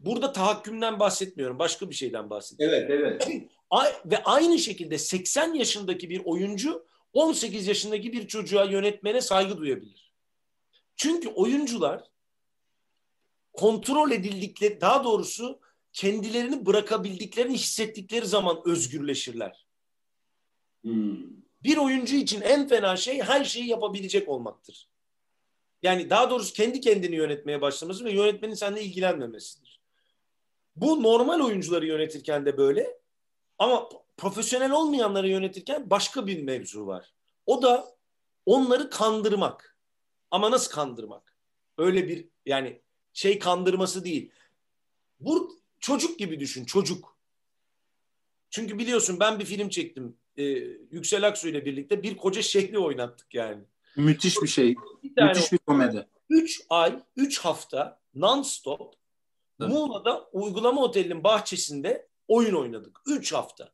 Burada 0.00 0.32
tahakkümden 0.32 1.00
bahsetmiyorum. 1.00 1.58
Başka 1.58 1.90
bir 1.90 1.94
şeyden 1.94 2.30
bahsediyorum. 2.30 2.78
Evet, 2.78 2.90
evet. 2.90 3.28
Ve 4.04 4.22
aynı 4.24 4.58
şekilde 4.58 4.98
80 4.98 5.54
yaşındaki 5.54 6.10
bir 6.10 6.22
oyuncu 6.24 6.86
18 7.12 7.66
yaşındaki 7.66 8.12
bir 8.12 8.26
çocuğa 8.28 8.64
yönetmene 8.64 9.20
saygı 9.20 9.56
duyabilir. 9.58 10.09
Çünkü 11.02 11.28
oyuncular 11.28 12.10
kontrol 13.52 14.10
edildikleri, 14.10 14.80
daha 14.80 15.04
doğrusu 15.04 15.60
kendilerini 15.92 16.66
bırakabildiklerini 16.66 17.54
hissettikleri 17.54 18.26
zaman 18.26 18.62
özgürleşirler. 18.64 19.66
Hmm. 20.82 21.16
Bir 21.62 21.76
oyuncu 21.76 22.16
için 22.16 22.40
en 22.40 22.68
fena 22.68 22.96
şey 22.96 23.22
her 23.22 23.44
şeyi 23.44 23.66
yapabilecek 23.66 24.28
olmaktır. 24.28 24.88
Yani 25.82 26.10
daha 26.10 26.30
doğrusu 26.30 26.52
kendi 26.52 26.80
kendini 26.80 27.16
yönetmeye 27.16 27.60
başlaması 27.60 28.04
ve 28.04 28.12
yönetmenin 28.12 28.54
seninle 28.54 28.82
ilgilenmemesidir. 28.82 29.80
Bu 30.76 31.02
normal 31.02 31.40
oyuncuları 31.40 31.86
yönetirken 31.86 32.46
de 32.46 32.56
böyle 32.56 32.98
ama 33.58 33.88
profesyonel 34.16 34.70
olmayanları 34.70 35.28
yönetirken 35.28 35.90
başka 35.90 36.26
bir 36.26 36.42
mevzu 36.42 36.86
var. 36.86 37.14
O 37.46 37.62
da 37.62 37.96
onları 38.46 38.90
kandırmak. 38.90 39.69
Ama 40.30 40.50
nasıl 40.50 40.72
kandırmak? 40.72 41.36
Öyle 41.78 42.08
bir 42.08 42.28
yani 42.46 42.80
şey 43.12 43.38
kandırması 43.38 44.04
değil. 44.04 44.30
Bu 45.20 45.60
çocuk 45.80 46.18
gibi 46.18 46.40
düşün 46.40 46.64
çocuk. 46.64 47.16
Çünkü 48.50 48.78
biliyorsun 48.78 49.20
ben 49.20 49.38
bir 49.38 49.44
film 49.44 49.68
çektim. 49.68 50.16
Ee, 50.36 50.42
Yüksel 50.90 51.26
Aksu 51.26 51.48
ile 51.48 51.64
birlikte 51.64 52.02
bir 52.02 52.16
koca 52.16 52.42
şehri 52.42 52.78
oynattık 52.78 53.34
yani. 53.34 53.62
Müthiş 53.96 54.42
bir 54.42 54.48
şey. 54.48 54.74
Bir 55.02 55.22
Müthiş 55.22 55.52
bir 55.52 55.58
komedi. 55.58 56.06
Üç 56.30 56.62
ay, 56.70 57.02
üç 57.16 57.38
hafta 57.38 58.00
non-stop 58.14 58.92
Muğla'da 59.58 60.28
uygulama 60.32 60.82
otelinin 60.82 61.24
bahçesinde 61.24 62.08
oyun 62.28 62.54
oynadık. 62.54 63.00
Üç 63.06 63.32
hafta. 63.32 63.72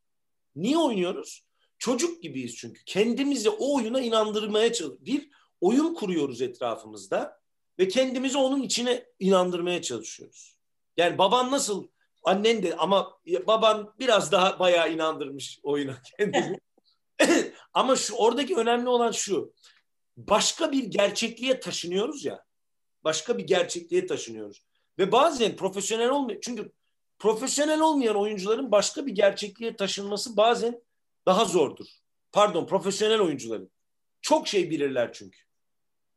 Niye 0.57 0.78
oynuyoruz? 0.78 1.44
Çocuk 1.78 2.22
gibiyiz 2.22 2.57
çünkü. 2.57 2.84
Kendimizi 2.84 3.50
o 3.50 3.76
oyuna 3.76 4.00
inandırmaya 4.00 4.72
çalışıyoruz. 4.72 5.07
Bir 5.07 5.30
oyun 5.61 5.94
kuruyoruz 5.94 6.42
etrafımızda 6.42 7.40
ve 7.78 7.88
kendimizi 7.88 8.38
onun 8.38 8.62
içine 8.62 9.04
inandırmaya 9.18 9.82
çalışıyoruz. 9.82 10.57
Yani 10.96 11.18
baban 11.18 11.50
nasıl 11.50 11.88
annen 12.24 12.62
de 12.62 12.76
ama 12.76 13.18
baban 13.46 13.94
biraz 13.98 14.32
daha 14.32 14.59
bayağı 14.59 14.92
inandırmış 14.92 15.61
oyuna 15.62 16.02
kendini. 16.18 16.61
ama 17.74 17.96
şu 17.96 18.14
oradaki 18.14 18.57
önemli 18.57 18.88
olan 18.88 19.11
şu. 19.11 19.52
Başka 20.16 20.72
bir 20.72 20.84
gerçekliğe 20.84 21.61
taşınıyoruz 21.61 22.24
ya. 22.24 22.44
Başka 23.04 23.38
bir 23.38 23.46
gerçekliğe 23.46 24.07
taşınıyoruz. 24.07 24.62
Ve 24.98 25.12
bazen 25.12 25.57
profesyonel 25.57 26.11
olmuyor. 26.11 26.40
Çünkü 26.42 26.72
profesyonel 27.18 27.80
olmayan 27.80 28.16
oyuncuların 28.16 28.72
başka 28.72 29.07
bir 29.07 29.12
gerçekliğe 29.12 29.76
taşınması 29.76 30.36
bazen 30.36 30.82
daha 31.26 31.44
zordur. 31.44 31.86
Pardon 32.32 32.66
profesyonel 32.66 33.20
oyuncuların. 33.20 33.70
Çok 34.20 34.48
şey 34.48 34.70
bilirler 34.70 35.12
çünkü. 35.12 35.45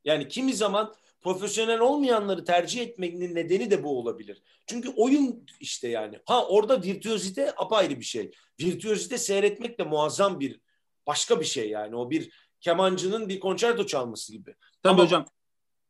Yani 0.06 0.28
kimi 0.28 0.54
zaman 0.54 0.96
profesyonel 1.22 1.80
olmayanları 1.80 2.46
tercih 2.46 2.82
etmenin 2.82 3.36
nedeni 3.36 3.72
de 3.72 3.84
bu 3.84 4.00
olabilir. 4.00 4.42
Çünkü 4.68 4.90
oyun 4.96 5.46
işte 5.60 5.88
yani. 5.88 6.20
Ha 6.26 6.48
orada 6.48 6.84
virtüözite 6.84 7.54
apayrı 7.58 8.00
bir 8.00 8.06
şey. 8.06 8.32
Virtüözite 8.62 9.18
seyretmek 9.18 9.80
de 9.80 9.84
muazzam 9.84 10.40
bir 10.40 10.60
başka 11.08 11.40
bir 11.40 11.46
şey 11.46 11.70
yani. 11.70 11.96
O 11.96 12.10
bir 12.10 12.32
kemancının 12.62 13.30
bir 13.30 13.40
konçerto 13.40 13.86
çalması 13.86 14.32
gibi. 14.32 14.56
Tabii 14.84 14.94
ama, 14.94 15.04
hocam. 15.04 15.26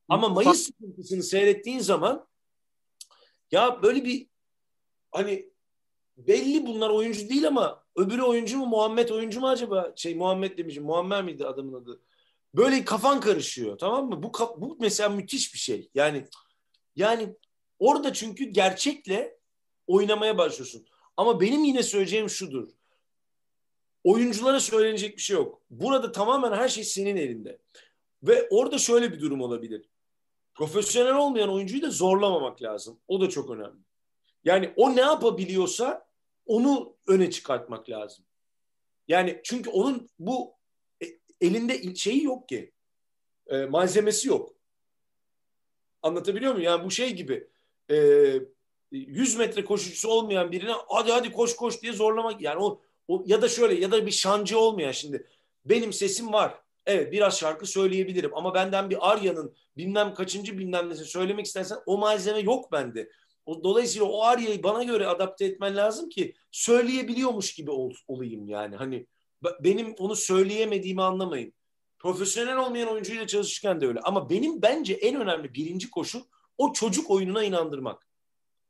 Ama 0.10 0.30
Mayıs 0.30 0.62
sıkıntısını 0.66 1.24
seyrettiğin 1.24 1.80
zaman 1.80 2.28
ya 3.52 3.82
böyle 3.84 4.06
bir 4.06 4.28
hani 5.12 5.50
belli 6.18 6.66
bunlar 6.66 6.90
oyuncu 6.90 7.30
değil 7.30 7.48
ama 7.48 7.84
öbürü 7.96 8.22
oyuncu 8.22 8.58
mu 8.58 8.66
Muhammed 8.66 9.10
oyuncu 9.10 9.40
mu 9.40 9.50
acaba? 9.50 9.94
Şey 9.96 10.16
Muhammed 10.16 10.58
demişim. 10.58 10.84
Muammer 10.84 11.24
miydi 11.24 11.46
adamın 11.46 11.74
adı? 11.74 12.02
Böyle 12.54 12.86
kafan 12.86 13.20
karışıyor 13.20 13.78
tamam 13.78 14.10
mı? 14.10 14.24
Bu 14.24 14.32
bu 14.58 14.78
mesela 14.80 15.10
müthiş 15.10 15.54
bir 15.54 15.60
şey. 15.60 15.90
Yani 15.96 16.26
yani 16.96 17.36
orada 17.80 18.14
çünkü 18.14 18.46
gerçekle 18.46 19.38
oynamaya 19.88 20.38
başlıyorsun. 20.38 20.86
Ama 21.18 21.42
benim 21.42 21.64
yine 21.64 21.84
söyleyeceğim 21.84 22.30
şudur. 22.30 22.70
Oyunculara 24.04 24.60
söylenecek 24.60 25.18
bir 25.18 25.22
şey 25.22 25.36
yok. 25.38 25.62
Burada 25.70 26.12
tamamen 26.12 26.52
her 26.52 26.70
şey 26.70 26.84
senin 26.84 27.18
elinde. 27.18 27.60
Ve 28.24 28.48
orada 28.50 28.78
şöyle 28.78 29.12
bir 29.12 29.20
durum 29.20 29.42
olabilir. 29.42 29.90
Profesyonel 30.54 31.16
olmayan 31.16 31.50
oyuncuyu 31.50 31.82
da 31.82 31.90
zorlamamak 31.90 32.62
lazım. 32.62 33.00
O 33.08 33.22
da 33.22 33.30
çok 33.30 33.50
önemli. 33.50 33.80
Yani 34.44 34.74
o 34.76 34.96
ne 34.96 35.02
yapabiliyorsa 35.02 36.08
onu 36.46 36.96
öne 37.08 37.32
çıkartmak 37.32 37.90
lazım. 37.90 38.26
Yani 39.08 39.42
çünkü 39.44 39.70
onun 39.70 40.10
bu 40.20 40.54
elinde 41.42 41.96
şeyi 41.96 42.24
yok 42.24 42.50
ki. 42.50 42.72
E, 43.48 43.66
malzemesi 43.66 44.28
yok. 44.28 44.56
Anlatabiliyor 46.02 46.54
muyum? 46.54 46.66
Yani 46.66 46.86
bu 46.86 46.92
şey 46.92 47.14
gibi 47.14 47.48
e, 47.92 47.96
100 48.92 49.36
metre 49.36 49.66
koşucusu 49.66 50.10
olmayan 50.10 50.52
birine 50.52 50.74
hadi 50.88 51.12
hadi 51.12 51.32
koş 51.32 51.56
koş 51.56 51.82
diye 51.82 51.94
zorlamak. 51.94 52.42
Yani 52.42 52.64
o, 52.64 52.82
o 53.08 53.24
ya 53.26 53.42
da 53.42 53.50
şöyle 53.50 53.82
ya 53.82 53.92
da 53.92 54.06
bir 54.06 54.12
şancı 54.12 54.60
olmayan 54.60 54.92
şimdi 54.92 55.28
benim 55.66 55.94
sesim 55.94 56.34
var. 56.34 56.62
Evet 56.86 57.12
biraz 57.12 57.40
şarkı 57.40 57.66
söyleyebilirim 57.66 58.32
ama 58.34 58.54
benden 58.54 58.90
bir 58.90 59.12
Arya'nın 59.12 59.56
bilmem 59.78 60.14
kaçıncı 60.14 60.58
bilmem 60.58 60.90
nesi 60.90 61.06
söylemek 61.06 61.46
istersen 61.46 61.78
o 61.86 61.98
malzeme 61.98 62.40
yok 62.40 62.72
bende. 62.72 63.10
O, 63.46 63.64
dolayısıyla 63.64 64.08
o 64.08 64.24
Arya'yı 64.24 64.64
bana 64.64 64.84
göre 64.84 65.08
adapte 65.08 65.46
etmen 65.46 65.76
lazım 65.76 66.10
ki 66.10 66.36
söyleyebiliyormuş 66.52 67.54
gibi 67.54 67.72
ol, 67.72 67.94
olayım 68.08 68.48
yani. 68.48 68.76
Hani 68.76 69.08
benim 69.60 69.96
onu 69.98 70.16
söyleyemediğimi 70.16 71.02
anlamayın. 71.02 71.54
Profesyonel 72.00 72.58
olmayan 72.58 72.90
oyuncuyla 72.90 73.28
çalışırken 73.28 73.82
de 73.82 73.88
öyle. 73.88 74.00
Ama 74.00 74.30
benim 74.30 74.62
bence 74.62 74.94
en 74.94 75.22
önemli 75.22 75.54
birinci 75.54 75.90
koşul 75.90 76.22
o 76.58 76.74
çocuk 76.74 77.10
oyununa 77.10 77.44
inandırmak. 77.44 78.08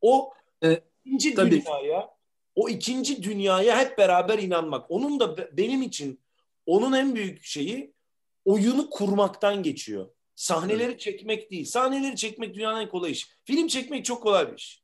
O 0.01 0.33
e, 0.63 0.83
ikinci 1.05 1.33
tabii. 1.35 1.51
dünyaya, 1.51 2.09
o 2.55 2.69
ikinci 2.69 3.23
dünyaya 3.23 3.79
hep 3.79 3.97
beraber 3.97 4.39
inanmak. 4.39 4.91
Onun 4.91 5.19
da 5.19 5.57
benim 5.57 5.81
için 5.81 6.19
onun 6.65 6.93
en 6.93 7.15
büyük 7.15 7.43
şeyi 7.43 7.93
oyunu 8.45 8.89
kurmaktan 8.89 9.63
geçiyor. 9.63 10.09
Sahneleri 10.35 10.83
evet. 10.83 10.99
çekmek 10.99 11.51
değil. 11.51 11.65
Sahneleri 11.65 12.15
çekmek 12.15 12.55
dünyanın 12.55 12.81
en 12.81 12.89
kolay 12.89 13.11
iş. 13.11 13.29
Film 13.45 13.67
çekmek 13.67 14.05
çok 14.05 14.23
kolay 14.23 14.51
bir 14.51 14.57
iş. 14.57 14.83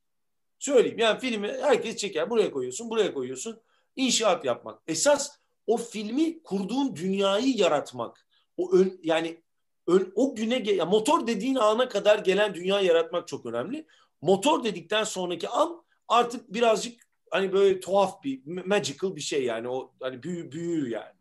Söyleyeyim 0.58 0.98
yani 0.98 1.20
filmi 1.20 1.48
herkes 1.48 1.96
çeker. 1.96 2.30
Buraya 2.30 2.50
koyuyorsun, 2.50 2.90
buraya 2.90 3.14
koyuyorsun. 3.14 3.60
İnşaat 3.96 4.44
yapmak. 4.44 4.82
Esas 4.86 5.38
o 5.66 5.76
filmi 5.76 6.42
kurduğun 6.42 6.96
dünyayı 6.96 7.56
yaratmak. 7.56 8.26
O 8.56 8.72
ön, 8.72 9.00
yani 9.02 9.42
ön, 9.86 10.12
o 10.14 10.34
güne 10.34 10.70
ya 10.72 10.86
motor 10.86 11.26
dediğin 11.26 11.54
ana 11.54 11.88
kadar 11.88 12.18
gelen 12.18 12.54
dünya 12.54 12.80
yaratmak 12.80 13.28
çok 13.28 13.46
önemli. 13.46 13.86
Motor 14.22 14.64
dedikten 14.64 15.04
sonraki 15.04 15.48
an 15.48 15.84
artık 16.08 16.54
birazcık 16.54 17.06
hani 17.30 17.52
böyle 17.52 17.80
tuhaf 17.80 18.24
bir 18.24 18.46
magical 18.66 19.16
bir 19.16 19.20
şey 19.20 19.44
yani 19.44 19.68
o 19.68 19.94
hani 20.00 20.22
büyü 20.22 20.52
büyü 20.52 20.90
yani. 20.90 21.16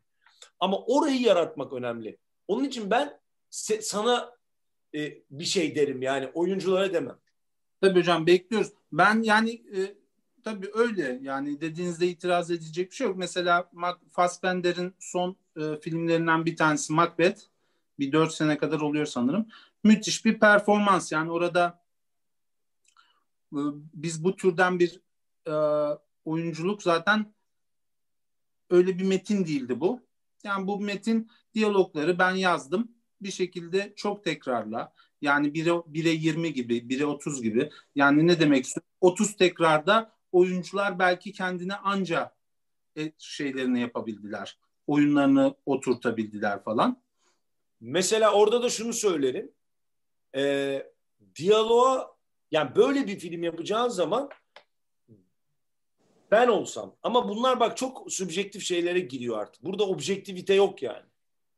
Ama 0.59 0.79
orayı 0.79 1.21
yaratmak 1.21 1.73
önemli. 1.73 2.17
Onun 2.47 2.63
için 2.63 2.91
ben 2.91 3.19
sana 3.81 4.35
e, 4.95 5.13
bir 5.31 5.45
şey 5.45 5.75
derim 5.75 6.01
yani 6.01 6.31
oyunculara 6.33 6.93
demem. 6.93 7.19
Tabii 7.81 7.99
hocam 7.99 8.27
bekliyoruz. 8.27 8.71
Ben 8.91 9.23
yani 9.23 9.51
e, 9.51 9.95
tabii 10.45 10.69
öyle 10.73 11.19
yani 11.21 11.61
dediğinizde 11.61 12.07
itiraz 12.07 12.51
edecek 12.51 12.91
bir 12.91 12.95
şey 12.95 13.07
yok. 13.07 13.17
Mesela 13.17 13.69
Fassbender'in 14.11 14.93
son 14.99 15.35
e, 15.57 15.79
filmlerinden 15.81 16.45
bir 16.45 16.55
tanesi 16.55 16.93
Macbeth. 16.93 17.41
Bir 17.99 18.11
dört 18.11 18.33
sene 18.33 18.57
kadar 18.57 18.79
oluyor 18.79 19.05
sanırım. 19.05 19.47
Müthiş 19.83 20.25
bir 20.25 20.39
performans 20.39 21.11
yani 21.11 21.31
orada 21.31 21.83
e, 23.53 23.59
biz 23.93 24.23
bu 24.23 24.35
türden 24.35 24.79
bir 24.79 25.01
e, 25.47 25.53
oyunculuk 26.25 26.83
zaten 26.83 27.33
öyle 28.69 28.99
bir 28.99 29.03
metin 29.03 29.45
değildi 29.45 29.79
bu. 29.79 30.01
Yani 30.43 30.67
bu 30.67 30.79
metin 30.79 31.29
diyalogları 31.53 32.19
ben 32.19 32.31
yazdım. 32.31 32.91
Bir 33.21 33.31
şekilde 33.31 33.93
çok 33.95 34.23
tekrarla. 34.23 34.93
Yani 35.21 35.47
1'e 35.47 35.69
1'e 35.69 36.11
20 36.11 36.53
gibi, 36.53 36.77
1'e 36.77 37.05
30 37.05 37.41
gibi. 37.41 37.69
Yani 37.95 38.27
ne 38.27 38.39
demek 38.39 38.65
istiyorum? 38.65 38.89
30 39.01 39.35
tekrarda 39.35 40.14
oyuncular 40.35 40.99
belki 40.99 41.31
kendine 41.31 41.75
anca 41.75 42.35
e, 42.97 43.11
şeylerini 43.17 43.81
yapabildiler. 43.81 44.59
Oyunlarını 44.87 45.55
oturtabildiler 45.65 46.63
falan. 46.63 47.01
Mesela 47.81 48.33
orada 48.33 48.63
da 48.63 48.69
şunu 48.69 48.93
söylerim. 48.93 49.51
E, 50.35 50.83
diyaloğa 51.35 52.15
yani 52.51 52.75
böyle 52.75 53.07
bir 53.07 53.19
film 53.19 53.43
yapacağın 53.43 53.89
zaman 53.89 54.29
ben 56.31 56.47
olsam 56.47 56.95
ama 57.03 57.29
bunlar 57.29 57.59
bak 57.59 57.77
çok 57.77 58.11
subjektif 58.11 58.63
şeylere 58.63 58.99
giriyor 58.99 59.39
artık. 59.39 59.63
Burada 59.63 59.87
objektivite 59.87 60.53
yok 60.53 60.83
yani. 60.83 61.05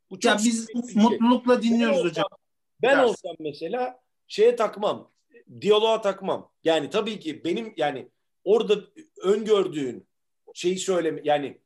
Bu 0.09 0.19
çok 0.19 0.31
ya 0.31 0.37
biz 0.37 0.67
şey. 0.67 1.03
mutlulukla 1.03 1.61
dinliyoruz 1.61 1.97
ben 1.97 2.09
hocam. 2.09 2.25
Olsam, 2.25 2.39
ben 2.81 2.97
Ders. 2.97 3.09
olsam 3.09 3.35
mesela 3.39 3.99
şeye 4.27 4.55
takmam. 4.55 5.11
Diyaloğa 5.61 6.01
takmam. 6.01 6.51
Yani 6.63 6.89
tabii 6.89 7.19
ki 7.19 7.43
benim 7.43 7.73
yani 7.77 8.09
orada 8.47 8.75
öngördüğün 9.21 10.07
şeyi 10.53 10.79
söyleme 10.79 11.21
yani 11.23 11.61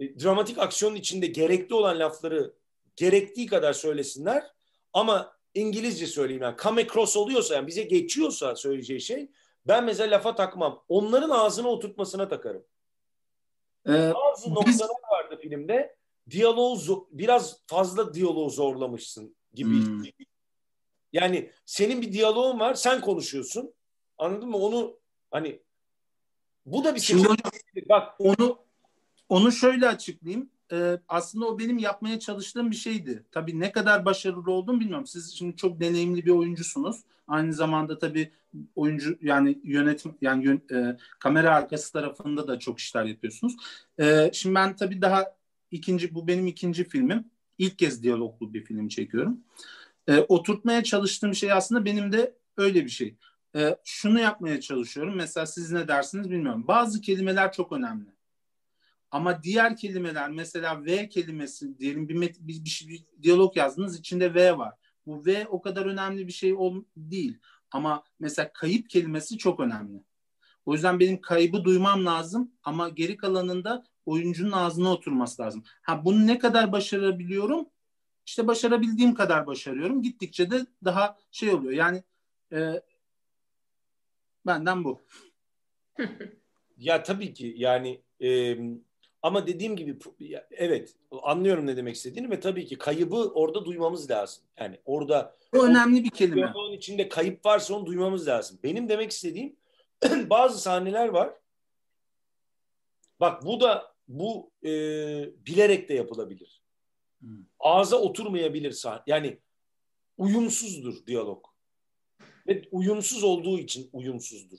e, 0.00 0.18
dramatik 0.18 0.58
aksiyonun 0.58 0.96
içinde 0.96 1.26
gerekli 1.26 1.74
olan 1.74 1.98
lafları 1.98 2.54
gerektiği 2.96 3.46
kadar 3.46 3.72
söylesinler 3.72 4.46
ama 4.92 5.32
İngilizce 5.54 6.06
söyleyeyim 6.06 6.42
yani 6.42 6.56
come 6.62 6.82
across 6.82 7.16
oluyorsa 7.16 7.54
yani 7.54 7.66
bize 7.66 7.82
geçiyorsa 7.82 8.56
söyleyeceği 8.56 9.00
şey 9.00 9.30
ben 9.66 9.84
mesela 9.84 10.16
lafa 10.16 10.34
takmam. 10.34 10.84
Onların 10.88 11.30
ağzına 11.30 11.68
oturtmasına 11.68 12.28
takarım. 12.28 12.64
Ee, 13.88 14.12
Bazı 14.14 14.46
biz... 14.46 14.52
noktalar 14.52 15.00
vardı 15.12 15.38
filmde. 15.42 15.96
Diyaloğu 16.30 17.08
biraz 17.10 17.62
fazla 17.66 18.14
diyaloğu 18.14 18.50
zorlamışsın 18.50 19.36
gibi. 19.54 19.86
Hmm. 19.86 20.02
Yani 21.12 21.50
senin 21.66 22.02
bir 22.02 22.12
diyaloğun 22.12 22.60
var, 22.60 22.74
sen 22.74 23.00
konuşuyorsun. 23.00 23.74
Anladın 24.18 24.48
mı? 24.48 24.56
Onu 24.56 24.98
hani 25.30 25.62
bu 26.72 26.84
da 26.84 26.94
bir 26.94 27.00
Şimdi 27.00 27.28
bak 27.88 28.14
onu 28.18 28.58
onu 29.28 29.52
şöyle 29.52 29.88
açıklayayım. 29.88 30.50
Ee, 30.72 30.98
aslında 31.08 31.46
o 31.46 31.58
benim 31.58 31.78
yapmaya 31.78 32.18
çalıştığım 32.18 32.70
bir 32.70 32.76
şeydi. 32.76 33.24
Tabii 33.32 33.60
ne 33.60 33.72
kadar 33.72 34.04
başarılı 34.04 34.52
oldum 34.52 34.80
bilmiyorum. 34.80 35.06
Siz 35.06 35.34
şimdi 35.34 35.56
çok 35.56 35.80
deneyimli 35.80 36.26
bir 36.26 36.30
oyuncusunuz. 36.30 37.00
Aynı 37.28 37.52
zamanda 37.52 37.98
tabii 37.98 38.32
oyuncu 38.76 39.18
yani 39.22 39.58
yönetim 39.64 40.14
yani 40.20 40.44
yön, 40.44 40.62
e, 40.72 40.96
kamera 41.18 41.56
arkası 41.56 41.92
tarafında 41.92 42.48
da 42.48 42.58
çok 42.58 42.78
işler 42.78 43.04
yapıyorsunuz. 43.04 43.56
E, 44.00 44.30
şimdi 44.32 44.54
ben 44.54 44.76
tabii 44.76 45.02
daha 45.02 45.24
ikinci 45.70 46.14
bu 46.14 46.28
benim 46.28 46.46
ikinci 46.46 46.84
filmim. 46.84 47.24
İlk 47.58 47.78
kez 47.78 48.02
diyaloglu 48.02 48.54
bir 48.54 48.64
film 48.64 48.88
çekiyorum. 48.88 49.40
E, 50.08 50.18
oturtmaya 50.20 50.84
çalıştığım 50.84 51.34
şey 51.34 51.52
aslında 51.52 51.84
benim 51.84 52.12
de 52.12 52.34
öyle 52.56 52.84
bir 52.84 52.90
şey. 52.90 53.14
E, 53.58 53.76
şunu 53.84 54.20
yapmaya 54.20 54.60
çalışıyorum. 54.60 55.16
Mesela 55.16 55.46
siz 55.46 55.72
ne 55.72 55.88
dersiniz 55.88 56.30
bilmiyorum. 56.30 56.64
Bazı 56.68 57.00
kelimeler 57.00 57.52
çok 57.52 57.72
önemli. 57.72 58.10
Ama 59.10 59.42
diğer 59.42 59.76
kelimeler 59.76 60.30
mesela 60.30 60.84
V 60.84 61.08
kelimesi 61.08 61.78
diyelim 61.78 62.08
bir, 62.08 62.14
met, 62.14 62.36
bir, 62.40 62.64
bir, 62.64 62.86
bir 62.88 63.22
diyalog 63.22 63.56
yazdınız 63.56 63.98
içinde 63.98 64.34
V 64.34 64.58
var. 64.58 64.74
Bu 65.06 65.26
V 65.26 65.46
o 65.48 65.62
kadar 65.62 65.86
önemli 65.86 66.26
bir 66.26 66.32
şey 66.32 66.54
ol, 66.54 66.84
değil. 66.96 67.38
Ama 67.70 68.04
mesela 68.20 68.52
kayıp 68.52 68.90
kelimesi 68.90 69.38
çok 69.38 69.60
önemli. 69.60 70.02
O 70.66 70.74
yüzden 70.74 71.00
benim 71.00 71.20
kaybı 71.20 71.64
duymam 71.64 72.06
lazım 72.06 72.52
ama 72.64 72.88
geri 72.88 73.16
kalanında 73.16 73.84
oyuncunun 74.06 74.52
ağzına 74.52 74.92
oturması 74.92 75.42
lazım. 75.42 75.62
Ha 75.82 76.04
bunu 76.04 76.26
ne 76.26 76.38
kadar 76.38 76.72
başarabiliyorum? 76.72 77.66
İşte 78.26 78.46
başarabildiğim 78.46 79.14
kadar 79.14 79.46
başarıyorum. 79.46 80.02
Gittikçe 80.02 80.50
de 80.50 80.66
daha 80.84 81.18
şey 81.30 81.50
oluyor. 81.50 81.72
Yani 81.72 82.02
e, 82.52 82.82
benden 84.48 84.84
bu. 84.84 85.00
ya 86.78 87.02
tabii 87.02 87.32
ki 87.32 87.54
yani 87.56 88.00
e, 88.22 88.58
ama 89.22 89.46
dediğim 89.46 89.76
gibi 89.76 89.98
evet 90.50 90.94
anlıyorum 91.22 91.66
ne 91.66 91.76
demek 91.76 91.96
istediğini 91.96 92.30
ve 92.30 92.40
tabii 92.40 92.66
ki 92.66 92.78
kaybı 92.78 93.16
orada 93.16 93.64
duymamız 93.64 94.10
lazım. 94.10 94.44
Yani 94.58 94.78
orada 94.84 95.36
o 95.56 95.64
önemli 95.64 96.04
bir 96.04 96.10
kelime. 96.10 96.52
Onun 96.54 96.72
içinde 96.72 97.08
kayıp 97.08 97.44
varsa 97.46 97.74
onu 97.74 97.86
duymamız 97.86 98.28
lazım. 98.28 98.58
Benim 98.62 98.88
demek 98.88 99.10
istediğim 99.10 99.56
bazı 100.30 100.60
sahneler 100.60 101.08
var. 101.08 101.34
Bak 103.20 103.44
bu 103.46 103.60
da 103.60 103.94
bu 104.08 104.50
e, 104.64 104.70
bilerek 105.46 105.88
de 105.88 105.94
yapılabilir. 105.94 106.62
Hmm. 107.20 107.44
Ağza 107.60 107.96
oturmayabilir 107.96 108.72
sahne. 108.72 109.02
Yani 109.06 109.38
uyumsuzdur 110.18 111.06
diyalog. 111.06 111.44
Ve 112.48 112.62
uyumsuz 112.72 113.24
olduğu 113.24 113.58
için 113.58 113.90
uyumsuzdur. 113.92 114.58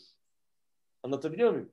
Anlatabiliyor 1.03 1.51
muyum? 1.51 1.71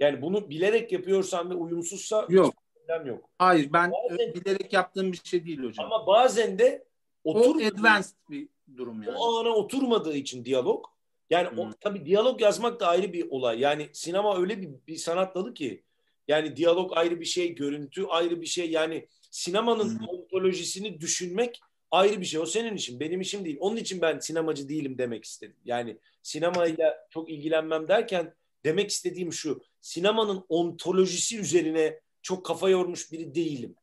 Yani 0.00 0.22
bunu 0.22 0.50
bilerek 0.50 0.92
yapıyorsan 0.92 1.50
ve 1.50 1.54
uyumsuzsa 1.54 2.26
yok. 2.28 2.54
problem 2.74 3.06
yok. 3.06 3.30
Hayır 3.38 3.72
ben 3.72 3.92
bazen, 3.92 4.34
bilerek 4.34 4.72
yaptığım 4.72 5.12
bir 5.12 5.20
şey 5.24 5.46
değil 5.46 5.62
hocam. 5.62 5.86
Ama 5.92 6.06
bazen 6.06 6.58
de 6.58 6.84
otur 7.24 7.62
o 7.62 7.66
advanced 7.66 8.16
bir 8.30 8.48
durum 8.76 9.02
yani. 9.02 9.16
O 9.18 9.38
ana 9.38 9.48
oturmadığı 9.48 10.16
için 10.16 10.44
diyalog 10.44 10.86
Yani 11.30 11.60
o, 11.60 11.64
Hmm. 11.64 11.72
tabii 11.80 12.06
diyalog 12.06 12.40
yazmak 12.40 12.80
da 12.80 12.86
ayrı 12.86 13.12
bir 13.12 13.30
olay. 13.30 13.60
Yani 13.60 13.88
sinema 13.92 14.38
öyle 14.40 14.62
bir, 14.62 14.68
bir 14.86 14.96
sanat 14.96 15.34
dalı 15.34 15.54
ki 15.54 15.82
yani 16.28 16.56
diyalog 16.56 16.92
ayrı 16.96 17.20
bir 17.20 17.24
şey, 17.24 17.54
görüntü 17.54 18.04
ayrı 18.04 18.40
bir 18.40 18.46
şey. 18.46 18.70
Yani 18.70 19.06
sinemanın 19.30 19.98
Hmm. 19.98 20.08
ontolojisini 20.08 21.00
düşünmek 21.00 21.60
ayrı 21.90 22.20
bir 22.20 22.26
şey. 22.26 22.40
O 22.40 22.46
senin 22.46 22.76
işin, 22.76 23.00
benim 23.00 23.20
işim 23.20 23.44
değil. 23.44 23.56
Onun 23.60 23.76
için 23.76 24.00
ben 24.00 24.18
sinemacı 24.18 24.68
değilim 24.68 24.98
demek 24.98 25.24
istedim. 25.24 25.56
Yani 25.64 25.98
sinemayla 26.22 27.06
çok 27.10 27.30
ilgilenmem 27.30 27.88
derken 27.88 28.34
demek 28.64 28.90
istediğim 28.90 29.32
şu. 29.32 29.62
Sinemanın 29.80 30.44
ontolojisi 30.48 31.38
üzerine 31.38 32.00
çok 32.22 32.46
kafa 32.46 32.68
yormuş 32.68 33.12
biri 33.12 33.34
değilim. 33.34 33.74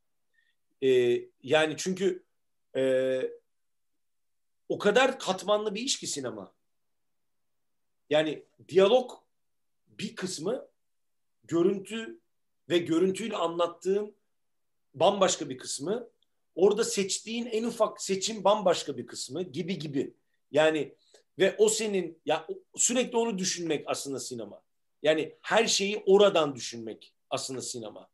Ee, 0.84 1.22
yani 1.44 1.74
çünkü 1.78 2.24
e, 2.76 3.22
o 4.70 4.78
kadar 4.78 5.20
katmanlı 5.20 5.76
bir 5.76 5.82
iş 5.82 6.00
ki 6.00 6.08
sinema. 6.08 6.54
Yani 8.10 8.44
diyalog 8.68 9.12
bir 9.88 10.16
kısmı 10.16 10.68
görüntü 11.44 12.20
ve 12.70 12.78
görüntüyle 12.78 13.36
anlattığın 13.36 14.16
bambaşka 14.94 15.50
bir 15.50 15.58
kısmı 15.58 16.10
orada 16.58 16.84
seçtiğin 16.84 17.46
en 17.46 17.64
ufak 17.64 18.02
seçim 18.02 18.44
bambaşka 18.44 18.98
bir 18.98 19.08
kısmı 19.08 19.44
gibi 19.44 19.80
gibi. 19.80 20.14
Yani 20.52 20.96
ve 21.40 21.56
o 21.58 21.70
senin 21.70 22.18
ya 22.26 22.48
sürekli 22.76 23.18
onu 23.18 23.38
düşünmek 23.38 23.84
aslında 23.88 24.20
sinema. 24.20 24.62
Yani 25.04 25.36
her 25.42 25.68
şeyi 25.68 26.04
oradan 26.06 26.56
düşünmek 26.56 27.14
aslında 27.30 27.62
sinema. 27.62 28.08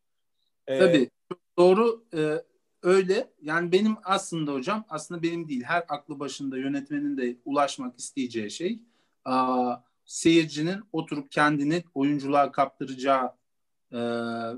Ee, 0.68 0.80
Tabii 0.80 1.10
doğru 1.58 2.06
e, 2.14 2.44
öyle. 2.82 3.34
Yani 3.42 3.72
benim 3.72 3.96
aslında 4.04 4.54
hocam 4.54 4.86
aslında 4.90 5.24
benim 5.24 5.50
değil 5.50 5.64
her 5.64 5.84
aklı 5.90 6.20
başında 6.20 6.58
yönetmenin 6.58 7.18
de 7.18 7.38
ulaşmak 7.46 8.00
isteyeceği 8.00 8.52
şey 8.52 8.80
aa, 9.26 9.76
seyircinin 10.06 10.80
oturup 10.92 11.32
kendini 11.32 11.84
oyunculuğa 11.94 12.52
kaptıracağı 12.52 13.26
e, 13.92 14.00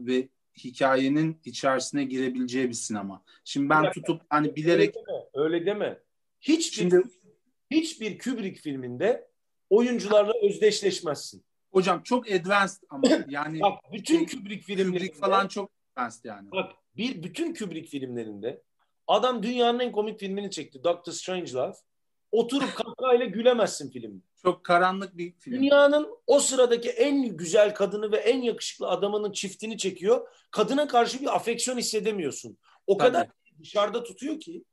ve 0.05 0.29
hikayenin 0.63 1.41
içerisine 1.45 2.03
girebileceği 2.03 2.69
bir 2.69 2.73
sinema. 2.73 3.23
Şimdi 3.43 3.69
ben 3.69 3.91
tutup 3.91 4.21
hani 4.29 4.55
bilerek 4.55 4.95
Öyle 4.95 5.07
deme. 5.07 5.23
Öyle 5.33 5.65
deme. 5.65 5.99
Hiçbir 6.41 6.75
Şimdi- 6.75 7.01
hiçbir 7.71 8.19
Kubrick 8.19 8.61
filminde 8.61 9.27
oyuncularla 9.69 10.33
özdeşleşmezsin. 10.43 11.45
hocam 11.71 12.03
çok 12.03 12.31
advanced 12.31 12.77
ama 12.89 13.07
yani 13.29 13.59
Bak 13.59 13.79
bütün 13.93 14.17
Şey, 14.25 14.39
Kubrick 14.39 14.63
filmlerinde 14.65 14.97
Kubrick 14.97 15.19
falan 15.19 15.47
çok 15.47 15.71
advanced 15.95 16.23
yani. 16.25 16.51
bak 16.51 16.71
bir 16.97 17.23
bütün 17.23 17.53
Kubrick 17.53 17.87
filmlerinde 17.89 18.61
adam 19.07 19.43
dünyanın 19.43 19.79
en 19.79 19.91
komik 19.91 20.19
filmini 20.19 20.51
çekti. 20.51 20.83
Doctor 20.83 21.11
Strangelove. 21.11 21.73
Oturup 22.35 22.75
kahkahayla 22.75 23.25
gülemezsin 23.25 23.89
filmde. 23.91 24.23
Çok 24.41 24.63
karanlık 24.63 25.17
bir 25.17 25.31
film. 25.33 25.55
Dünyanın 25.55 26.07
o 26.27 26.39
sıradaki 26.39 26.89
en 26.89 27.37
güzel 27.37 27.73
kadını 27.75 28.11
ve 28.11 28.17
en 28.17 28.41
yakışıklı 28.41 28.87
adamının 28.87 29.31
çiftini 29.31 29.77
çekiyor. 29.77 30.27
Kadına 30.51 30.87
karşı 30.87 31.21
bir 31.21 31.35
afeksiyon 31.35 31.77
hissedemiyorsun. 31.77 32.57
O 32.87 32.97
Tabii. 32.97 33.07
kadar 33.07 33.27
dışarıda 33.59 34.03
tutuyor 34.03 34.39
ki 34.39 34.63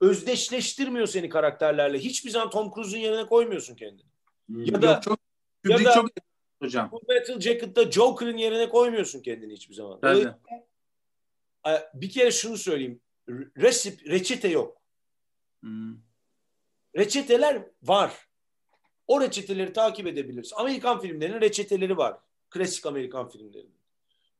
özdeşleştirmiyor 0.00 1.06
seni 1.06 1.28
karakterlerle. 1.28 1.98
Hiçbir 1.98 2.30
zaman 2.30 2.50
Tom 2.50 2.70
Cruise'un 2.74 3.00
yerine 3.00 3.26
koymuyorsun 3.26 3.74
kendini. 3.74 4.06
Ya 4.48 4.82
da 4.82 4.86
Yok, 4.92 5.02
çok 5.02 5.18
ya 5.68 5.84
da- 5.84 5.92
çok 5.94 6.08
hocam. 6.62 6.90
Full 6.90 7.00
Metal 7.08 7.40
Jacket'ta 7.40 7.90
Joker'ın 7.90 8.36
yerine 8.36 8.68
koymuyorsun 8.68 9.20
kendini 9.22 9.52
hiçbir 9.52 9.74
zaman. 9.74 9.98
Öyle- 10.02 10.34
bir 11.94 12.10
kere 12.10 12.30
şunu 12.30 12.56
söyleyeyim. 12.56 13.00
Resip, 13.56 14.06
reçete 14.08 14.48
yok. 14.48 14.80
Hmm. 15.60 16.09
Reçeteler 16.96 17.62
var. 17.82 18.28
O 19.06 19.20
reçeteleri 19.20 19.72
takip 19.72 20.06
edebiliriz. 20.06 20.52
Amerikan 20.56 21.00
filmlerinin 21.00 21.40
reçeteleri 21.40 21.96
var. 21.96 22.18
Klasik 22.50 22.86
Amerikan 22.86 23.28
filmlerinin. 23.28 23.80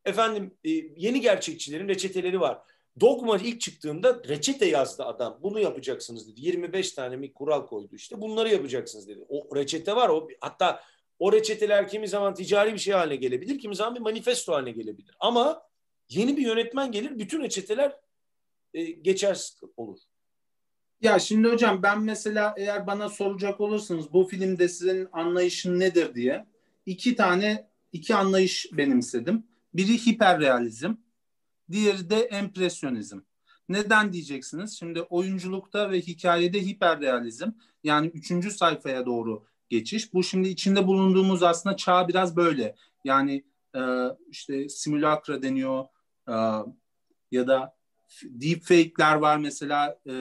Efendim 0.04 0.54
e, 0.64 0.70
yeni 0.96 1.20
gerçekçilerin 1.20 1.88
reçeteleri 1.88 2.40
var. 2.40 2.58
Dogma 3.00 3.38
ilk 3.38 3.60
çıktığında 3.60 4.22
reçete 4.28 4.66
yazdı 4.66 5.04
adam. 5.04 5.38
Bunu 5.42 5.60
yapacaksınız 5.60 6.28
dedi. 6.28 6.40
25 6.40 6.92
tane 6.92 7.22
bir 7.22 7.34
kural 7.34 7.66
koydu 7.66 7.96
işte. 7.96 8.20
Bunları 8.20 8.48
yapacaksınız 8.48 9.08
dedi. 9.08 9.24
O 9.28 9.56
reçete 9.56 9.96
var. 9.96 10.08
O 10.08 10.28
hatta 10.40 10.80
o 11.18 11.32
reçeteler 11.32 11.88
kimi 11.88 12.08
zaman 12.08 12.34
ticari 12.34 12.74
bir 12.74 12.78
şey 12.78 12.94
haline 12.94 13.16
gelebilir, 13.16 13.58
kimi 13.58 13.76
zaman 13.76 13.94
bir 13.94 14.00
manifesto 14.00 14.52
haline 14.52 14.70
gelebilir. 14.72 15.14
Ama 15.20 15.62
yeni 16.08 16.36
bir 16.36 16.42
yönetmen 16.42 16.92
gelir, 16.92 17.18
bütün 17.18 17.42
reçeteler 17.42 17.96
e, 18.74 18.84
geçersiz 18.84 19.60
olur. 19.76 19.98
Ya 21.00 21.18
şimdi 21.18 21.48
hocam 21.48 21.82
ben 21.82 22.02
mesela 22.02 22.54
eğer 22.56 22.86
bana 22.86 23.08
soracak 23.08 23.60
olursanız 23.60 24.12
bu 24.12 24.24
filmde 24.24 24.68
sizin 24.68 25.08
anlayışın 25.12 25.80
nedir 25.80 26.14
diye 26.14 26.46
iki 26.86 27.16
tane 27.16 27.68
iki 27.92 28.14
anlayış 28.14 28.66
benimsedim. 28.72 29.46
Biri 29.74 30.06
hiperrealizm, 30.06 30.94
diğeri 31.70 32.10
de 32.10 32.16
empresyonizm. 32.16 33.20
Neden 33.68 34.12
diyeceksiniz? 34.12 34.78
Şimdi 34.78 35.02
oyunculukta 35.02 35.90
ve 35.90 36.00
hikayede 36.00 36.60
hiperrealizm 36.60 37.50
yani 37.84 38.06
üçüncü 38.06 38.50
sayfaya 38.50 39.06
doğru 39.06 39.44
geçiş. 39.68 40.14
Bu 40.14 40.22
şimdi 40.24 40.48
içinde 40.48 40.86
bulunduğumuz 40.86 41.42
aslında 41.42 41.76
çağ 41.76 42.08
biraz 42.08 42.36
böyle. 42.36 42.74
Yani 43.04 43.44
e, 43.76 43.80
işte 44.30 44.68
simülakra 44.68 45.42
deniyor 45.42 45.84
e, 46.28 46.34
ya 47.30 47.46
da 47.46 47.79
deepfake'ler 48.24 49.14
var 49.14 49.36
mesela 49.36 49.98
e, 50.06 50.14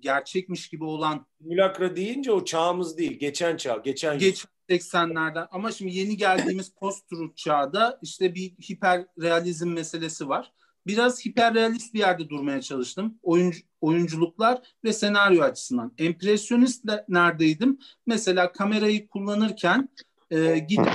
gerçekmiş 0.00 0.68
gibi 0.68 0.84
olan 0.84 1.26
Mülakra 1.40 1.96
deyince 1.96 2.32
o 2.32 2.44
çağımız 2.44 2.98
değil, 2.98 3.18
geçen 3.18 3.56
çağ, 3.56 3.76
geçen 3.76 4.18
geç 4.18 4.44
80'lerden 4.68 5.46
ama 5.50 5.72
şimdi 5.72 5.96
yeni 5.96 6.16
geldiğimiz 6.16 6.68
post-truth 6.80 7.36
çağda 7.36 7.98
işte 8.02 8.34
bir 8.34 8.50
hiperrealizm 8.50 9.68
meselesi 9.68 10.28
var. 10.28 10.52
Biraz 10.86 11.26
hiperrealist 11.26 11.94
bir 11.94 11.98
yerde 11.98 12.28
durmaya 12.28 12.60
çalıştım. 12.60 13.18
Oyuncu, 13.22 13.60
oyunculuklar 13.80 14.62
ve 14.84 14.92
senaryo 14.92 15.42
açısından. 15.42 15.92
Empresyonist 15.98 16.86
de 16.86 17.04
neredeydim? 17.08 17.78
Mesela 18.06 18.52
kamerayı 18.52 19.08
kullanırken 19.08 19.88
e, 20.30 20.58
gidip 20.58 20.88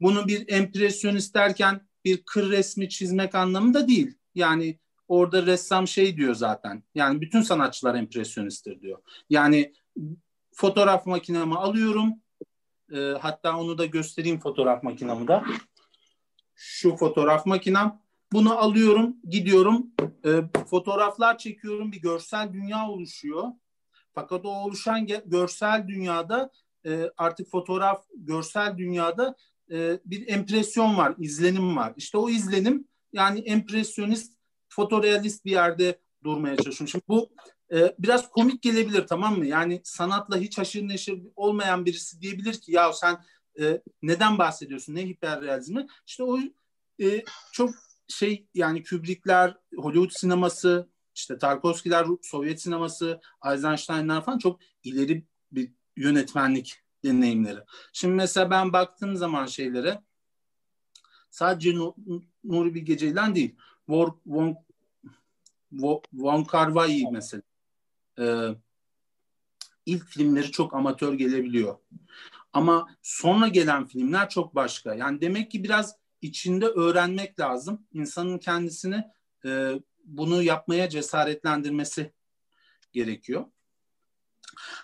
bunu 0.00 0.28
bir 0.28 0.48
empresyonist 0.48 1.34
derken 1.34 1.80
bir 2.04 2.22
kır 2.26 2.50
resmi 2.50 2.88
çizmek 2.88 3.34
anlamında 3.34 3.88
değil. 3.88 4.14
Yani 4.34 4.78
orada 5.08 5.46
ressam 5.46 5.88
şey 5.88 6.16
diyor 6.16 6.34
zaten. 6.34 6.82
Yani 6.94 7.20
bütün 7.20 7.42
sanatçılar 7.42 7.94
empresyonisttir 7.94 8.80
diyor. 8.80 8.98
Yani 9.30 9.72
fotoğraf 10.52 11.06
makinemi 11.06 11.54
alıyorum. 11.54 12.14
E, 12.92 12.98
hatta 13.20 13.58
onu 13.58 13.78
da 13.78 13.86
göstereyim 13.86 14.40
fotoğraf 14.40 14.82
makinamı 14.82 15.28
da. 15.28 15.44
Şu 16.54 16.96
fotoğraf 16.96 17.46
makinem. 17.46 18.00
Bunu 18.32 18.58
alıyorum, 18.58 19.16
gidiyorum. 19.28 19.86
E, 20.24 20.30
fotoğraflar 20.70 21.38
çekiyorum. 21.38 21.92
Bir 21.92 22.00
görsel 22.00 22.52
dünya 22.52 22.88
oluşuyor. 22.88 23.44
Fakat 24.14 24.44
o 24.44 24.48
oluşan 24.48 25.06
görsel 25.26 25.88
dünyada 25.88 26.50
e, 26.86 27.10
artık 27.16 27.50
fotoğraf 27.50 28.04
görsel 28.14 28.78
dünyada 28.78 29.36
e, 29.70 30.00
bir 30.04 30.28
empresyon 30.28 30.96
var, 30.96 31.14
izlenim 31.18 31.76
var. 31.76 31.92
İşte 31.96 32.18
o 32.18 32.30
izlenim 32.30 32.88
yani 33.12 33.40
empresyonist, 33.40 34.37
fotorealist 34.78 35.44
bir 35.44 35.50
yerde 35.50 36.00
durmaya 36.24 36.56
çalışıyorum. 36.56 36.88
Şimdi 36.88 37.04
bu 37.08 37.30
e, 37.72 37.94
biraz 37.98 38.30
komik 38.30 38.62
gelebilir 38.62 39.06
tamam 39.06 39.38
mı? 39.38 39.46
Yani 39.46 39.80
sanatla 39.84 40.36
hiç 40.36 40.58
haşır 40.58 40.88
neşir 40.88 41.22
olmayan 41.36 41.86
birisi 41.86 42.20
diyebilir 42.20 42.54
ki 42.60 42.72
ya 42.72 42.92
sen 42.92 43.24
e, 43.60 43.82
neden 44.02 44.38
bahsediyorsun? 44.38 44.94
Ne 44.94 45.06
hiperrealizmi? 45.06 45.86
İşte 46.06 46.22
o 46.22 46.38
e, 47.02 47.24
çok 47.52 47.70
şey 48.08 48.46
yani 48.54 48.84
Kubrick'ler, 48.84 49.56
Hollywood 49.76 50.10
sineması, 50.10 50.88
işte 51.14 51.38
Tarkovski'ler, 51.38 52.06
Sovyet 52.22 52.62
sineması, 52.62 53.20
Eisenstein'lar 53.50 54.24
falan 54.24 54.38
çok 54.38 54.60
ileri 54.84 55.24
bir 55.52 55.72
yönetmenlik 55.96 56.74
deneyimleri. 57.04 57.58
Şimdi 57.92 58.14
mesela 58.14 58.50
ben 58.50 58.72
baktığım 58.72 59.16
zaman 59.16 59.46
şeylere 59.46 60.02
sadece 61.30 61.74
Nu- 61.74 61.96
Nuri 62.44 62.74
Bilge 62.74 62.98
Ceylan 62.98 63.34
değil. 63.34 63.56
Von, 63.88 64.20
Von, 65.72 66.44
Kar-wai 66.44 67.12
mesela. 67.12 67.42
Ee, 68.18 68.48
ilk 69.86 70.04
filmleri 70.04 70.50
çok 70.50 70.74
amatör 70.74 71.14
gelebiliyor. 71.14 71.78
Ama 72.52 72.88
sonra 73.02 73.48
gelen 73.48 73.86
filmler 73.86 74.28
çok 74.28 74.54
başka. 74.54 74.94
Yani 74.94 75.20
demek 75.20 75.50
ki 75.50 75.64
biraz 75.64 75.96
içinde 76.22 76.66
öğrenmek 76.66 77.40
lazım. 77.40 77.86
İnsanın 77.92 78.38
kendisini 78.38 79.04
e, 79.44 79.80
bunu 80.04 80.42
yapmaya 80.42 80.88
cesaretlendirmesi 80.88 82.12
gerekiyor. 82.92 83.44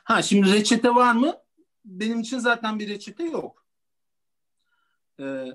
Ha 0.04 0.22
şimdi 0.22 0.52
reçete 0.52 0.94
var 0.94 1.14
mı? 1.14 1.34
Benim 1.84 2.20
için 2.20 2.38
zaten 2.38 2.78
bir 2.78 2.88
reçete 2.88 3.24
yok. 3.24 3.66
Ee, 5.20 5.46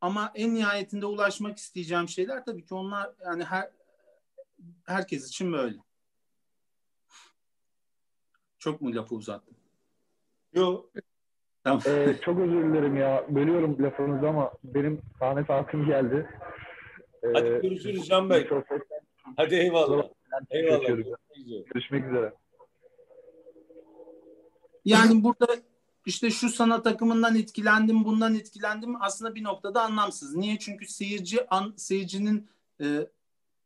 ama 0.00 0.32
en 0.34 0.54
nihayetinde 0.54 1.06
ulaşmak 1.06 1.58
isteyeceğim 1.58 2.08
şeyler 2.08 2.44
tabii 2.44 2.64
ki 2.64 2.74
onlar 2.74 3.10
yani 3.24 3.44
her 3.44 3.70
herkes 4.84 5.28
için 5.28 5.52
böyle. 5.52 5.76
Çok 8.58 8.80
mu 8.80 8.94
lafı 8.94 9.14
uzattım? 9.14 9.54
Yok. 10.52 10.92
Tamam. 11.64 11.82
Ee, 11.86 12.16
çok 12.24 12.38
özür 12.38 12.62
dilerim 12.64 12.96
ya. 12.96 13.26
Bölüyorum 13.30 13.82
lafınızı 13.84 14.28
ama 14.28 14.52
benim 14.64 15.02
sahne 15.18 15.44
saatim 15.44 15.86
geldi. 15.86 16.30
Ee, 17.22 17.26
Hadi 17.34 17.48
görüşürüz 17.48 18.06
Can 18.08 18.30
Bey. 18.30 18.48
çok- 18.48 18.64
Hadi 19.36 19.54
eyvallah. 19.54 20.08
Eyvallah. 20.50 20.90
Üzere. 20.90 21.16
Görüşmek 21.74 22.04
üzere. 22.04 22.34
Yani 24.84 25.24
burada 25.24 25.46
işte 26.06 26.30
şu 26.30 26.48
sanat 26.48 26.86
akımından 26.86 27.36
etkilendim, 27.36 28.04
bundan 28.04 28.34
etkilendim 28.34 29.02
aslında 29.02 29.34
bir 29.34 29.44
noktada 29.44 29.82
anlamsız. 29.82 30.36
Niye? 30.36 30.58
Çünkü 30.58 30.86
seyirci 30.86 31.48
an, 31.50 31.74
seyircinin 31.76 32.48
e, 32.80 32.84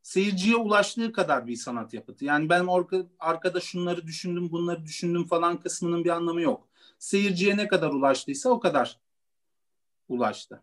seyirciye 0.02 0.56
ulaştığı 0.56 1.12
kadar 1.12 1.46
bir 1.46 1.56
sanat 1.56 1.94
yapıtı. 1.94 2.24
Yani 2.24 2.48
ben 2.48 2.64
orka, 2.64 3.06
arkada 3.18 3.60
şunları 3.60 4.06
düşündüm, 4.06 4.52
bunları 4.52 4.84
düşündüm 4.84 5.24
falan 5.24 5.60
kısmının 5.60 6.04
bir 6.04 6.10
anlamı 6.10 6.40
yok. 6.40 6.68
Seyirciye 6.98 7.56
ne 7.56 7.68
kadar 7.68 7.90
ulaştıysa 7.90 8.50
o 8.50 8.60
kadar 8.60 9.00
ulaştı. 10.08 10.62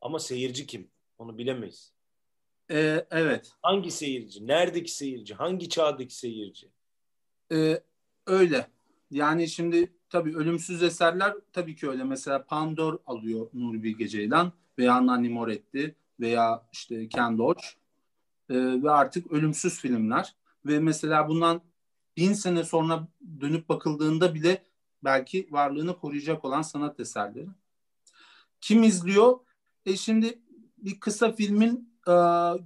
Ama 0.00 0.18
seyirci 0.18 0.66
kim? 0.66 0.88
Onu 1.18 1.38
bilemeyiz. 1.38 1.92
E, 2.70 3.06
evet. 3.10 3.52
Hangi 3.62 3.90
seyirci? 3.90 4.46
Neredeki 4.46 4.92
seyirci? 4.92 5.34
Hangi 5.34 5.68
çağdaki 5.68 6.14
seyirci? 6.14 6.68
Ee, 7.52 7.82
öyle. 8.26 8.70
Yani 9.10 9.48
şimdi 9.48 9.92
tabii 10.10 10.36
ölümsüz 10.36 10.82
eserler 10.82 11.34
tabii 11.52 11.76
ki 11.76 11.88
öyle. 11.88 12.04
Mesela 12.04 12.44
Pandor 12.44 12.98
alıyor 13.06 13.50
Nuri 13.54 13.82
Bilge 13.82 14.08
Ceylan 14.08 14.52
veya 14.78 15.06
Nanni 15.06 15.28
Moretti 15.28 15.94
veya 16.20 16.68
işte 16.72 17.08
Ken 17.08 17.38
Loach 17.38 17.64
Ee, 18.50 18.82
ve 18.82 18.90
artık 18.90 19.32
ölümsüz 19.32 19.80
filmler 19.80 20.36
ve 20.66 20.80
mesela 20.80 21.28
bundan 21.28 21.62
bin 22.16 22.32
sene 22.32 22.64
sonra 22.64 23.08
dönüp 23.40 23.68
bakıldığında 23.68 24.34
bile 24.34 24.64
belki 25.04 25.48
varlığını 25.50 25.98
koruyacak 25.98 26.44
olan 26.44 26.62
sanat 26.62 27.00
eserleri. 27.00 27.48
Kim 28.60 28.82
izliyor? 28.82 29.38
E 29.86 29.96
şimdi 29.96 30.42
bir 30.78 31.00
kısa 31.00 31.32
filmin 31.32 31.94
e, 32.08 32.12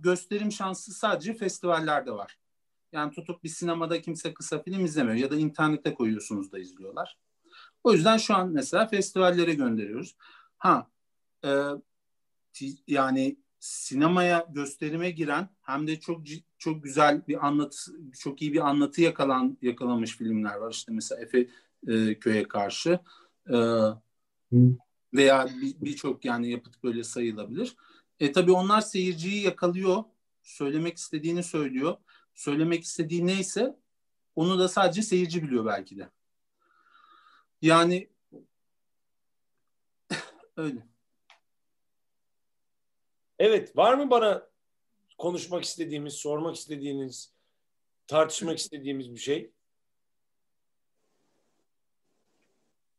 gösterim 0.01 0.53
şansı 0.53 0.93
sadece 0.93 1.35
festivallerde 1.35 2.13
var. 2.13 2.39
Yani 2.93 3.13
tutup 3.13 3.45
bir 3.45 3.49
sinemada 3.49 4.01
kimse 4.03 4.35
kısa 4.35 4.63
film 4.63 4.85
izlemiyor 4.85 5.17
ya 5.17 5.31
da 5.31 5.37
internete 5.37 5.95
koyuyorsunuz 5.95 6.53
da 6.53 6.59
izliyorlar. 6.59 7.19
O 7.85 7.93
yüzden 7.93 8.17
şu 8.17 8.35
an 8.35 8.49
mesela 8.49 8.87
festivallere 8.87 9.55
gönderiyoruz. 9.55 10.17
Ha 10.59 10.87
e, 11.45 11.51
yani 12.87 13.37
sinemaya 13.63 14.47
gösterime 14.55 15.11
giren 15.11 15.49
hem 15.63 15.87
de 15.87 16.01
çok 16.01 16.23
çok 16.59 16.85
güzel 16.85 17.27
bir 17.29 17.47
anlatı 17.47 17.93
çok 18.19 18.43
iyi 18.43 18.53
bir 18.53 18.69
anlatı 18.69 19.03
yakalan 19.03 19.59
yakalamış 19.63 20.17
filmler 20.17 20.55
var. 20.55 20.71
İşte 20.71 20.93
mesela 20.93 21.23
Efe 21.23 21.47
e, 21.89 22.19
köye 22.19 22.49
karşı 22.49 22.99
e, 23.49 23.57
veya 25.15 25.49
bir- 25.63 25.81
birçok 25.81 26.25
yani 26.25 26.51
yapıt 26.51 26.83
böyle 26.83 27.05
sayılabilir. 27.05 27.77
E 28.21 28.33
tabii 28.33 28.53
onlar 28.53 28.81
seyirciyi 28.81 29.43
yakalıyor, 29.43 30.05
söylemek 30.43 30.97
istediğini 30.97 31.43
söylüyor 31.43 31.97
söylemek 32.35 32.85
istediği 32.85 33.27
neyse 33.27 33.77
onu 34.37 34.59
da 34.59 34.69
sadece 34.69 35.03
seyirci 35.03 35.43
biliyor 35.43 35.67
belki 35.67 35.99
de. 35.99 36.09
Yani 37.63 38.09
öyle. 40.57 40.92
Evet, 43.39 43.77
var 43.77 43.95
mı 43.95 44.11
bana 44.11 44.49
konuşmak 45.19 45.65
istediğimiz, 45.65 46.15
sormak 46.15 46.57
istediğiniz, 46.57 47.33
tartışmak 48.07 48.59
istediğimiz 48.59 49.13
bir 49.13 49.21
şey? 49.21 49.51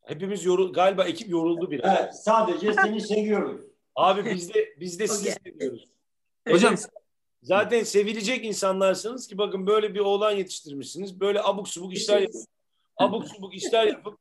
Hepimiz 0.02 0.44
yorul 0.44 0.72
galiba 0.72 1.04
ekip 1.04 1.28
yoruldu 1.28 1.70
biraz. 1.70 1.98
Evet, 1.98 2.14
sadece 2.16 2.72
seni 2.72 3.00
seviyoruz. 3.00 3.64
Abi 3.94 4.24
biz 4.24 4.54
de 4.54 4.74
biz 4.80 5.00
de 5.00 5.08
sizi 5.08 5.32
seviyoruz. 5.32 5.88
Hocam 6.48 6.76
Zaten 7.44 7.82
sevilecek 7.82 8.44
insanlarsınız 8.44 9.26
ki 9.26 9.38
bakın 9.38 9.66
böyle 9.66 9.94
bir 9.94 10.00
oğlan 10.00 10.30
yetiştirmişsiniz. 10.30 11.20
Böyle 11.20 11.42
abuk 11.42 11.68
subuk 11.68 11.94
işler 11.94 12.20
yapıp, 12.20 12.40
abuk 12.96 13.28
subuk 13.28 13.54
işler 13.54 13.86
yapıp 13.86 14.18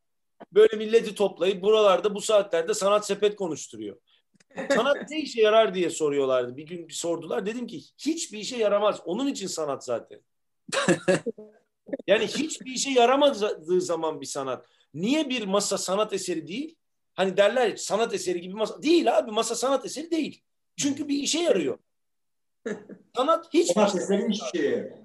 böyle 0.52 0.78
milleti 0.78 1.16
toplayıp 1.16 1.62
buralarda 1.62 2.16
bu 2.16 2.22
saatlerde 2.22 2.74
sanat 2.74 3.06
sepet 3.06 3.36
konuşturuyor. 3.36 3.98
Sanat 4.76 5.10
ne 5.10 5.20
işe 5.20 5.42
yarar 5.42 5.76
diye 5.76 5.90
soruyorlardı. 5.90 6.58
Bir 6.58 6.64
gün 6.64 6.88
bir 6.88 6.94
sordular. 6.94 7.46
Dedim 7.46 7.68
ki 7.68 7.82
hiçbir 7.98 8.38
işe 8.40 8.58
yaramaz. 8.58 9.02
Onun 9.06 9.28
için 9.28 9.48
sanat 9.48 9.86
zaten. 9.86 10.22
Yani 12.08 12.28
hiçbir 12.28 12.72
işe 12.72 12.90
yaramadığı 12.90 13.82
zaman 13.82 14.22
bir 14.22 14.26
sanat. 14.26 14.66
Niye 14.94 15.30
bir 15.30 15.46
masa 15.46 15.78
sanat 15.78 16.14
eseri 16.14 16.48
değil? 16.48 16.76
Hani 17.14 17.38
derler 17.38 17.76
sanat 17.76 18.14
eseri 18.14 18.42
gibi 18.42 18.54
masa. 18.54 18.82
Değil 18.84 19.18
abi 19.18 19.32
masa 19.32 19.56
sanat 19.56 19.86
eseri 19.86 20.12
değil. 20.12 20.42
Çünkü 20.78 21.08
bir 21.08 21.18
işe 21.24 21.40
yarıyor. 21.40 21.78
Sanat 23.16 23.54
hiçbir 23.54 23.74
Sanat 23.74 23.90
işe 23.90 24.04
eseri 24.04 24.30
hiçbir 24.30 24.60
şeye 24.60 24.70
yaramıyor. 24.70 24.98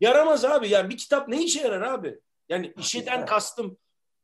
yaramaz 0.00 0.44
abi. 0.44 0.68
Yani 0.68 0.90
bir 0.90 0.96
kitap 0.96 1.28
ne 1.28 1.42
işe 1.42 1.60
yarar 1.60 1.82
abi? 1.82 2.18
Yani 2.48 2.72
işeden 2.78 3.26
kastım 3.26 3.78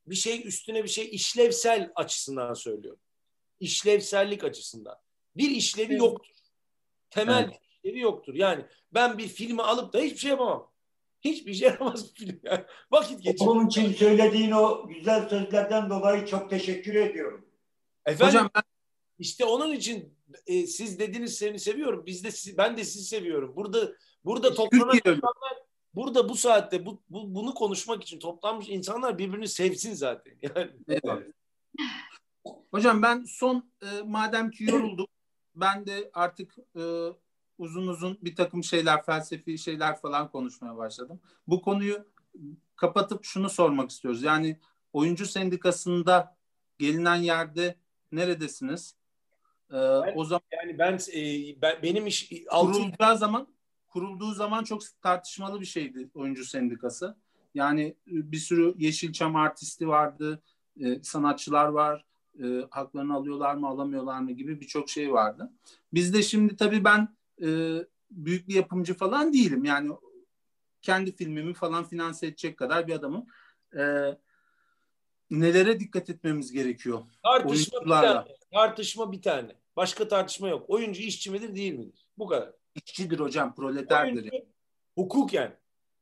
bir 0.07 0.17
şey 0.17 0.47
üstüne 0.49 0.85
bir 0.85 0.89
şey 0.89 1.09
işlevsel 1.13 1.93
açısından 1.95 2.55
söylüyorum. 2.55 3.01
İşlevsellik 3.61 4.45
açısından. 4.45 4.97
Bir 5.37 5.51
işlevi 5.51 5.95
yoktur. 5.95 6.33
Temel 7.11 7.43
Evet. 7.45 7.61
bir 7.63 7.79
işlevi 7.79 8.01
yoktur. 8.01 8.35
Yani 8.35 8.65
ben 8.95 9.19
bir 9.19 9.29
filmi 9.29 9.63
alıp 9.63 9.93
da 9.93 9.99
hiçbir 9.99 10.19
şey 10.19 10.31
yapamam. 10.31 10.71
Hiçbir 11.21 11.55
şey 11.55 11.69
yaramaz 11.69 12.09
bir 12.11 12.15
film. 12.15 12.41
Yani 12.43 12.65
vakit 12.91 13.23
geçirir. 13.23 13.49
Onun 13.49 13.67
için 13.67 13.93
söylediğin 13.93 14.51
o 14.51 14.89
güzel 14.89 15.29
sözlerden 15.29 15.91
dolayı 15.91 16.27
çok 16.27 16.51
teşekkür 16.51 16.95
ediyorum. 16.95 17.49
Efendim 18.07 18.27
hocam 18.27 18.51
ben 18.55 18.63
işte 19.19 19.45
onun 19.45 19.73
için 19.73 20.15
e, 20.47 20.67
siz 20.67 20.99
dediniz 20.99 21.39
seni 21.39 21.59
seviyorum. 21.59 22.07
Biz 22.07 22.25
de 22.25 22.31
sizi- 22.31 22.57
ben 22.57 22.77
de 22.77 22.85
sizi 22.85 23.05
seviyorum. 23.05 23.57
Burada 23.57 23.93
burada 24.25 24.55
toplanan 24.55 24.97
insanlar 24.97 25.57
burada 25.95 26.29
bu 26.29 26.35
saatte 26.35 26.87
bu, 26.87 27.03
bu 27.09 27.35
bunu 27.35 27.55
konuşmak 27.55 28.03
için 28.03 28.19
toplanmış 28.19 28.69
insanlar 28.69 29.19
birbirini 29.19 29.49
sevsin 29.49 29.95
zaten. 29.95 30.33
Yani 30.43 30.71
Evet. 30.89 31.27
Hocam 32.71 33.03
ben 33.03 33.25
son 33.25 33.71
e, 33.83 34.03
madem 34.05 34.51
ki 34.51 34.65
yorulduk 34.65 35.11
ben 35.55 35.87
de 35.87 36.11
artık 36.15 36.57
e, 36.77 36.83
uzun 37.59 37.87
uzun 37.87 38.19
bir 38.23 38.35
takım 38.35 38.65
şeyler 38.65 39.03
felsefi 39.03 39.59
şeyler 39.59 40.01
falan 40.01 40.31
konuşmaya 40.31 40.77
başladım. 40.77 41.21
Bu 41.47 41.63
konuyu 41.63 42.07
kapatıp 42.77 43.25
şunu 43.25 43.51
sormak 43.51 43.91
istiyoruz. 43.91 44.23
Yani 44.23 44.59
oyuncu 44.93 45.27
sendikasında 45.27 46.37
gelinen 46.79 47.17
yerde 47.17 47.77
neredesiniz? 48.13 48.95
E, 49.71 49.77
o 50.15 50.25
zaman 50.25 50.43
yani 50.53 50.79
ben, 50.79 50.99
e, 51.15 51.23
ben 51.63 51.83
benim 51.83 52.07
iş 52.07 52.33
altı 52.49 52.73
kurulacağı 52.73 53.19
zaman 53.19 53.49
kurulduğu 53.89 54.33
zaman 54.33 54.65
çok 54.65 54.83
tartışmalı 55.03 55.61
bir 55.61 55.67
şeydi 55.67 56.11
oyuncu 56.15 56.45
sendikası. 56.45 57.17
Yani 57.55 57.83
e, 57.83 58.33
bir 58.33 58.39
sürü 58.39 58.75
Yeşilçam 58.79 59.37
artisti 59.37 59.89
vardı, 59.89 60.43
e, 60.81 61.03
sanatçılar 61.03 61.67
var, 61.67 62.05
e, 62.43 62.67
haklarını 62.71 63.15
alıyorlar 63.15 63.55
mı 63.55 63.69
alamıyorlar 63.69 64.21
mı 64.21 64.33
gibi 64.33 64.61
birçok 64.61 64.91
şey 64.91 65.13
vardı. 65.13 65.53
Bizde 65.93 66.23
şimdi 66.23 66.57
tabii 66.57 66.85
ben 66.85 67.09
e, 67.43 67.49
büyük 68.11 68.49
bir 68.49 68.55
yapımcı 68.55 68.95
falan 68.95 69.33
değilim. 69.33 69.65
Yani 69.65 69.93
kendi 70.83 71.17
filmimi 71.17 71.55
falan 71.55 71.85
finanse 71.85 72.27
edecek 72.27 72.57
kadar 72.57 72.87
bir 72.87 72.95
adamım. 72.95 73.27
E, 73.79 73.83
nelere 75.31 75.81
dikkat 75.81 76.11
etmemiz 76.11 76.53
gerekiyor? 76.53 77.03
tartışma 77.23 77.81
bir 77.85 77.91
tane. 77.91 78.37
Tartışma 78.53 79.13
bir 79.13 79.23
tane. 79.23 79.53
Başka 79.77 80.09
tartışma 80.09 80.49
yok. 80.49 80.71
Oyuncu 80.71 81.03
işçi 81.03 81.31
midir 81.31 81.55
değil 81.55 81.73
midir? 81.73 82.07
Bu 82.19 82.27
kadar. 82.27 82.53
İşçidir 82.75 83.21
hocam, 83.21 83.55
proleterdir. 83.55 84.33
Oyuncu 84.33 84.47
hukuken 84.95 85.59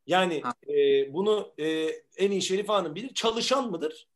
yani 0.06 0.40
Ha. 0.40 0.52
e, 0.68 1.12
bunu 1.14 1.52
e, 1.58 1.66
en 2.16 2.30
iyi 2.30 2.42
Şerif 2.42 2.68
Hanım 2.68 2.94
bilir. 2.94 3.14
Çalışan 3.14 3.70
mıdır? 3.70 4.08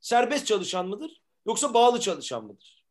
Serbest 0.00 0.46
çalışan 0.46 0.88
mıdır? 0.88 1.19
Yoksa 1.46 1.74
bağlı 1.74 2.00
çalışan 2.00 2.44
mıdır? 2.44 2.84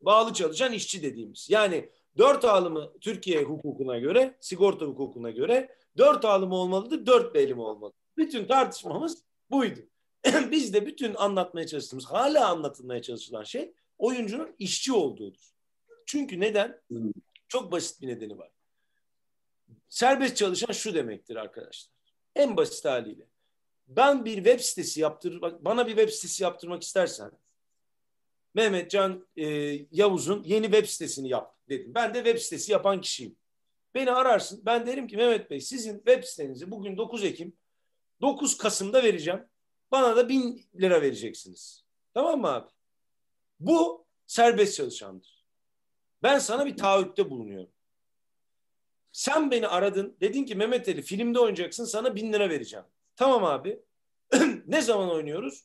Bağlı 0.00 0.32
çalışan 0.32 0.72
işçi 0.72 1.02
dediğimiz. 1.02 1.50
Yani 1.50 1.90
dört 2.18 2.44
alımı 2.44 2.92
Türkiye 3.00 3.42
hukukuna 3.42 3.98
göre, 3.98 4.36
sigorta 4.40 4.86
hukukuna 4.86 5.30
göre 5.30 5.76
dört 5.96 6.24
alımı 6.24 6.54
olmalıdır, 6.54 7.06
dört 7.06 7.34
belimi 7.34 7.60
olmalı. 7.60 7.92
Bütün 8.16 8.44
tartışmamız 8.44 9.22
buydu. 9.50 9.80
Biz 10.50 10.74
de 10.74 10.86
bütün 10.86 11.14
anlatmaya 11.14 11.66
çalıştığımız, 11.66 12.06
hala 12.06 12.48
anlatılmaya 12.48 13.02
çalışılan 13.02 13.44
şey 13.44 13.72
oyuncunun 13.98 14.54
işçi 14.58 14.92
olduğudur. 14.92 15.50
Çünkü 16.06 16.40
neden? 16.40 16.80
Çok 17.48 17.72
basit 17.72 18.02
bir 18.02 18.08
nedeni 18.08 18.38
var. 18.38 18.50
Serbest 19.88 20.36
çalışan 20.36 20.72
şu 20.72 20.94
demektir 20.94 21.36
arkadaşlar. 21.36 21.92
En 22.36 22.56
basit 22.56 22.84
haliyle. 22.84 23.26
Ben 23.88 24.24
bir 24.24 24.34
web 24.34 24.60
sitesi 24.60 25.00
yaptır, 25.00 25.42
bana 25.42 25.86
bir 25.86 25.96
web 25.96 26.08
sitesi 26.08 26.42
yaptırmak 26.42 26.82
istersen 26.82 27.30
Mehmet 28.54 28.90
Can 28.90 29.26
e, 29.36 29.46
Yavuz'un 29.90 30.42
yeni 30.42 30.64
web 30.64 30.86
sitesini 30.86 31.28
yap 31.28 31.56
dedim. 31.68 31.94
Ben 31.94 32.14
de 32.14 32.18
web 32.24 32.38
sitesi 32.38 32.72
yapan 32.72 33.00
kişiyim. 33.00 33.36
Beni 33.94 34.10
ararsın. 34.10 34.62
Ben 34.66 34.86
derim 34.86 35.06
ki 35.06 35.16
Mehmet 35.16 35.50
Bey 35.50 35.60
sizin 35.60 35.96
web 35.96 36.24
sitenizi 36.24 36.70
bugün 36.70 36.96
9 36.96 37.24
Ekim 37.24 37.56
9 38.20 38.58
Kasım'da 38.58 39.02
vereceğim. 39.02 39.44
Bana 39.90 40.16
da 40.16 40.28
bin 40.28 40.66
lira 40.80 41.02
vereceksiniz. 41.02 41.84
Tamam 42.14 42.40
mı 42.40 42.48
abi? 42.48 42.68
Bu 43.60 44.06
serbest 44.26 44.76
çalışandır. 44.76 45.44
Ben 46.22 46.38
sana 46.38 46.66
bir 46.66 46.76
taahhütte 46.76 47.30
bulunuyorum. 47.30 47.70
Sen 49.12 49.50
beni 49.50 49.68
aradın. 49.68 50.16
Dedin 50.20 50.44
ki 50.44 50.54
Mehmet 50.54 50.88
Ali 50.88 51.02
filmde 51.02 51.38
oynayacaksın 51.38 51.84
sana 51.84 52.16
bin 52.16 52.32
lira 52.32 52.50
vereceğim. 52.50 52.86
Tamam 53.16 53.44
abi. 53.44 53.82
ne 54.66 54.82
zaman 54.82 55.10
oynuyoruz? 55.10 55.64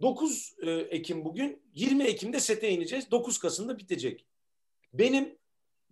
9 0.00 0.54
e, 0.62 0.70
Ekim 0.70 1.24
bugün. 1.24 1.62
20 1.74 2.04
Ekim'de 2.04 2.40
sete 2.40 2.70
ineceğiz. 2.70 3.10
9 3.10 3.38
Kasım'da 3.38 3.78
bitecek. 3.78 4.26
Benim 4.92 5.38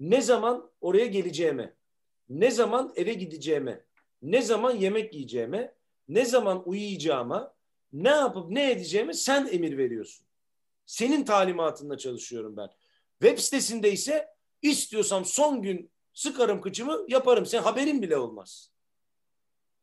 ne 0.01 0.21
zaman 0.21 0.71
oraya 0.81 1.07
geleceğime, 1.07 1.75
ne 2.29 2.51
zaman 2.51 2.93
eve 2.97 3.15
gideceğime, 3.15 3.85
ne 4.23 4.43
zaman 4.43 4.77
yemek 4.77 5.15
yiyeceğime, 5.15 5.75
ne 6.09 6.25
zaman 6.25 6.69
uyuyacağıma, 6.69 7.55
ne 7.93 8.09
yapıp 8.09 8.51
ne 8.51 8.71
edeceğime 8.71 9.13
sen 9.13 9.49
emir 9.53 9.79
veriyorsun. 9.79 10.27
Senin 10.87 11.25
talimatında 11.25 11.99
çalışıyorum 11.99 12.57
ben. 12.57 12.69
Web 13.23 13.39
sitesinde 13.39 13.93
ise 13.93 14.29
istiyorsam 14.63 15.25
son 15.25 15.63
gün 15.63 15.91
sıkarım 16.15 16.61
kıçımı 16.61 17.05
yaparım. 17.09 17.47
Sen 17.47 17.63
haberin 17.63 18.03
bile 18.03 18.17
olmaz. 18.17 18.74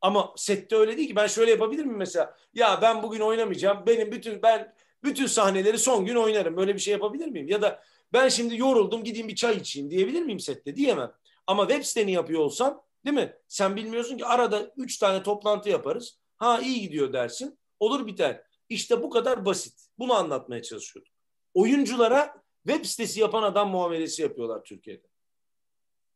Ama 0.02 0.34
sette 0.38 0.76
öyle 0.76 0.98
değil 0.98 1.08
ki. 1.08 1.16
Ben 1.16 1.28
şöyle 1.28 1.52
yapabilir 1.52 1.86
miyim 1.86 1.98
mesela? 1.98 2.36
Ya 2.54 2.80
ben 2.82 3.04
bugün 3.04 3.20
oynamayacağım. 3.20 3.84
Benim 3.88 4.12
bütün 4.12 4.42
ben 4.42 4.76
bütün 5.04 5.26
sahneleri 5.26 5.78
son 5.78 6.06
gün 6.06 6.16
oynarım. 6.16 6.58
Böyle 6.58 6.76
bir 6.76 6.80
şey 6.80 6.92
yapabilir 6.92 7.28
miyim? 7.28 7.48
Ya 7.48 7.62
da 7.62 7.84
ben 8.14 8.30
şimdi 8.30 8.58
yoruldum 8.58 9.04
gideyim 9.04 9.28
bir 9.28 9.36
çay 9.36 9.58
içeyim 9.58 9.92
diyebilir 9.92 10.22
miyim 10.22 10.40
sette? 10.40 10.76
Diyemem. 10.76 11.12
Ama 11.48 11.68
web 11.68 11.84
siteni 11.84 12.12
yapıyor 12.12 12.42
olsam 12.42 12.84
değil 13.06 13.16
mi? 13.16 13.36
Sen 13.48 13.76
bilmiyorsun 13.76 14.18
ki 14.18 14.26
arada 14.26 14.72
üç 14.78 14.98
tane 14.98 15.24
toplantı 15.24 15.70
yaparız. 15.70 16.20
Ha 16.38 16.62
iyi 16.62 16.82
gidiyor 16.82 17.14
dersin. 17.14 17.60
Olur 17.80 18.08
biter. 18.08 18.44
İşte 18.70 19.04
bu 19.04 19.10
kadar 19.10 19.46
basit. 19.46 19.88
Bunu 20.00 20.14
anlatmaya 20.14 20.62
çalışıyordum. 20.62 21.12
Oyunculara 21.54 22.42
web 22.68 22.86
sitesi 22.86 23.20
yapan 23.20 23.44
adam 23.44 23.70
muamelesi 23.70 24.22
yapıyorlar 24.22 24.64
Türkiye'de. 24.64 25.08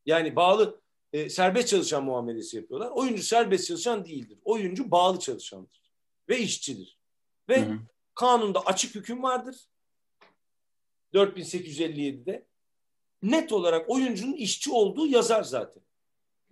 Yani 0.06 0.36
bağlı 0.36 0.82
e, 1.16 1.30
serbest 1.30 1.68
çalışan 1.68 2.04
muamelesi 2.04 2.58
yapıyorlar. 2.58 2.92
Oyuncu 2.92 3.24
serbest 3.24 3.68
çalışan 3.68 4.06
değildir. 4.06 4.40
Oyuncu 4.44 4.92
bağlı 4.92 5.20
çalışandır 5.20 5.82
ve 6.30 6.40
işçidir. 6.40 7.00
Ve 7.50 7.66
hı 7.66 7.72
hı. 7.72 7.80
kanunda 8.16 8.60
açık 8.60 8.96
hüküm 8.96 9.24
vardır. 9.24 9.56
4857'de 11.14 12.46
net 13.24 13.52
olarak 13.52 13.90
oyuncunun 13.90 14.34
işçi 14.34 14.72
olduğu 14.72 15.08
yazar 15.08 15.44
zaten. 15.44 15.84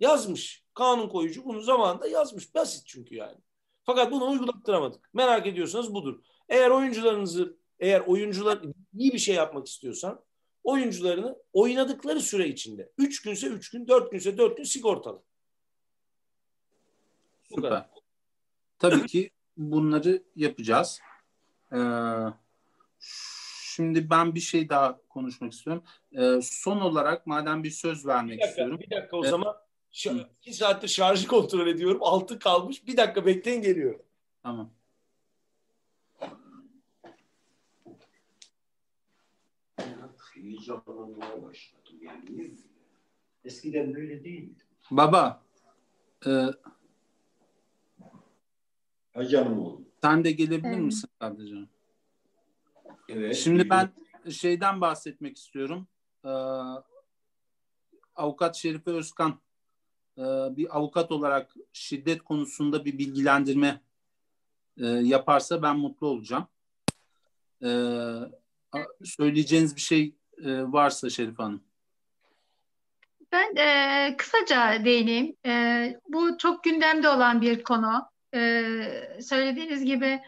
Yazmış. 0.00 0.64
Kanun 0.74 1.08
koyucu 1.08 1.44
bunu 1.44 1.60
zamanında 1.60 2.08
yazmış. 2.08 2.54
Basit 2.54 2.86
çünkü 2.86 3.14
yani. 3.14 3.38
Fakat 3.82 4.12
bunu 4.12 4.30
uygulattıramadık. 4.30 5.10
Merak 5.14 5.46
ediyorsanız 5.46 5.94
budur. 5.94 6.20
Eğer 6.48 6.70
oyuncularınızı 6.70 7.56
eğer 7.78 8.00
oyuncular 8.00 8.62
iyi 8.94 9.12
bir 9.12 9.18
şey 9.18 9.34
yapmak 9.34 9.66
istiyorsan 9.66 10.24
oyuncularını 10.64 11.36
oynadıkları 11.52 12.20
süre 12.20 12.48
içinde 12.48 12.92
3 12.98 13.22
günse 13.22 13.46
3 13.46 13.70
gün, 13.70 13.88
4 13.88 14.12
günse 14.12 14.38
4 14.38 14.56
gün 14.56 14.64
sigortalı. 14.64 15.22
Süper. 17.54 17.86
Tabii 18.78 19.06
ki 19.06 19.30
bunları 19.56 20.22
yapacağız. 20.36 21.00
Ee, 21.72 21.76
şimdi 23.74 24.10
ben 24.10 24.34
bir 24.34 24.40
şey 24.40 24.68
daha 24.68 25.00
konuşmak 25.08 25.52
istiyorum. 25.52 25.82
Ee, 26.12 26.40
son 26.42 26.80
olarak 26.80 27.26
madem 27.26 27.64
bir 27.64 27.70
söz 27.70 28.06
vermek 28.06 28.38
bir 28.38 28.42
dakika, 28.42 28.50
istiyorum. 28.50 28.80
Bir 28.80 28.90
dakika 28.90 29.16
o 29.16 29.24
ee, 29.24 29.28
zaman 29.28 29.56
Ş- 29.90 30.26
iki 30.40 30.54
saattir 30.54 30.88
şarjı 30.88 31.26
kontrol 31.26 31.66
ediyorum. 31.66 31.98
Altı 32.02 32.38
kalmış. 32.38 32.86
Bir 32.86 32.96
dakika 32.96 33.26
bekleyin 33.26 33.62
geliyor. 33.62 34.00
Tamam. 34.42 34.70
Heyecanlanmaya 40.44 41.42
başladım. 41.42 41.98
Yani 42.00 42.24
niye 42.30 42.38
böyle? 42.38 42.54
Eskiden 43.44 43.94
böyle 43.94 44.24
değildi. 44.24 44.64
Baba. 44.90 45.42
E, 46.26 46.30
ha 49.14 49.24
canım 49.28 49.58
oğlum. 49.58 49.88
Sen 50.02 50.24
de 50.24 50.32
gelebilir 50.32 50.68
evet. 50.68 50.82
misin 50.82 51.10
kardeşim? 51.18 51.68
Evet. 53.08 53.36
Şimdi 53.36 53.70
ben 53.70 53.90
şeyden 54.30 54.80
bahsetmek 54.80 55.36
istiyorum. 55.36 55.86
Ee, 56.24 56.28
Avukat 58.16 58.56
Şerife 58.56 58.90
Özkan 58.90 59.40
e, 60.18 60.22
bir 60.56 60.76
avukat 60.76 61.12
olarak 61.12 61.54
şiddet 61.72 62.22
konusunda 62.22 62.84
bir 62.84 62.98
bilgilendirme 62.98 63.80
e, 64.78 64.86
yaparsa 64.86 65.62
ben 65.62 65.78
mutlu 65.78 66.06
olacağım. 66.06 66.46
E, 67.62 67.68
söyleyeceğiniz 69.04 69.76
bir 69.76 69.80
şey 69.80 70.14
e, 70.44 70.72
varsa 70.72 71.10
Şerif 71.10 71.38
Hanım. 71.38 71.62
Ben 73.32 73.56
e, 73.56 74.16
kısaca 74.16 74.84
değineyim. 74.84 75.36
E, 75.46 75.52
bu 76.08 76.38
çok 76.38 76.64
gündemde 76.64 77.08
olan 77.08 77.40
bir 77.40 77.62
konu. 77.62 78.04
E, 78.34 78.62
söylediğiniz 79.20 79.84
gibi 79.84 80.20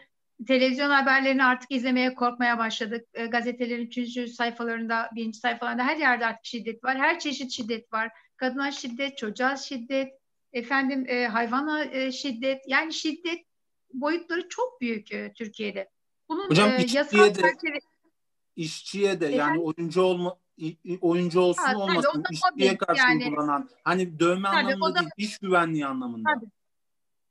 televizyon 0.47 0.89
haberlerini 0.89 1.43
artık 1.43 1.71
izlemeye 1.71 2.13
korkmaya 2.13 2.57
başladık. 2.57 3.07
E, 3.13 3.25
gazetelerin 3.25 3.85
üçüncü 3.85 4.27
sayfalarında, 4.27 5.09
birinci 5.15 5.39
sayfalarında 5.39 5.83
her 5.83 5.97
yerde 5.97 6.25
artık 6.25 6.45
şiddet 6.45 6.83
var. 6.83 6.97
Her 6.97 7.19
çeşit 7.19 7.51
şiddet 7.51 7.93
var. 7.93 8.11
Kadına 8.37 8.71
şiddet, 8.71 9.17
çocuğa 9.17 9.55
şiddet, 9.55 10.13
efendim 10.53 11.05
e, 11.07 11.27
hayvana 11.27 11.83
e, 11.83 12.11
şiddet. 12.11 12.61
Yani 12.67 12.93
şiddet 12.93 13.45
boyutları 13.93 14.49
çok 14.49 14.81
büyük 14.81 15.11
e, 15.11 15.33
Türkiye'de. 15.33 15.89
Bunun 16.29 16.49
Hocam, 16.49 16.69
e, 16.69 16.85
yasal 16.93 17.33
çerçeve 17.33 17.79
işçiye 18.57 19.21
de 19.21 19.25
yani, 19.25 19.37
yani 19.37 19.59
oyuncu 19.59 20.01
olma 20.01 20.37
oyuncu 21.01 21.39
olsun 21.39 21.63
ha, 21.63 21.77
olmasın 21.77 22.23
işçiye 22.31 22.77
karşı 22.77 23.01
yani, 23.01 23.23
uygulanan 23.23 23.69
hani 23.83 24.19
dövme 24.19 24.49
tabii, 24.49 24.57
anlamında 24.57 24.95
da, 24.95 24.99
değil 24.99 25.11
iş 25.17 25.37
güvenliği 25.37 25.85
anlamında. 25.85 26.29
Tabii. 26.33 26.51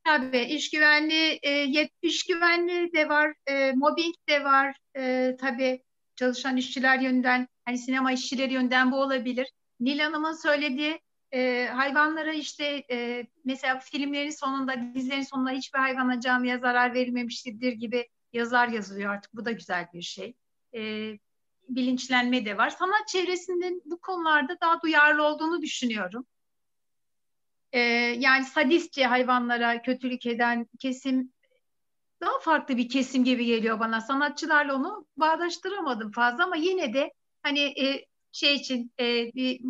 Tabii 0.04 0.40
iş 0.40 0.70
güvenliği, 0.70 1.38
e, 1.42 1.88
iş 2.02 2.26
güvenliği 2.26 2.92
de 2.92 3.08
var, 3.08 3.34
e, 3.46 3.72
mobbing 3.72 4.14
de 4.28 4.44
var. 4.44 4.76
E, 4.96 5.36
tabii 5.40 5.82
çalışan 6.16 6.56
işçiler 6.56 6.98
yönden, 6.98 7.48
hani 7.64 7.78
sinema 7.78 8.12
işçileri 8.12 8.52
yönden 8.52 8.92
bu 8.92 8.96
olabilir. 8.96 9.52
Nil 9.80 9.98
Hanım'ın 9.98 10.32
söylediği 10.32 11.00
e, 11.32 11.68
hayvanlara 11.72 12.32
işte 12.32 12.84
e, 12.90 13.26
mesela 13.44 13.78
filmlerin 13.78 14.30
sonunda, 14.30 14.94
dizilerin 14.94 15.22
sonunda 15.22 15.50
hiçbir 15.50 15.78
hayvana 15.78 16.20
canlıya 16.20 16.58
zarar 16.58 16.94
verilmemiştir 16.94 17.72
gibi 17.72 18.08
yazar 18.32 18.68
yazılıyor 18.68 19.12
artık. 19.12 19.34
Bu 19.34 19.44
da 19.44 19.52
güzel 19.52 19.86
bir 19.94 20.02
şey 20.02 20.34
e, 20.76 21.12
bilinçlenme 21.68 22.44
de 22.44 22.56
var. 22.56 22.70
Sanat 22.70 23.08
çevresinde 23.08 23.72
bu 23.84 24.00
konularda 24.00 24.56
daha 24.60 24.82
duyarlı 24.82 25.22
olduğunu 25.22 25.62
düşünüyorum. 25.62 26.26
E, 27.72 27.80
yani 28.18 28.44
sadistçe 28.44 29.04
hayvanlara 29.06 29.82
kötülük 29.82 30.26
eden 30.26 30.66
kesim 30.78 31.32
daha 32.20 32.38
farklı 32.40 32.76
bir 32.76 32.88
kesim 32.88 33.24
gibi 33.24 33.44
geliyor 33.44 33.80
bana. 33.80 34.00
Sanatçılarla 34.00 34.74
onu 34.74 35.06
bağdaştıramadım 35.16 36.12
fazla 36.12 36.44
ama 36.44 36.56
yine 36.56 36.94
de 36.94 37.12
hani 37.42 37.60
e, 37.60 38.06
şey 38.32 38.54
için 38.54 38.92
e, 39.00 39.04
bir 39.34 39.60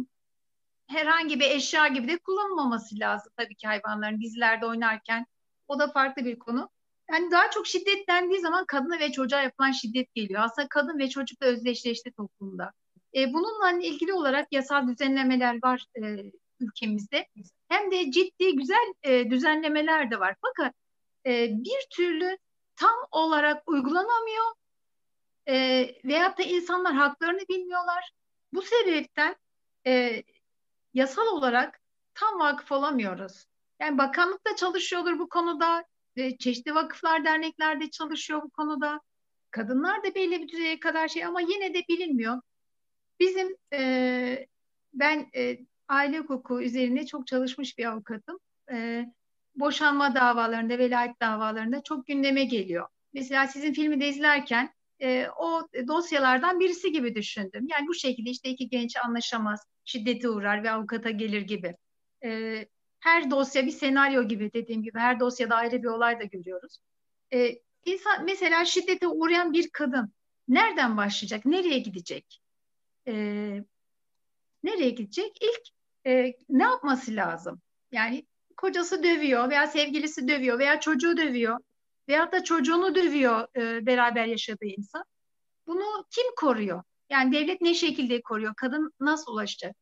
herhangi 0.87 1.41
bir 1.41 1.51
eşya 1.51 1.89
gibi 1.89 2.09
de 2.09 2.19
kullanılmaması 2.19 2.99
lazım 2.99 3.33
tabii 3.37 3.55
ki 3.55 3.67
hayvanların 3.67 4.21
dizilerde 4.21 4.67
oynarken. 4.67 5.27
O 5.69 5.79
da 5.79 5.93
farklı 5.93 6.25
bir 6.25 6.39
konu. 6.39 6.71
Yani 7.11 7.31
daha 7.31 7.51
çok 7.51 7.67
şiddet 7.67 8.09
dendiği 8.09 8.41
zaman 8.41 8.65
kadına 8.67 8.99
ve 8.99 9.13
çocuğa 9.13 9.43
yapılan 9.43 9.73
şiddet 9.73 10.15
geliyor. 10.15 10.43
Aslında 10.45 10.69
kadın 10.69 10.99
ve 10.99 11.09
çocukla 11.09 11.47
özdeşleşti 11.47 12.13
toplumda. 12.13 12.73
E, 13.17 13.33
bununla 13.33 13.71
ilgili 13.83 14.13
olarak 14.13 14.53
yasal 14.53 14.89
düzenlemeler 14.89 15.59
var 15.63 15.85
e, 16.03 16.33
ülkemizde. 16.61 17.27
Hem 17.69 17.91
de 17.91 18.11
ciddi 18.11 18.57
güzel 18.57 18.93
e, 19.03 19.31
düzenlemeler 19.31 20.11
de 20.11 20.21
var. 20.21 20.37
Fakat 20.43 20.75
e, 21.27 21.49
bir 21.51 21.87
türlü 21.91 22.39
tam 22.77 22.97
olarak 23.11 23.63
uygulanamıyor 23.67 24.45
e, 25.49 25.55
veyahut 26.05 26.39
da 26.39 26.43
insanlar 26.43 26.95
haklarını 26.95 27.41
bilmiyorlar. 27.49 28.11
Bu 28.53 28.63
sebepten 28.63 29.37
e, 29.87 30.23
yasal 30.95 31.27
olarak 31.27 31.81
tam 32.15 32.39
vakıf 32.39 32.73
olamıyoruz. 32.73 33.47
Yani 33.81 33.99
bakanlık 33.99 34.47
da 34.47 34.57
çalışıyordur 34.57 35.19
bu 35.19 35.29
konuda, 35.29 35.85
ve 36.17 36.37
çeşitli 36.39 36.75
vakıflar, 36.75 37.25
derneklerde 37.25 37.91
çalışıyor 37.91 38.43
bu 38.43 38.51
konuda. 38.51 39.01
Kadınlar 39.51 40.05
da 40.05 40.15
belli 40.15 40.43
bir 40.43 40.49
düzeye 40.49 40.81
kadar 40.81 41.09
şey 41.09 41.25
ama 41.25 41.41
yine 41.41 41.75
de 41.75 41.83
bilinmiyor. 41.89 42.41
Bizim 43.21 43.57
e, 43.73 44.47
ben 44.95 45.31
e, 45.37 45.59
aile 45.89 46.19
hukuku 46.19 46.63
üzerinde 46.63 47.07
çok 47.07 47.27
çalışmış 47.27 47.79
bir 47.79 47.85
avukatım. 47.85 48.39
E, 48.73 49.07
boşanma 49.55 50.15
davalarında, 50.15 50.79
velayet 50.79 51.21
davalarında 51.21 51.83
çok 51.83 52.07
gündeme 52.07 52.45
geliyor. 52.45 52.89
Mesela 53.13 53.47
sizin 53.47 53.73
filmi 53.73 54.01
de 54.01 54.09
izlerken 54.09 54.71
e, 55.03 55.27
o 55.39 55.69
dosyalardan 55.89 56.61
birisi 56.61 56.93
gibi 56.93 57.15
düşündüm. 57.15 57.67
Yani 57.71 57.89
bu 57.89 57.95
şekilde 57.95 58.31
işte 58.31 58.49
iki 58.49 58.69
genç 58.69 58.97
anlaşamaz, 58.97 59.67
şiddete 59.85 60.29
uğrar 60.29 60.63
ve 60.63 60.71
avukata 60.71 61.11
gelir 61.11 61.43
gibi. 61.43 61.77
E, 62.25 62.63
her 63.07 63.31
dosya 63.31 63.67
bir 63.67 63.71
senaryo 63.71 64.23
gibi 64.23 64.53
dediğim 64.53 64.83
gibi 64.83 64.99
her 64.99 65.21
dosyada 65.21 65.57
ayrı 65.57 65.83
bir 65.83 65.89
olay 65.89 66.21
da 66.21 66.25
görüyoruz. 66.25 66.79
E, 67.33 67.59
insan 67.85 68.25
mesela 68.25 68.65
şiddete 68.65 69.09
uğrayan 69.09 69.53
bir 69.53 69.71
kadın 69.71 70.13
nereden 70.49 70.97
başlayacak? 70.97 71.45
Nereye 71.45 71.79
gidecek? 71.79 72.41
E, 73.07 73.15
nereye 74.63 74.91
gidecek? 74.91 75.39
İlk 75.43 75.63
e, 76.07 76.33
ne 76.49 76.63
yapması 76.63 77.17
lazım? 77.17 77.61
Yani 77.93 78.27
kocası 78.57 79.03
dövüyor 79.03 79.51
veya 79.51 79.67
sevgilisi 79.67 80.29
dövüyor 80.29 80.59
veya 80.59 80.81
çocuğu 80.81 81.17
dövüyor 81.17 81.59
veya 82.09 82.33
da 82.33 82.45
çocuğunu 82.45 82.95
dövüyor 82.95 83.49
e, 83.57 83.87
beraber 83.87 84.27
yaşadığı 84.27 84.67
insan. 84.67 85.05
Bunu 85.67 86.05
kim 86.11 86.27
koruyor? 86.37 86.83
Yani 87.11 87.33
devlet 87.33 87.61
ne 87.61 87.75
şekilde 87.75 88.23
koruyor? 88.23 88.55
Kadın 88.57 88.93
nasıl 89.01 89.33
ulaşacak? 89.33 89.77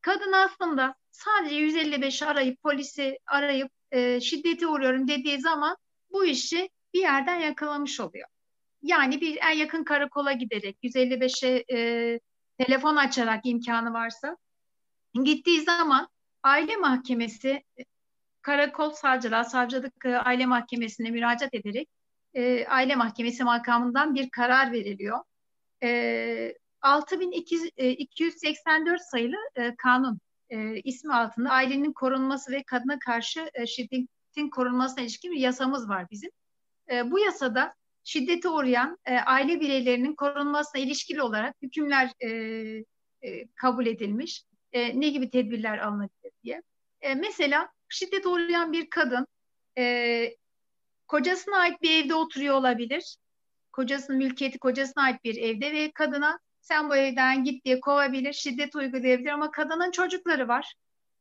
Kadın 0.00 0.32
aslında 0.32 0.94
sadece 1.10 1.54
155 1.54 2.22
arayıp 2.22 2.62
polisi 2.62 3.18
arayıp 3.26 3.70
e, 3.92 4.20
şiddete 4.20 4.66
uğruyorum 4.66 5.08
dediği 5.08 5.40
zaman 5.40 5.76
bu 6.12 6.24
işi 6.24 6.70
bir 6.94 7.00
yerden 7.00 7.40
yakalamış 7.40 8.00
oluyor. 8.00 8.28
Yani 8.82 9.20
bir 9.20 9.38
en 9.50 9.56
yakın 9.56 9.84
karakola 9.84 10.32
giderek 10.32 10.76
155'e 10.82 11.64
e, 11.76 12.20
telefon 12.58 12.96
açarak 12.96 13.46
imkanı 13.46 13.92
varsa 13.92 14.36
gittiği 15.24 15.60
zaman 15.60 16.08
aile 16.42 16.76
mahkemesi 16.76 17.64
karakol 18.42 18.90
savcılığa, 18.90 19.44
savcılık 19.44 20.04
e, 20.04 20.16
aile 20.16 20.46
mahkemesine 20.46 21.10
müracaat 21.10 21.54
ederek 21.54 21.88
e, 22.34 22.66
aile 22.66 22.96
mahkemesi 22.96 23.44
makamından 23.44 24.14
bir 24.14 24.30
karar 24.30 24.72
veriliyor. 24.72 25.18
E, 25.82 26.54
6284 26.82 29.00
sayılı 29.10 29.36
e, 29.56 29.74
kanun 29.76 30.20
e, 30.50 30.80
ismi 30.80 31.14
altında 31.14 31.50
ailenin 31.50 31.92
korunması 31.92 32.52
ve 32.52 32.62
kadına 32.62 32.98
karşı 32.98 33.50
e, 33.54 33.66
şiddetin 33.66 34.50
korunmasına 34.50 35.00
ilişkin 35.00 35.32
bir 35.32 35.40
yasamız 35.40 35.88
var 35.88 36.06
bizim. 36.10 36.30
E, 36.90 37.10
bu 37.10 37.18
yasada 37.18 37.74
şiddete 38.04 38.48
uğrayan 38.48 38.98
e, 39.04 39.16
aile 39.16 39.60
bireylerinin 39.60 40.14
korunmasına 40.14 40.80
ilişkili 40.80 41.22
olarak 41.22 41.56
hükümler 41.62 42.10
e, 42.20 42.28
e, 43.22 43.48
kabul 43.54 43.86
edilmiş. 43.86 44.44
E, 44.72 45.00
ne 45.00 45.08
gibi 45.08 45.30
tedbirler 45.30 45.78
alınabilir 45.78 46.32
diye. 46.44 46.62
E, 47.00 47.14
mesela 47.14 47.68
şiddet 47.88 48.26
uğrayan 48.26 48.72
bir 48.72 48.90
kadın 48.90 49.26
e, 49.78 50.36
kocasına 51.08 51.56
ait 51.56 51.82
bir 51.82 52.04
evde 52.04 52.14
oturuyor 52.14 52.54
olabilir. 52.54 53.16
Kocasının 53.72 54.18
mülkiyeti 54.18 54.58
kocasına 54.58 55.02
ait 55.02 55.24
bir 55.24 55.36
evde 55.36 55.72
ve 55.72 55.90
kadına 55.90 56.38
sen 56.60 56.90
bu 56.90 56.96
evden 56.96 57.44
git 57.44 57.64
diye 57.64 57.80
kovabilir, 57.80 58.32
şiddet 58.32 58.76
uygulayabilir 58.76 59.30
ama 59.30 59.50
kadının 59.50 59.90
çocukları 59.90 60.48
var. 60.48 60.74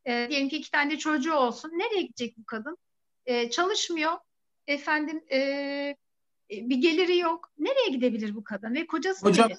E, 0.05 0.27
diyelim 0.29 0.49
ki 0.49 0.57
iki 0.57 0.71
tane 0.71 0.97
çocuğu 0.97 1.33
olsun. 1.33 1.69
Nereye 1.69 2.01
gidecek 2.01 2.37
bu 2.37 2.45
kadın? 2.45 2.77
E, 3.25 3.49
çalışmıyor. 3.49 4.13
Efendim 4.67 5.23
e, 5.31 5.95
bir 6.49 6.75
geliri 6.75 7.17
yok. 7.17 7.51
Nereye 7.57 7.89
gidebilir 7.89 8.35
bu 8.35 8.43
kadın? 8.43 8.73
Ve 8.75 8.87
kocası 8.87 9.25
Hocam? 9.25 9.49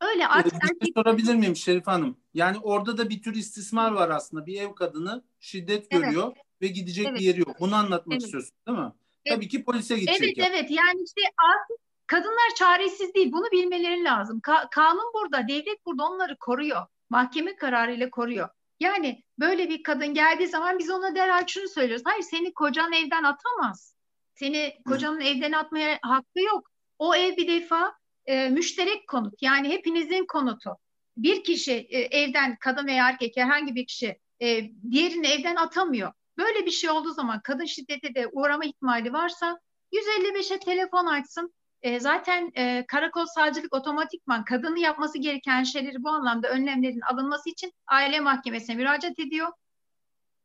Öyle 0.00 0.26
artık 0.26 0.52
bir 0.52 0.66
şey 0.66 0.76
erkek 0.80 0.94
sorabilir 0.94 1.34
miyim 1.34 1.56
Şerif 1.56 1.86
Hanım? 1.86 2.16
Yani 2.34 2.58
orada 2.58 2.98
da 2.98 3.10
bir 3.10 3.22
tür 3.22 3.34
istismar 3.34 3.92
var 3.92 4.10
aslında. 4.10 4.46
Bir 4.46 4.60
ev 4.60 4.74
kadını 4.74 5.22
şiddet 5.40 5.86
Evet. 5.90 6.04
görüyor 6.04 6.32
ve 6.62 6.66
gidecek 6.66 7.06
Evet. 7.06 7.18
bir 7.18 7.24
yeri 7.24 7.40
yok. 7.40 7.60
Bunu 7.60 7.74
anlatmak 7.74 8.12
Evet. 8.12 8.22
istiyorsun 8.22 8.52
değil 8.66 8.78
mi? 8.78 8.92
Evet. 9.24 9.36
Tabii 9.36 9.48
ki 9.48 9.64
polise 9.64 9.98
gidecek. 9.98 10.22
Evet 10.22 10.38
yani. 10.38 10.48
evet 10.54 10.70
yani 10.70 11.02
işte 11.04 11.20
artık 11.36 11.89
kadınlar 12.10 12.54
çaresiz 12.56 13.14
değil 13.14 13.32
bunu 13.32 13.50
bilmeleri 13.52 14.04
lazım. 14.04 14.40
Ka- 14.40 14.70
kanun 14.70 15.12
burada 15.14 15.48
devlet 15.48 15.86
burada 15.86 16.04
onları 16.04 16.36
koruyor. 16.36 16.86
Mahkeme 17.10 17.56
kararıyla 17.56 18.10
koruyor. 18.10 18.48
Yani 18.80 19.22
böyle 19.38 19.68
bir 19.68 19.82
kadın 19.82 20.14
geldiği 20.14 20.46
zaman 20.46 20.78
biz 20.78 20.90
ona 20.90 21.14
derhal 21.14 21.46
şunu 21.46 21.68
söylüyoruz. 21.68 22.02
Hayır 22.06 22.22
seni 22.22 22.54
kocan 22.54 22.92
evden 22.92 23.24
atamaz. 23.24 23.94
Seni 24.34 24.82
kocanın 24.88 25.20
evden 25.20 25.52
atmaya 25.52 25.98
hakkı 26.02 26.40
yok. 26.40 26.70
O 26.98 27.14
ev 27.14 27.36
bir 27.36 27.48
defa 27.48 27.94
e, 28.26 28.48
müşterek 28.48 29.08
konut 29.08 29.42
yani 29.42 29.68
hepinizin 29.68 30.26
konutu. 30.26 30.76
Bir 31.16 31.44
kişi 31.44 31.72
e, 31.72 31.98
evden 31.98 32.56
kadın 32.60 32.86
veya 32.86 33.08
erkek 33.08 33.36
herhangi 33.36 33.74
bir 33.74 33.86
kişi 33.86 34.18
e, 34.42 34.70
diğerini 34.90 35.26
evden 35.26 35.56
atamıyor. 35.56 36.12
Böyle 36.38 36.66
bir 36.66 36.70
şey 36.70 36.90
olduğu 36.90 37.12
zaman 37.12 37.40
kadın 37.44 37.64
şiddete 37.64 38.14
de 38.14 38.28
uğrama 38.32 38.64
ihtimali 38.64 39.12
varsa 39.12 39.60
155'e 39.92 40.58
telefon 40.58 41.06
açsın. 41.06 41.52
E, 41.82 42.00
zaten 42.00 42.52
e, 42.56 42.84
karakol 42.88 43.26
savcılık 43.26 43.74
otomatikman 43.74 44.44
kadının 44.44 44.76
yapması 44.76 45.18
gereken 45.18 45.62
şeyleri 45.62 46.02
bu 46.02 46.08
anlamda 46.08 46.48
önlemlerin 46.48 47.00
alınması 47.00 47.50
için 47.50 47.72
aile 47.86 48.20
mahkemesine 48.20 48.76
müracaat 48.76 49.18
ediyor. 49.18 49.48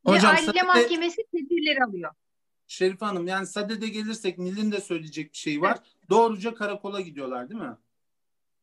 Hocam, 0.06 0.36
ve 0.36 0.38
aile 0.38 0.64
mahkemesi 0.64 1.22
tedbirleri 1.32 1.84
alıyor. 1.84 2.12
Şerif 2.68 3.02
Hanım 3.02 3.28
yani 3.28 3.48
sadede 3.48 3.88
gelirsek 3.88 4.38
Nil'in 4.38 4.72
de 4.72 4.82
söyleyecek 4.82 5.32
bir 5.32 5.38
şey 5.38 5.62
var. 5.62 5.78
Doğruca 6.10 6.56
karakola 6.56 7.02
gidiyorlar 7.02 7.50
değil 7.50 7.62
mi? 7.62 7.78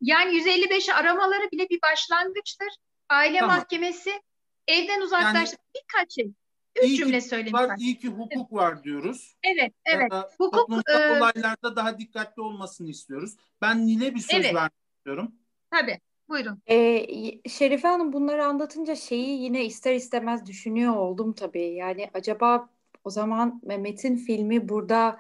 Yani 0.01 0.33
155'i 0.33 0.93
aramaları 0.93 1.51
bile 1.53 1.69
bir 1.71 1.83
başlangıçtır. 1.83 2.69
Aile 3.09 3.39
Tamam. 3.39 3.57
mahkemesi 3.57 4.23
evden 4.67 5.01
uzaklaş 5.01 5.51
birkaç 5.75 6.15
şey. 6.15 6.33
Üç 6.77 6.85
İyi 6.85 6.97
ki 6.97 7.05
cümle 7.05 7.21
söyleyeyim. 7.21 7.53
Var, 7.53 7.77
iyi 7.79 7.99
ki 7.99 8.09
hukuk 8.09 8.53
var 8.53 8.85
diyoruz. 8.85 9.37
Evet, 9.43 9.73
Ya 9.87 9.93
evet. 9.95 10.11
da 10.11 10.31
Hukuk, 10.39 10.53
toplumsal 10.53 11.11
e, 11.11 11.19
olaylarda 11.19 11.77
daha 11.77 11.99
dikkatli 11.99 12.43
olmasını 12.43 12.89
istiyoruz. 12.89 13.37
Ben 13.61 13.87
Nil'e 13.87 14.15
bir 14.15 14.21
söz 14.21 14.45
Evet. 14.45 14.55
vermek 14.55 14.73
istiyorum. 14.97 15.33
Tabii. 15.71 16.01
Buyurun. 16.29 16.63
Ee, 16.67 17.49
Şerife 17.49 17.89
Hanım 17.89 18.13
bunları 18.13 18.45
anlatınca 18.47 18.95
şeyi 18.95 19.43
yine 19.43 19.65
ister 19.65 19.95
istemez 19.95 20.47
düşünüyor 20.47 20.97
oldum 20.97 21.33
tabii. 21.33 21.75
Yani 21.75 22.11
acaba 22.15 22.69
o 23.05 23.11
zaman 23.11 23.61
Mehmet'in 23.65 24.17
filmi 24.17 24.69
burada 24.69 25.19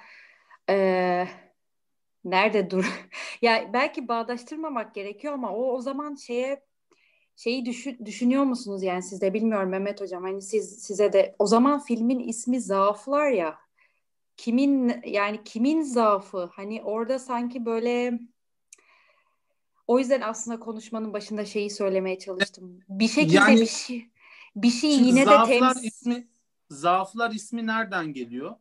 eee, 0.68 1.28
nerede 2.24 2.70
dur? 2.70 2.84
Ya 3.42 3.70
belki 3.72 4.08
bağdaştırmamak 4.08 4.94
gerekiyor 4.94 5.34
ama 5.34 5.52
o 5.52 5.72
o 5.72 5.80
zaman 5.80 6.14
şeye 6.14 6.62
şeyi 7.36 7.66
düşün, 7.66 7.98
düşünüyor 8.04 8.44
musunuz 8.44 8.82
yani 8.82 9.02
siz 9.02 9.20
de 9.20 9.34
bilmiyorum 9.34 9.68
Mehmet 9.68 10.00
Hocam 10.00 10.22
hani 10.22 10.42
siz 10.42 10.82
size 10.82 11.12
de 11.12 11.36
o 11.38 11.46
zaman 11.46 11.80
filmin 11.80 12.18
ismi 12.18 12.60
Zaaflar 12.60 13.30
ya 13.30 13.58
kimin 14.36 15.02
yani 15.06 15.44
kimin 15.44 15.82
zaafı 15.82 16.50
hani 16.52 16.82
orada 16.82 17.18
sanki 17.18 17.64
böyle 17.64 18.20
o 19.86 19.98
yüzden 19.98 20.20
aslında 20.20 20.60
konuşmanın 20.60 21.12
başında 21.12 21.44
şeyi 21.44 21.70
söylemeye 21.70 22.18
çalıştım. 22.18 22.80
Bir 22.88 23.08
şekilde 23.08 23.36
Yani- 23.36 23.60
bir 23.60 23.66
şey 23.66 24.10
bir 24.56 24.70
şey 24.70 24.90
yine 24.90 25.26
de 25.26 25.36
temsil 25.46 25.84
ismi 25.84 26.28
zaaflar 26.70 27.30
ismi 27.30 27.66
nereden 27.66 28.12
geliyor? 28.12 28.56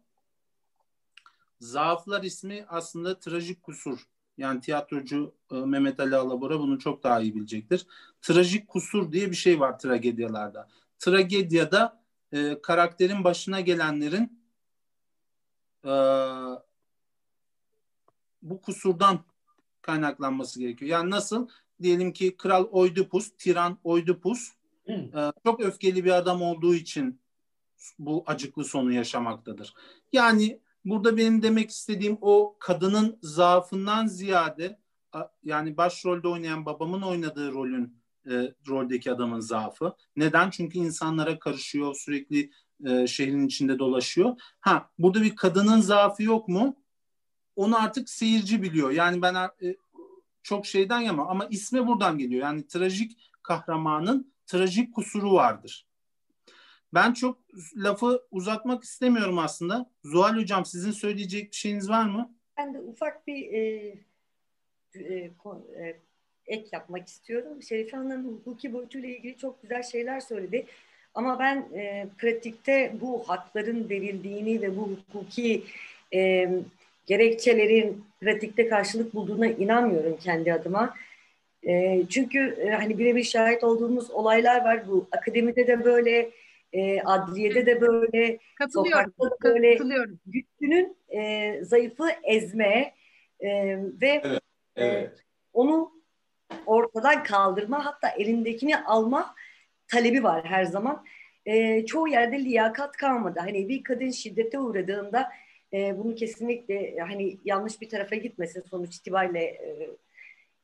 Zaaflar 1.60 2.24
ismi 2.24 2.66
aslında 2.70 3.20
trajik 3.20 3.64
kusur. 3.64 4.08
Yani 4.38 4.62
tiyatrocu 4.62 5.36
e, 5.52 5.56
Mehmet 5.56 6.00
Ali 6.00 6.16
Alabora 6.16 6.60
bunu 6.60 6.80
çok 6.80 7.04
daha 7.04 7.22
iyi 7.22 7.36
bilecektir. 7.36 7.88
Trajik 8.22 8.68
kusur 8.68 9.12
diye 9.12 9.32
bir 9.32 9.36
şey 9.36 9.60
var 9.60 9.80
tragedyalarda. 9.80 10.68
Tragedyada 11.00 12.02
e, 12.32 12.62
karakterin 12.62 13.24
başına 13.24 13.62
gelenlerin 13.62 14.42
e, 15.86 15.92
bu 18.42 18.62
kusurdan 18.62 19.20
kaynaklanması 19.82 20.60
gerekiyor. 20.60 20.92
Yani 20.92 21.10
nasıl? 21.10 21.48
Diyelim 21.82 22.14
ki 22.14 22.38
Kral 22.38 22.68
Oidipus, 22.72 23.32
Tiran 23.38 23.78
Oidipus 23.84 24.52
e, 24.88 25.32
çok 25.46 25.62
öfkeli 25.62 26.06
bir 26.06 26.12
adam 26.12 26.42
olduğu 26.42 26.76
için 26.76 27.20
bu 28.00 28.24
acıklı 28.28 28.66
sonu 28.66 28.94
yaşamaktadır. 28.94 29.74
Yani 30.14 30.60
burada 30.86 31.18
benim 31.18 31.42
demek 31.42 31.70
istediğim 31.70 32.18
o 32.22 32.56
kadının 32.60 33.20
zaafından 33.22 34.08
ziyade 34.08 34.80
yani 35.44 35.78
başrolde 35.78 36.28
oynayan 36.28 36.66
babamın 36.66 37.02
oynadığı 37.02 37.52
rolün 37.52 38.02
e, 38.30 38.54
roldeki 38.68 39.12
adamın 39.12 39.40
zaafı. 39.40 39.96
Neden? 40.16 40.50
Çünkü 40.50 40.80
insanlara 40.80 41.40
karışıyor, 41.40 41.96
sürekli 41.96 42.52
e, 42.86 43.08
şehrin 43.08 43.48
içinde 43.48 43.80
dolaşıyor. 43.80 44.42
Ha, 44.60 44.90
burada 45.00 45.22
bir 45.22 45.36
kadının 45.36 45.82
zaafı 45.82 46.24
yok 46.24 46.48
mu? 46.48 46.76
Onu 47.56 47.78
artık 47.78 48.10
seyirci 48.10 48.64
biliyor. 48.64 48.92
Yani 48.92 49.22
ben 49.22 49.36
e, 49.36 49.76
çok 50.44 50.66
şeyden 50.66 51.00
yama 51.00 51.28
ama 51.28 51.46
ismi 51.46 51.88
buradan 51.88 52.18
geliyor. 52.18 52.42
Yani 52.42 52.68
trajik 52.68 53.32
kahramanın 53.44 54.34
trajik 54.46 54.94
kusuru 54.96 55.34
vardır. 55.34 55.88
Ben 56.94 57.14
çok 57.14 57.38
lafı 57.76 58.22
uzatmak 58.32 58.84
istemiyorum 58.84 59.40
aslında. 59.40 59.90
Zuhal 60.04 60.36
Hocam 60.36 60.66
sizin 60.66 60.92
söyleyecek 60.92 61.52
bir 61.52 61.56
şeyiniz 61.56 61.90
var 61.90 62.06
mı? 62.06 62.36
Ben 62.58 62.74
de 62.74 62.80
ufak 62.80 63.28
bir 63.28 63.54
e, 63.54 63.94
e, 64.96 65.32
e, 65.80 65.96
ek 66.48 66.70
yapmak 66.72 67.08
istiyorum. 67.08 67.64
Şerife 67.64 67.98
Hanım 67.98 68.28
hukuki 68.28 68.74
boyutuyla 68.74 69.10
ilgili 69.10 69.38
çok 69.38 69.62
güzel 69.62 69.84
şeyler 69.84 70.20
söyledi. 70.20 70.66
Ama 71.14 71.40
ben 71.40 71.68
e, 71.74 72.08
pratikte 72.18 72.94
bu 73.02 73.24
hakların 73.28 73.90
verildiğini 73.90 74.62
ve 74.62 74.78
bu 74.78 74.90
hukuki 74.90 75.64
e, 76.14 76.50
gerekçelerin 77.06 78.06
pratikte 78.22 78.68
karşılık 78.68 79.14
bulduğuna 79.14 79.48
inanmıyorum 79.48 80.18
kendi 80.18 80.54
adıma. 80.54 80.96
E, 81.68 82.04
çünkü 82.10 82.40
e, 82.40 82.70
hani 82.70 83.00
birebir 83.00 83.24
şahit 83.24 83.64
olduğumuz 83.64 84.12
olaylar 84.12 84.66
var. 84.66 84.88
Bu 84.88 85.08
akademide 85.12 85.68
de 85.68 85.86
böyle, 85.86 86.32
e, 86.74 87.02
adliyede 87.02 87.66
de 87.66 87.82
böyle, 87.82 88.40
Katılıyorum. 88.56 89.14
sokakta 89.18 89.26
da 89.26 89.54
böyle 89.54 89.78
Katılıyorum. 89.78 90.20
güçlünün 90.26 90.98
e, 91.10 91.60
zayıfı 91.64 92.10
ezme, 92.24 92.94
E, 93.44 93.78
ve 94.02 94.22
Evet, 94.24 94.42
e, 94.76 94.86
evet. 94.86 95.24
onu 95.54 95.92
ortadan 96.66 97.24
kaldırma 97.24 97.86
hatta 97.86 98.10
elindekini 98.10 98.78
alma 98.78 99.36
talebi 99.88 100.24
var 100.24 100.46
her 100.46 100.64
zaman. 100.64 101.06
E, 101.46 101.86
çoğu 101.86 102.08
yerde 102.08 102.40
liyakat 102.40 102.98
kalmadı. 102.98 103.40
Hani 103.40 103.70
bir 103.70 103.84
kadın 103.84 104.10
şiddete 104.10 104.60
uğradığında 104.60 105.30
e, 105.74 105.98
bunu 105.98 106.16
kesinlikle 106.16 106.98
hani 107.00 107.38
yanlış 107.46 107.82
bir 107.82 107.90
tarafa 107.90 108.16
gitmesin 108.16 108.62
sonuç 108.62 108.96
itibariyle 108.96 109.44
e, 109.44 109.90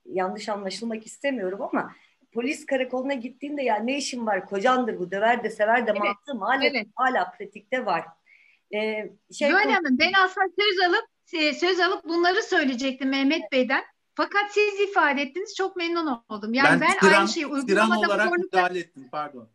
yanlış 0.05 0.49
anlaşılmak 0.49 1.05
istemiyorum 1.05 1.61
ama 1.61 1.91
polis 2.33 2.65
karakoluna 2.65 3.13
gittiğinde 3.13 3.63
ya 3.63 3.75
ne 3.75 3.97
işin 3.97 4.25
var 4.25 4.45
kocandır 4.45 4.99
bu 4.99 5.11
döver 5.11 5.43
de 5.43 5.49
sever 5.49 5.87
de 5.87 5.91
Evet, 5.91 6.01
mantığı 6.01 6.35
maalesef 6.35 6.75
evet. 6.75 6.87
hala 6.95 7.31
pratikte 7.31 7.85
var. 7.85 8.05
Ee, 8.73 9.09
şey 9.37 9.49
Zuhal 9.49 9.69
Hanım 9.69 9.99
ben 9.99 10.11
aslında 10.25 10.47
söz 10.59 10.89
alıp 10.89 11.05
e, 11.33 11.53
söz 11.53 11.79
alıp 11.79 12.03
bunları 12.03 12.43
söyleyecektim 12.43 13.09
Mehmet 13.09 13.51
Bey'den. 13.51 13.83
Fakat 14.15 14.51
siz 14.51 14.79
ifade 14.89 15.21
ettiniz 15.21 15.55
çok 15.55 15.75
memnun 15.75 16.23
oldum. 16.29 16.53
Yani 16.53 16.81
ben, 16.81 16.99
tiran, 16.99 17.19
aynı 17.19 17.27
şeyi 17.29 17.45
uygulamada 17.45 17.99
olarak 17.99 18.27
zorluklar 18.27 18.37
müdahale 18.37 18.79
ettim 18.79 19.07
pardon. 19.11 19.49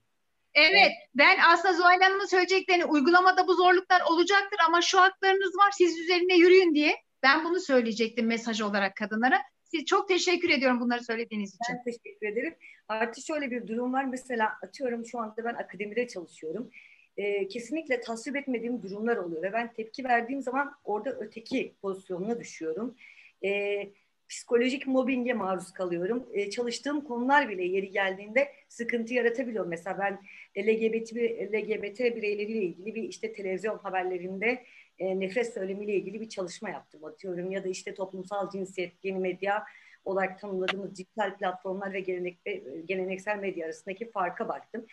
Evet, 0.55 0.93
ben 1.15 1.39
aslında 1.47 1.75
Zuhal 1.75 2.01
Hanım'ın 2.01 2.27
söyleyeceklerini 2.27 2.85
uygulamada 2.85 3.49
bu 3.49 3.55
zorluklar 3.55 4.01
olacaktır 4.01 4.59
ama 4.67 4.83
şu 4.83 5.01
haklarınız 5.01 5.57
var, 5.57 5.71
siz 5.71 5.99
üzerine 5.99 6.37
yürüyün 6.37 6.75
diye 6.75 6.97
ben 7.23 7.45
bunu 7.45 7.61
söyleyecektim 7.61 8.27
mesaj 8.27 8.61
olarak 8.61 8.97
kadınlara. 8.97 9.43
Çok 9.87 10.09
teşekkür 10.09 10.51
ediyorum 10.51 10.81
bunları 10.81 11.05
söylediğiniz 11.05 11.51
için. 11.51 11.77
Ben 11.77 11.85
teşekkür 11.85 12.27
ederim. 12.27 12.55
Artı 12.89 13.23
şöyle 13.23 13.51
bir 13.51 13.67
durum 13.67 13.93
var. 13.93 14.05
Mesela 14.05 14.53
atıyorum 14.63 15.07
şu 15.07 15.19
anda 15.19 15.45
ben 15.45 15.55
akademide 15.55 16.09
çalışıyorum. 16.09 16.71
Ee, 17.17 17.49
kesinlikle 17.49 18.01
tasvip 18.01 18.37
etmediğim 18.37 18.83
durumlar 18.83 19.17
oluyor 19.17 19.43
ve 19.43 19.53
ben 19.53 19.73
tepki 19.73 20.05
verdiğim 20.05 20.43
zaman 20.43 20.75
orada 20.85 21.11
öteki 21.11 21.75
pozisyonuna 21.83 22.41
düşüyorum. 22.41 22.97
Ee, 23.45 23.91
psikolojik 24.29 24.87
mobbinge 24.87 25.35
maruz 25.35 25.73
kalıyorum. 25.73 26.27
Ee, 26.33 26.51
çalıştığım 26.51 27.01
konular 27.01 27.49
bile 27.49 27.65
yeri 27.65 27.91
geldiğinde 27.91 28.53
sıkıntı 28.69 29.15
yaratabiliyor. 29.15 29.67
Mesela 29.67 29.99
ben 29.99 30.19
LGBT, 30.63 31.17
LGBT 31.53 32.01
bireyleriyle 32.17 32.63
ilgili 32.63 32.95
bir 32.95 33.03
işte 33.03 33.33
televizyon 33.33 33.79
haberlerinde 33.79 34.65
e, 35.03 35.21
nefret 35.21 35.55
söylemiyle 35.55 35.95
ilgili 35.95 36.21
bir 36.21 36.29
çalışma 36.29 36.71
yaptım 36.71 37.05
atıyorum 37.05 37.51
ya 37.51 37.65
da 37.65 37.69
işte 37.69 37.95
toplumsal 37.95 38.51
cinsiyet, 38.51 38.93
yeni 39.03 39.19
medya 39.19 39.65
olarak 40.05 40.41
tanımladığımız 40.41 40.97
dijital 40.97 41.37
platformlar 41.37 41.93
ve 41.93 42.01
gelenek, 42.01 42.45
geleneksel 42.85 43.39
medya 43.39 43.67
arasındaki 43.67 44.11
farka 44.11 44.49
baktım. 44.49 44.87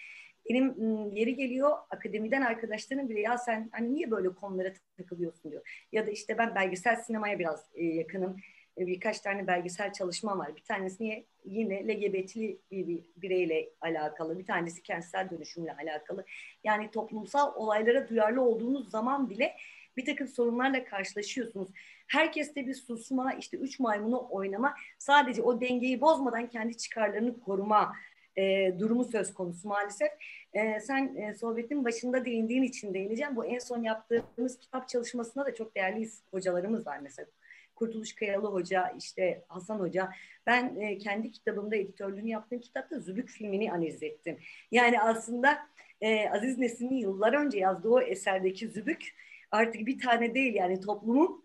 Benim 0.49 0.65
m, 0.65 1.19
yeri 1.19 1.35
geliyor 1.35 1.77
akademiden 1.89 2.41
arkadaşlarım 2.41 3.09
bile 3.09 3.19
ya 3.19 3.37
sen 3.37 3.69
hani 3.71 3.93
niye 3.93 4.11
böyle 4.11 4.29
konulara 4.29 4.73
takılıyorsun 4.97 5.51
diyor. 5.51 5.87
Ya 5.91 6.07
da 6.07 6.11
işte 6.11 6.37
ben 6.37 6.55
belgesel 6.55 6.95
sinemaya 6.95 7.39
biraz 7.39 7.65
e, 7.75 7.85
yakınım. 7.85 8.37
E, 8.77 8.87
birkaç 8.87 9.19
tane 9.19 9.47
belgesel 9.47 9.93
çalışmam 9.93 10.39
var. 10.39 10.55
Bir 10.55 10.63
tanesi 10.63 11.03
niye 11.03 11.25
yine 11.45 11.87
LGBT'li 11.87 12.59
bir, 12.71 12.87
bir 12.87 13.03
bireyle 13.17 13.69
alakalı, 13.81 14.39
bir 14.39 14.45
tanesi 14.45 14.83
kentsel 14.83 15.29
dönüşümle 15.29 15.73
alakalı. 15.73 16.25
Yani 16.63 16.91
toplumsal 16.91 17.55
olaylara 17.55 18.09
duyarlı 18.09 18.41
olduğunuz 18.41 18.89
zaman 18.89 19.29
bile 19.29 19.55
bir 19.99 20.05
takım 20.05 20.27
sorunlarla 20.27 20.85
karşılaşıyorsunuz. 20.85 21.69
Herkeste 22.07 22.67
bir 22.67 22.73
susma, 22.73 23.33
işte 23.33 23.57
üç 23.57 23.79
maymunu 23.79 24.27
oynama, 24.29 24.75
sadece 24.97 25.41
o 25.41 25.61
dengeyi 25.61 26.01
bozmadan 26.01 26.49
kendi 26.49 26.77
çıkarlarını 26.77 27.39
koruma 27.39 27.93
e, 28.35 28.73
durumu 28.79 29.03
söz 29.03 29.33
konusu 29.33 29.67
maalesef. 29.67 30.09
E, 30.53 30.79
sen 30.79 31.15
e, 31.15 31.33
sohbetin 31.33 31.85
başında 31.85 32.25
değindiğin 32.25 32.63
için 32.63 32.93
değineceğim. 32.93 33.35
Bu 33.35 33.45
en 33.45 33.59
son 33.59 33.83
yaptığımız 33.83 34.59
kitap 34.59 34.89
çalışmasında 34.89 35.45
da 35.45 35.55
çok 35.55 35.75
değerli 35.75 36.09
hocalarımız 36.31 36.87
var 36.87 36.99
mesela. 37.01 37.27
Kurtuluş 37.75 38.15
Kayalı 38.15 38.47
Hoca, 38.47 38.93
işte 38.97 39.43
Hasan 39.47 39.79
Hoca. 39.79 40.09
Ben 40.45 40.75
e, 40.79 40.97
kendi 40.97 41.31
kitabımda 41.31 41.75
editörlüğünü 41.75 42.29
yaptığım 42.29 42.59
kitapta 42.59 42.99
Zübük 42.99 43.29
filmini 43.29 43.71
analiz 43.71 44.03
ettim. 44.03 44.37
Yani 44.71 45.01
aslında 45.01 45.59
e, 46.01 46.29
Aziz 46.29 46.57
Nesin'in 46.57 46.97
yıllar 46.97 47.33
önce 47.33 47.57
yazdığı 47.57 47.89
o 47.89 48.01
eserdeki 48.01 48.67
Zübük 48.67 49.15
artık 49.51 49.87
bir 49.87 49.99
tane 49.99 50.33
değil 50.33 50.53
yani 50.53 50.81
toplumun 50.81 51.43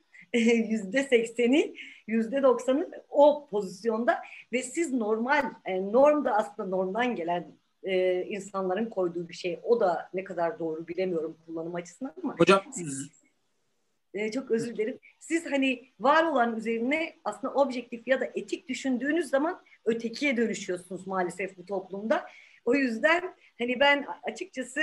yüzde 0.71 1.03
sekseni, 1.03 1.75
yüzde 2.07 2.43
doksanı 2.43 2.91
o 3.11 3.49
pozisyonda 3.51 4.19
ve 4.53 4.63
siz 4.63 4.93
normal, 4.93 5.45
e, 5.65 5.93
norm 5.93 6.25
da 6.25 6.33
aslında 6.33 6.69
normdan 6.69 7.17
gelen 7.17 7.53
e, 7.83 8.23
insanların 8.23 8.87
koyduğu 8.87 9.29
bir 9.29 9.35
şey. 9.35 9.61
O 9.63 9.81
da 9.81 10.11
ne 10.15 10.25
kadar 10.25 10.59
doğru 10.59 10.89
bilemiyorum 10.89 11.37
kullanım 11.47 11.75
açısından 11.75 12.15
ama. 12.23 12.37
Hocam 12.39 12.63
e, 14.15 14.31
çok 14.31 14.51
özür 14.51 14.77
dilerim. 14.77 14.99
Siz 15.19 15.47
hani 15.47 15.83
var 16.01 16.25
olan 16.25 16.57
üzerine 16.57 17.15
aslında 17.25 17.55
objektif 17.55 18.09
ya 18.09 18.21
da 18.21 18.25
etik 18.35 18.69
düşündüğünüz 18.69 19.31
zaman 19.31 19.63
ötekiye 19.85 20.37
dönüşüyorsunuz 20.37 21.07
maalesef 21.07 21.57
bu 21.59 21.67
toplumda. 21.67 22.27
O 22.65 22.75
yüzden 22.75 23.35
hani 23.59 23.81
ben 23.81 24.07
açıkçası 24.23 24.81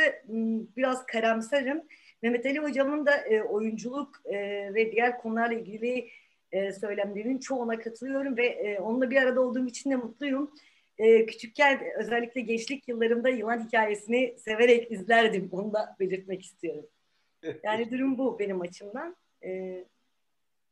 biraz 0.78 1.06
karamsarım. 1.06 1.82
Mehmet 2.22 2.46
Ali 2.46 2.60
Hocam'ın 2.60 3.06
da 3.06 3.18
e, 3.18 3.42
oyunculuk 3.42 4.22
e, 4.26 4.38
ve 4.74 4.92
diğer 4.92 5.18
konularla 5.18 5.54
ilgili 5.54 6.10
e, 6.52 6.74
söylemlerinin 6.74 7.40
çoğuna 7.40 7.80
katılıyorum 7.80 8.38
ve 8.38 8.48
e, 8.48 8.80
onunla 8.80 9.10
bir 9.10 9.16
arada 9.16 9.42
olduğum 9.42 9.68
için 9.68 9.92
de 9.92 9.96
mutluyum. 9.96 10.52
E, 10.98 11.26
küçükken 11.26 11.82
özellikle 11.98 12.42
gençlik 12.42 12.88
yıllarımda 12.88 13.30
yılan 13.30 13.68
hikayesini 13.68 14.36
severek 14.38 14.92
izlerdim. 14.92 15.50
Onu 15.52 15.74
da 15.74 15.96
belirtmek 16.00 16.46
istiyorum. 16.46 16.86
Yani 17.64 17.92
durum 17.92 18.18
bu 18.18 18.40
benim 18.40 18.62
açımdan. 18.62 19.16
E, 19.44 19.84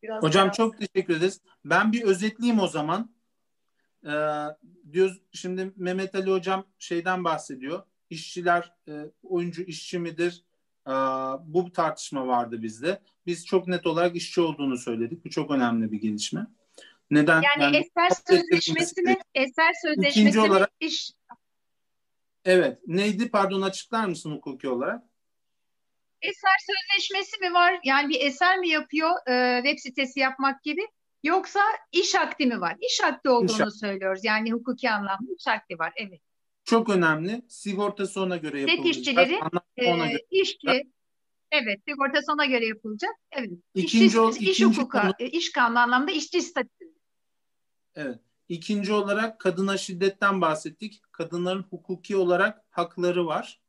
biraz 0.03 0.23
Hocam 0.23 0.45
daha... 0.45 0.53
çok 0.53 0.77
teşekkür 0.77 1.17
ederiz. 1.17 1.41
Ben 1.65 1.91
bir 1.91 2.03
özetleyeyim 2.03 2.59
o 2.59 2.67
zaman. 2.67 3.09
Ee, 4.05 4.09
diyoruz 4.91 5.21
şimdi 5.31 5.71
Mehmet 5.75 6.15
Ali 6.15 6.31
Hocam 6.31 6.65
şeyden 6.79 7.23
bahsediyor. 7.23 7.83
İşçiler 8.09 8.73
e, 8.87 8.91
oyuncu 9.23 9.61
işçi 9.61 9.99
midir? 9.99 10.43
Ee, 10.89 10.93
bu 11.45 11.71
tartışma 11.71 12.27
vardı 12.27 12.61
bizde. 12.61 13.01
Biz 13.25 13.45
çok 13.45 13.67
net 13.67 13.87
olarak 13.87 14.15
işçi 14.15 14.41
olduğunu 14.41 14.77
söyledik. 14.77 15.25
Bu 15.25 15.29
çok 15.29 15.51
önemli 15.51 15.91
bir 15.91 16.01
gelişme. 16.01 16.47
Neden? 17.11 17.41
Yani, 17.41 17.63
yani 17.63 17.77
eser 17.77 18.09
sözleşmesi 18.27 19.01
mi? 19.01 19.17
Eser 19.35 19.73
sözleşmesi 19.81 20.37
mi? 20.37 20.43
Olarak, 20.43 20.71
iş... 20.79 21.11
Evet. 22.45 22.79
Neydi? 22.87 23.31
Pardon 23.31 23.61
açıklar 23.61 24.05
mısın 24.05 24.31
hukuki 24.31 24.69
olarak? 24.69 25.03
Eser 26.21 26.57
sözleşmesi 26.67 27.39
mi 27.41 27.53
var? 27.53 27.79
Yani 27.83 28.09
bir 28.09 28.21
eser 28.21 28.57
mi 28.57 28.69
yapıyor 28.69 29.09
e, 29.27 29.63
web 29.63 29.79
sitesi 29.79 30.19
yapmak 30.19 30.63
gibi? 30.63 30.81
Yoksa 31.23 31.59
iş 31.91 32.15
akdi 32.15 32.45
mi 32.45 32.61
var? 32.61 32.77
İş 32.81 33.01
akdi 33.03 33.29
olduğunu 33.29 33.67
iş 33.67 33.79
söylüyoruz. 33.79 34.21
Yani 34.23 34.51
hukuki 34.51 34.89
anlamda 34.89 35.31
iş 35.39 35.47
akdi 35.47 35.79
var. 35.79 35.93
Evet. 35.95 36.21
Çok 36.69 36.89
önemli. 36.89 37.41
Sigortası 37.47 38.21
ona 38.21 38.37
göre 38.37 38.59
yapılacak. 38.61 38.85
Set 38.85 38.95
işçileri, 38.95 39.39
ona 39.41 39.61
e, 39.77 40.07
göre 40.07 40.25
işçi, 40.31 40.91
evet 41.51 41.79
sigortası 41.87 42.31
ona 42.33 42.45
göre 42.45 42.65
yapılacak. 42.65 43.11
Evet. 43.31 43.51
İkinci, 43.75 44.05
iş, 44.05 44.13
iş 44.13 44.41
ikinci 44.41 44.65
hukuku, 44.65 44.89
konu, 44.89 45.13
iş 45.19 45.51
kanunu 45.51 45.79
anlamda 45.79 46.11
işçi 46.11 46.41
statüsü. 46.41 46.93
Evet. 47.95 48.19
İkinci 48.49 48.93
olarak 48.93 49.39
kadına 49.39 49.77
şiddetten 49.77 50.41
bahsettik. 50.41 51.01
Kadınların 51.11 51.65
hukuki 51.69 52.17
olarak 52.17 52.65
hakları 52.69 53.25
var. 53.25 53.61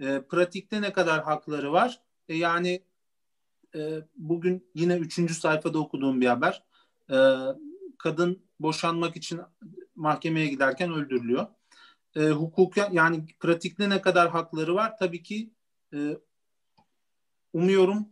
E, 0.00 0.22
pratikte 0.28 0.82
ne 0.82 0.92
kadar 0.92 1.24
hakları 1.24 1.72
var? 1.72 2.02
E, 2.28 2.36
yani 2.36 2.82
e, 3.74 3.98
bugün 4.16 4.70
yine 4.74 4.96
üçüncü 4.96 5.34
sayfada 5.34 5.78
okuduğum 5.78 6.20
bir 6.20 6.26
haber. 6.26 6.64
E, 7.10 7.16
kadın 7.98 8.42
boşanmak 8.60 9.16
için 9.16 9.40
mahkemeye 9.94 10.46
giderken 10.46 10.92
öldürülüyor 10.92 11.46
e, 12.16 12.28
hukuka 12.28 12.88
yani 12.92 13.24
pratikte 13.40 13.90
ne 13.90 14.00
kadar 14.00 14.30
hakları 14.30 14.74
var 14.74 14.98
tabii 14.98 15.22
ki 15.22 15.50
e, 15.94 16.16
umuyorum 17.52 18.08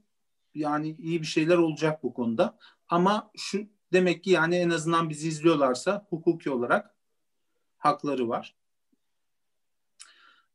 yani 0.55 0.97
iyi 0.99 1.21
bir 1.21 1.27
şeyler 1.27 1.57
olacak 1.57 2.03
bu 2.03 2.15
konuda 2.15 2.59
ama 2.89 3.31
şu 3.37 3.67
demek 3.93 4.25
ki 4.25 4.31
yani 4.31 4.57
en 4.57 4.71
azından 4.71 5.11
bizi 5.11 5.29
izliyorlarsa 5.29 6.07
hukuki 6.11 6.51
olarak 6.51 6.95
hakları 7.79 8.29
var. 8.29 8.57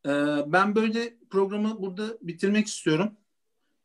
E, 0.06 0.10
ben 0.48 0.76
böyle 0.76 1.18
programı 1.30 1.82
burada 1.82 2.18
bitirmek 2.22 2.68
istiyorum. 2.68 3.12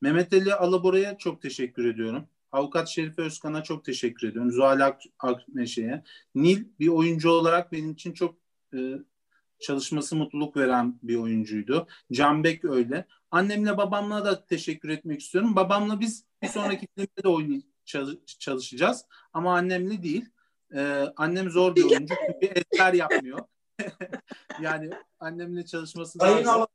Mehmet 0.01 0.33
Ali 0.33 0.55
Alabora'ya 0.55 1.19
çok 1.19 1.43
teşekkür 1.43 1.85
ediyorum. 1.85 2.29
Avukat 2.53 2.89
Şerife 2.89 3.23
Özkan'a 3.23 3.63
çok 3.63 3.85
teşekkür 3.85 4.29
ediyorum. 4.29 4.53
Zuhal 4.53 4.93
Akmeşe'ye. 5.19 6.05
Nil 6.35 6.65
bir 6.81 6.89
oyuncu 6.89 7.31
olarak 7.31 7.73
benim 7.73 7.93
için 7.93 8.13
çok 8.13 8.35
e, 8.75 8.79
çalışması 9.61 10.17
mutluluk 10.17 10.57
veren 10.57 10.99
bir 11.03 11.17
oyuncuydu. 11.17 11.87
Canbek 12.13 12.65
öyle. 12.65 13.07
Annemle 13.31 13.77
babamla 13.77 14.25
da 14.25 14.47
teşekkür 14.47 14.89
etmek 14.89 15.21
istiyorum. 15.21 15.57
Babamla 15.57 16.01
biz 16.01 16.25
bir 16.43 16.49
sonraki 16.49 16.87
filmde 16.95 17.23
de 17.25 17.29
oynay 17.29 17.63
çalışacağız. 18.39 19.05
Ama 19.33 19.57
annemle 19.57 20.03
değil. 20.03 20.25
Ee, 20.75 21.05
annem 21.17 21.51
zor 21.51 21.77
bir 21.77 21.85
oyuncu 21.85 22.15
çünkü 22.27 22.63
eser 22.73 22.93
yapmıyor. 22.93 23.41
yani 24.61 24.91
annemle 25.21 25.67
çalışması 25.67 26.21
daha 26.21 26.43
zor. 26.43 26.67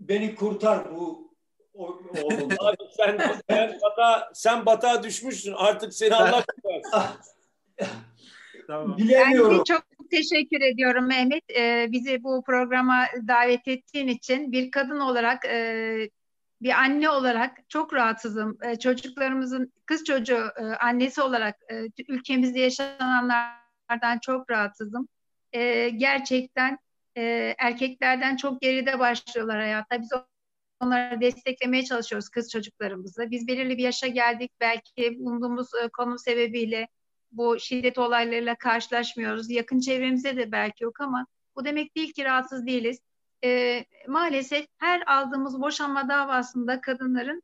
Beni 0.00 0.34
kurtar 0.34 0.94
bu. 0.96 1.34
Abi 2.60 2.76
sen, 2.96 3.18
sen, 3.50 3.78
bata, 3.82 4.30
sen 4.34 4.66
batağa 4.66 5.02
düşmüşsün. 5.02 5.52
Artık 5.56 5.94
seni 5.94 6.14
Allah 6.14 6.44
kurtarsın. 6.44 7.20
Tamam. 8.66 8.96
Bilemiyorum. 8.96 9.58
de 9.58 9.64
çok 9.64 9.82
teşekkür 10.10 10.60
ediyorum 10.60 11.06
Mehmet. 11.06 11.50
Ee, 11.56 11.86
bizi 11.90 12.24
bu 12.24 12.42
programa 12.46 13.06
davet 13.28 13.68
ettiğin 13.68 14.08
için 14.08 14.52
bir 14.52 14.70
kadın 14.70 15.00
olarak, 15.00 15.44
e, 15.44 16.10
bir 16.62 16.70
anne 16.70 17.10
olarak 17.10 17.58
çok 17.68 17.94
rahatsızım. 17.94 18.58
E, 18.64 18.78
çocuklarımızın, 18.78 19.72
kız 19.86 20.04
çocuğu 20.04 20.42
e, 20.56 20.62
annesi 20.62 21.22
olarak 21.22 21.56
e, 21.70 22.02
ülkemizde 22.08 22.60
yaşananlardan 22.60 24.18
çok 24.22 24.50
rahatsızım. 24.50 25.08
E, 25.52 25.88
gerçekten 25.88 26.78
e, 27.16 27.54
erkeklerden 27.58 28.36
çok 28.36 28.60
geride 28.60 28.98
başlıyorlar 28.98 29.60
hayatta. 29.60 30.00
Biz 30.00 30.10
onları 30.80 31.20
desteklemeye 31.20 31.84
çalışıyoruz 31.84 32.28
kız 32.28 32.50
çocuklarımızı. 32.50 33.30
Biz 33.30 33.48
belirli 33.48 33.78
bir 33.78 33.82
yaşa 33.82 34.06
geldik. 34.06 34.50
Belki 34.60 35.18
bulunduğumuz 35.18 35.68
e, 35.84 35.88
konu 35.88 36.18
sebebiyle 36.18 36.88
bu 37.36 37.60
şiddet 37.60 37.98
olaylarıyla 37.98 38.54
karşılaşmıyoruz. 38.54 39.50
Yakın 39.50 39.80
çevremizde 39.80 40.36
de 40.36 40.52
belki 40.52 40.84
yok 40.84 41.00
ama 41.00 41.26
bu 41.56 41.64
demek 41.64 41.96
değil 41.96 42.12
ki 42.12 42.24
rahatsız 42.24 42.66
değiliz. 42.66 42.98
Ee, 43.44 43.84
maalesef 44.08 44.66
her 44.78 45.02
aldığımız 45.06 45.60
boşanma 45.60 46.08
davasında 46.08 46.80
kadınların 46.80 47.42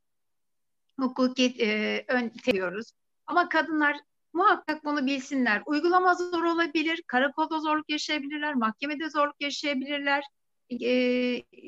hukuki 1.01 1.55
e, 1.61 2.05
ön 2.09 2.33
seviyoruz. 2.45 2.93
Ama 3.27 3.49
kadınlar 3.49 3.97
muhakkak 4.33 4.85
bunu 4.85 5.07
bilsinler. 5.07 5.63
Uygulama 5.67 6.15
zor 6.15 6.45
olabilir, 6.45 7.03
karakolda 7.07 7.59
zorluk 7.59 7.91
yaşayabilirler, 7.91 8.55
mahkemede 8.55 9.11
zorluk 9.11 9.41
yaşayabilirler. 9.41 10.25
E, 10.83 10.93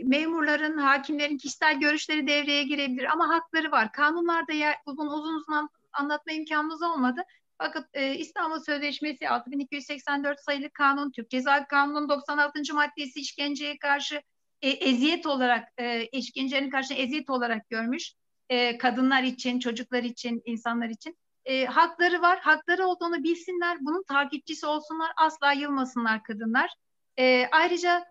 memurların, 0.04 0.78
hakimlerin 0.78 1.38
kişisel 1.38 1.80
görüşleri 1.80 2.26
devreye 2.26 2.62
girebilir 2.62 3.04
ama 3.12 3.28
hakları 3.28 3.70
var. 3.70 3.92
Kanunlarda 3.92 4.52
yer, 4.52 4.76
uzun 4.86 5.06
uzun 5.06 5.34
uzun 5.34 5.68
anlatma 5.92 6.32
imkanımız 6.32 6.82
olmadı. 6.82 7.22
Fakat 7.62 7.88
e, 7.94 8.14
İstanbul 8.14 8.60
Sözleşmesi 8.60 9.28
6284 9.28 10.40
sayılı 10.40 10.70
kanun, 10.70 11.10
Türk 11.10 11.30
Ceza 11.30 11.66
Kanunu'nun 11.66 12.08
96. 12.08 12.74
maddesi 12.74 13.20
işkenceye 13.20 13.78
karşı 13.78 14.22
e, 14.62 14.70
eziyet 14.70 15.26
olarak, 15.26 15.68
e, 15.78 16.06
işkencenin 16.06 16.70
karşı 16.70 16.94
eziyet 16.94 17.30
olarak 17.30 17.68
görmüş. 17.68 18.12
E, 18.48 18.78
kadınlar 18.78 19.22
için, 19.22 19.58
çocuklar 19.58 20.02
için, 20.02 20.42
insanlar 20.44 20.88
için. 20.88 21.16
E, 21.44 21.64
hakları 21.64 22.22
var, 22.22 22.40
hakları 22.40 22.86
olduğunu 22.86 23.22
bilsinler, 23.22 23.78
bunun 23.80 24.02
takipçisi 24.02 24.66
olsunlar, 24.66 25.12
asla 25.16 25.52
yılmasınlar 25.52 26.22
kadınlar. 26.22 26.70
E, 27.18 27.46
ayrıca 27.52 28.04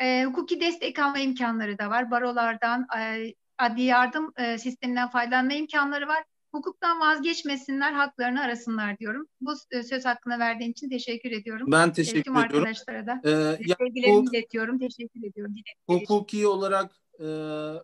e, 0.00 0.24
hukuki 0.24 0.60
destek 0.60 0.98
alma 0.98 1.18
imkanları 1.18 1.78
da 1.78 1.90
var. 1.90 2.10
Barolardan, 2.10 2.86
e, 2.98 3.34
adli 3.58 3.82
yardım 3.82 4.32
e, 4.36 4.58
sisteminden 4.58 5.10
faydalanma 5.10 5.52
imkanları 5.52 6.08
var 6.08 6.24
hukuktan 6.58 7.00
vazgeçmesinler, 7.00 7.92
haklarını 7.92 8.40
arasınlar 8.40 8.98
diyorum. 8.98 9.26
Bu 9.40 9.52
e, 9.70 9.82
söz 9.82 10.04
hakkını 10.04 10.38
verdiğin 10.38 10.70
için 10.70 10.88
teşekkür 10.88 11.30
ediyorum. 11.32 11.68
Ben 11.72 11.92
teşekkür 11.92 12.22
Tüm 12.22 12.36
ediyorum. 12.36 12.58
arkadaşlara 12.58 13.06
da 13.06 13.20
Ee, 13.24 13.64
sevgilerimi 13.78 14.26
bu- 14.26 14.30
iletiyorum. 14.34 14.78
Teşekkür 14.78 15.20
ediyorum. 15.28 15.54
Dilekleri 15.54 16.02
için. 16.02 16.14
hukuki 16.14 16.46
olarak 16.46 16.90
e, 17.20 17.26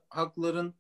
hakların 0.09 0.75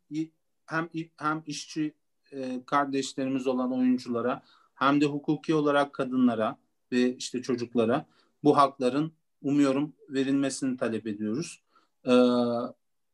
hem 0.66 0.88
hem 1.16 1.42
işçi 1.46 1.94
e, 2.32 2.60
kardeşlerimiz 2.66 3.46
olan 3.46 3.72
oyunculara 3.72 4.42
hem 4.74 5.00
de 5.00 5.04
hukuki 5.06 5.54
olarak 5.54 5.92
kadınlara 5.92 6.56
ve 6.92 7.16
işte 7.16 7.42
çocuklara 7.42 8.06
bu 8.44 8.56
hakların 8.56 9.12
umuyorum 9.42 9.92
verilmesini 10.08 10.76
talep 10.76 11.06
ediyoruz. 11.06 11.62
E, 12.06 12.12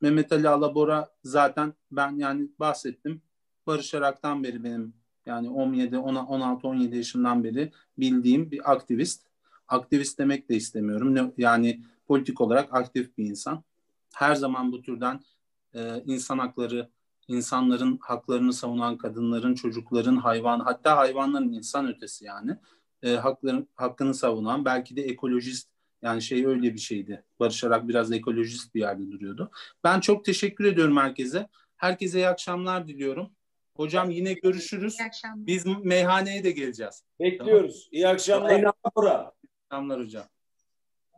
Mehmet 0.01 0.33
Ali 0.33 0.49
Alabora 0.49 1.09
zaten 1.25 1.75
ben 1.91 2.17
yani 2.17 2.49
bahsettim. 2.59 3.23
Barış 3.67 3.95
Arak'tan 3.95 4.45
beri 4.45 4.65
benim 4.65 4.95
yani 5.27 5.51
17, 5.51 5.99
16, 5.99 6.69
17 6.69 6.97
yaşından 6.97 7.45
beri 7.45 7.73
bildiğim 7.99 8.51
bir 8.51 8.73
aktivist. 8.73 9.27
Aktivist 9.69 10.19
demek 10.19 10.49
de 10.49 10.57
istemiyorum. 10.57 11.35
Yani 11.39 11.83
politik 12.07 12.41
olarak 12.41 12.75
aktif 12.75 13.19
bir 13.19 13.25
insan. 13.25 13.65
Her 14.15 14.35
zaman 14.35 14.73
bu 14.73 14.83
türden 14.83 15.21
e, 15.75 16.03
insan 16.07 16.39
hakları, 16.39 16.91
insanların 17.29 17.99
haklarını 18.03 18.53
savunan 18.53 18.99
kadınların, 18.99 19.55
çocukların, 19.55 20.17
hayvan, 20.17 20.61
hatta 20.61 20.97
hayvanların 20.97 21.53
insan 21.53 21.89
ötesi 21.89 22.25
yani 22.25 22.57
e, 23.03 23.15
hakların 23.15 23.69
hakkını 23.75 24.15
savunan, 24.15 24.65
belki 24.65 24.97
de 24.97 25.03
ekolojist 25.03 25.69
yani 26.03 26.23
şey 26.23 26.47
öyle 26.47 26.75
bir 26.75 26.79
şeydi. 26.79 27.25
Barış 27.41 27.65
Arak 27.65 27.89
biraz 27.89 28.13
ekolojist 28.13 28.75
bir 28.75 28.81
yerde 28.81 29.11
duruyordu. 29.11 29.51
Ben 29.85 30.01
çok 30.01 30.25
teşekkür 30.25 30.65
ediyorum 30.65 30.97
herkese. 30.97 31.49
Herkese 31.77 32.19
iyi 32.19 32.29
akşamlar 32.29 32.89
diliyorum. 32.89 33.31
Hocam 33.81 34.11
yine 34.11 34.33
görüşürüz. 34.33 35.01
İyi 35.01 35.05
akşamlar. 35.07 35.47
Biz 35.47 35.67
meyhaneye 35.85 36.45
de 36.45 36.51
geleceğiz. 36.51 37.05
Bekliyoruz. 37.21 37.89
İyi 37.93 38.09
akşamlar. 38.09 38.65
Bora. 38.97 39.33
Akşamlar 39.71 40.01
hocam. 40.01 40.25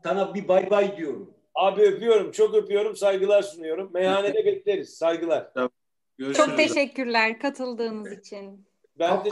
Sana 0.03 0.35
bir 0.35 0.49
bay 0.49 0.71
bay 0.71 0.97
diyorum. 0.97 1.35
Abi 1.55 1.83
öpüyorum. 1.83 2.31
Çok 2.31 2.55
öpüyorum. 2.55 2.97
Saygılar 2.97 3.43
sunuyorum. 3.43 3.91
Meyhanede 3.93 4.45
bekleriz. 4.45 4.95
Saygılar. 4.95 5.53
Görüşürüz. 6.19 6.47
Çok 6.47 6.57
teşekkürler 6.57 7.39
katıldığınız 7.39 8.13
için. 8.13 8.67
Ben 8.99 9.25
de 9.25 9.29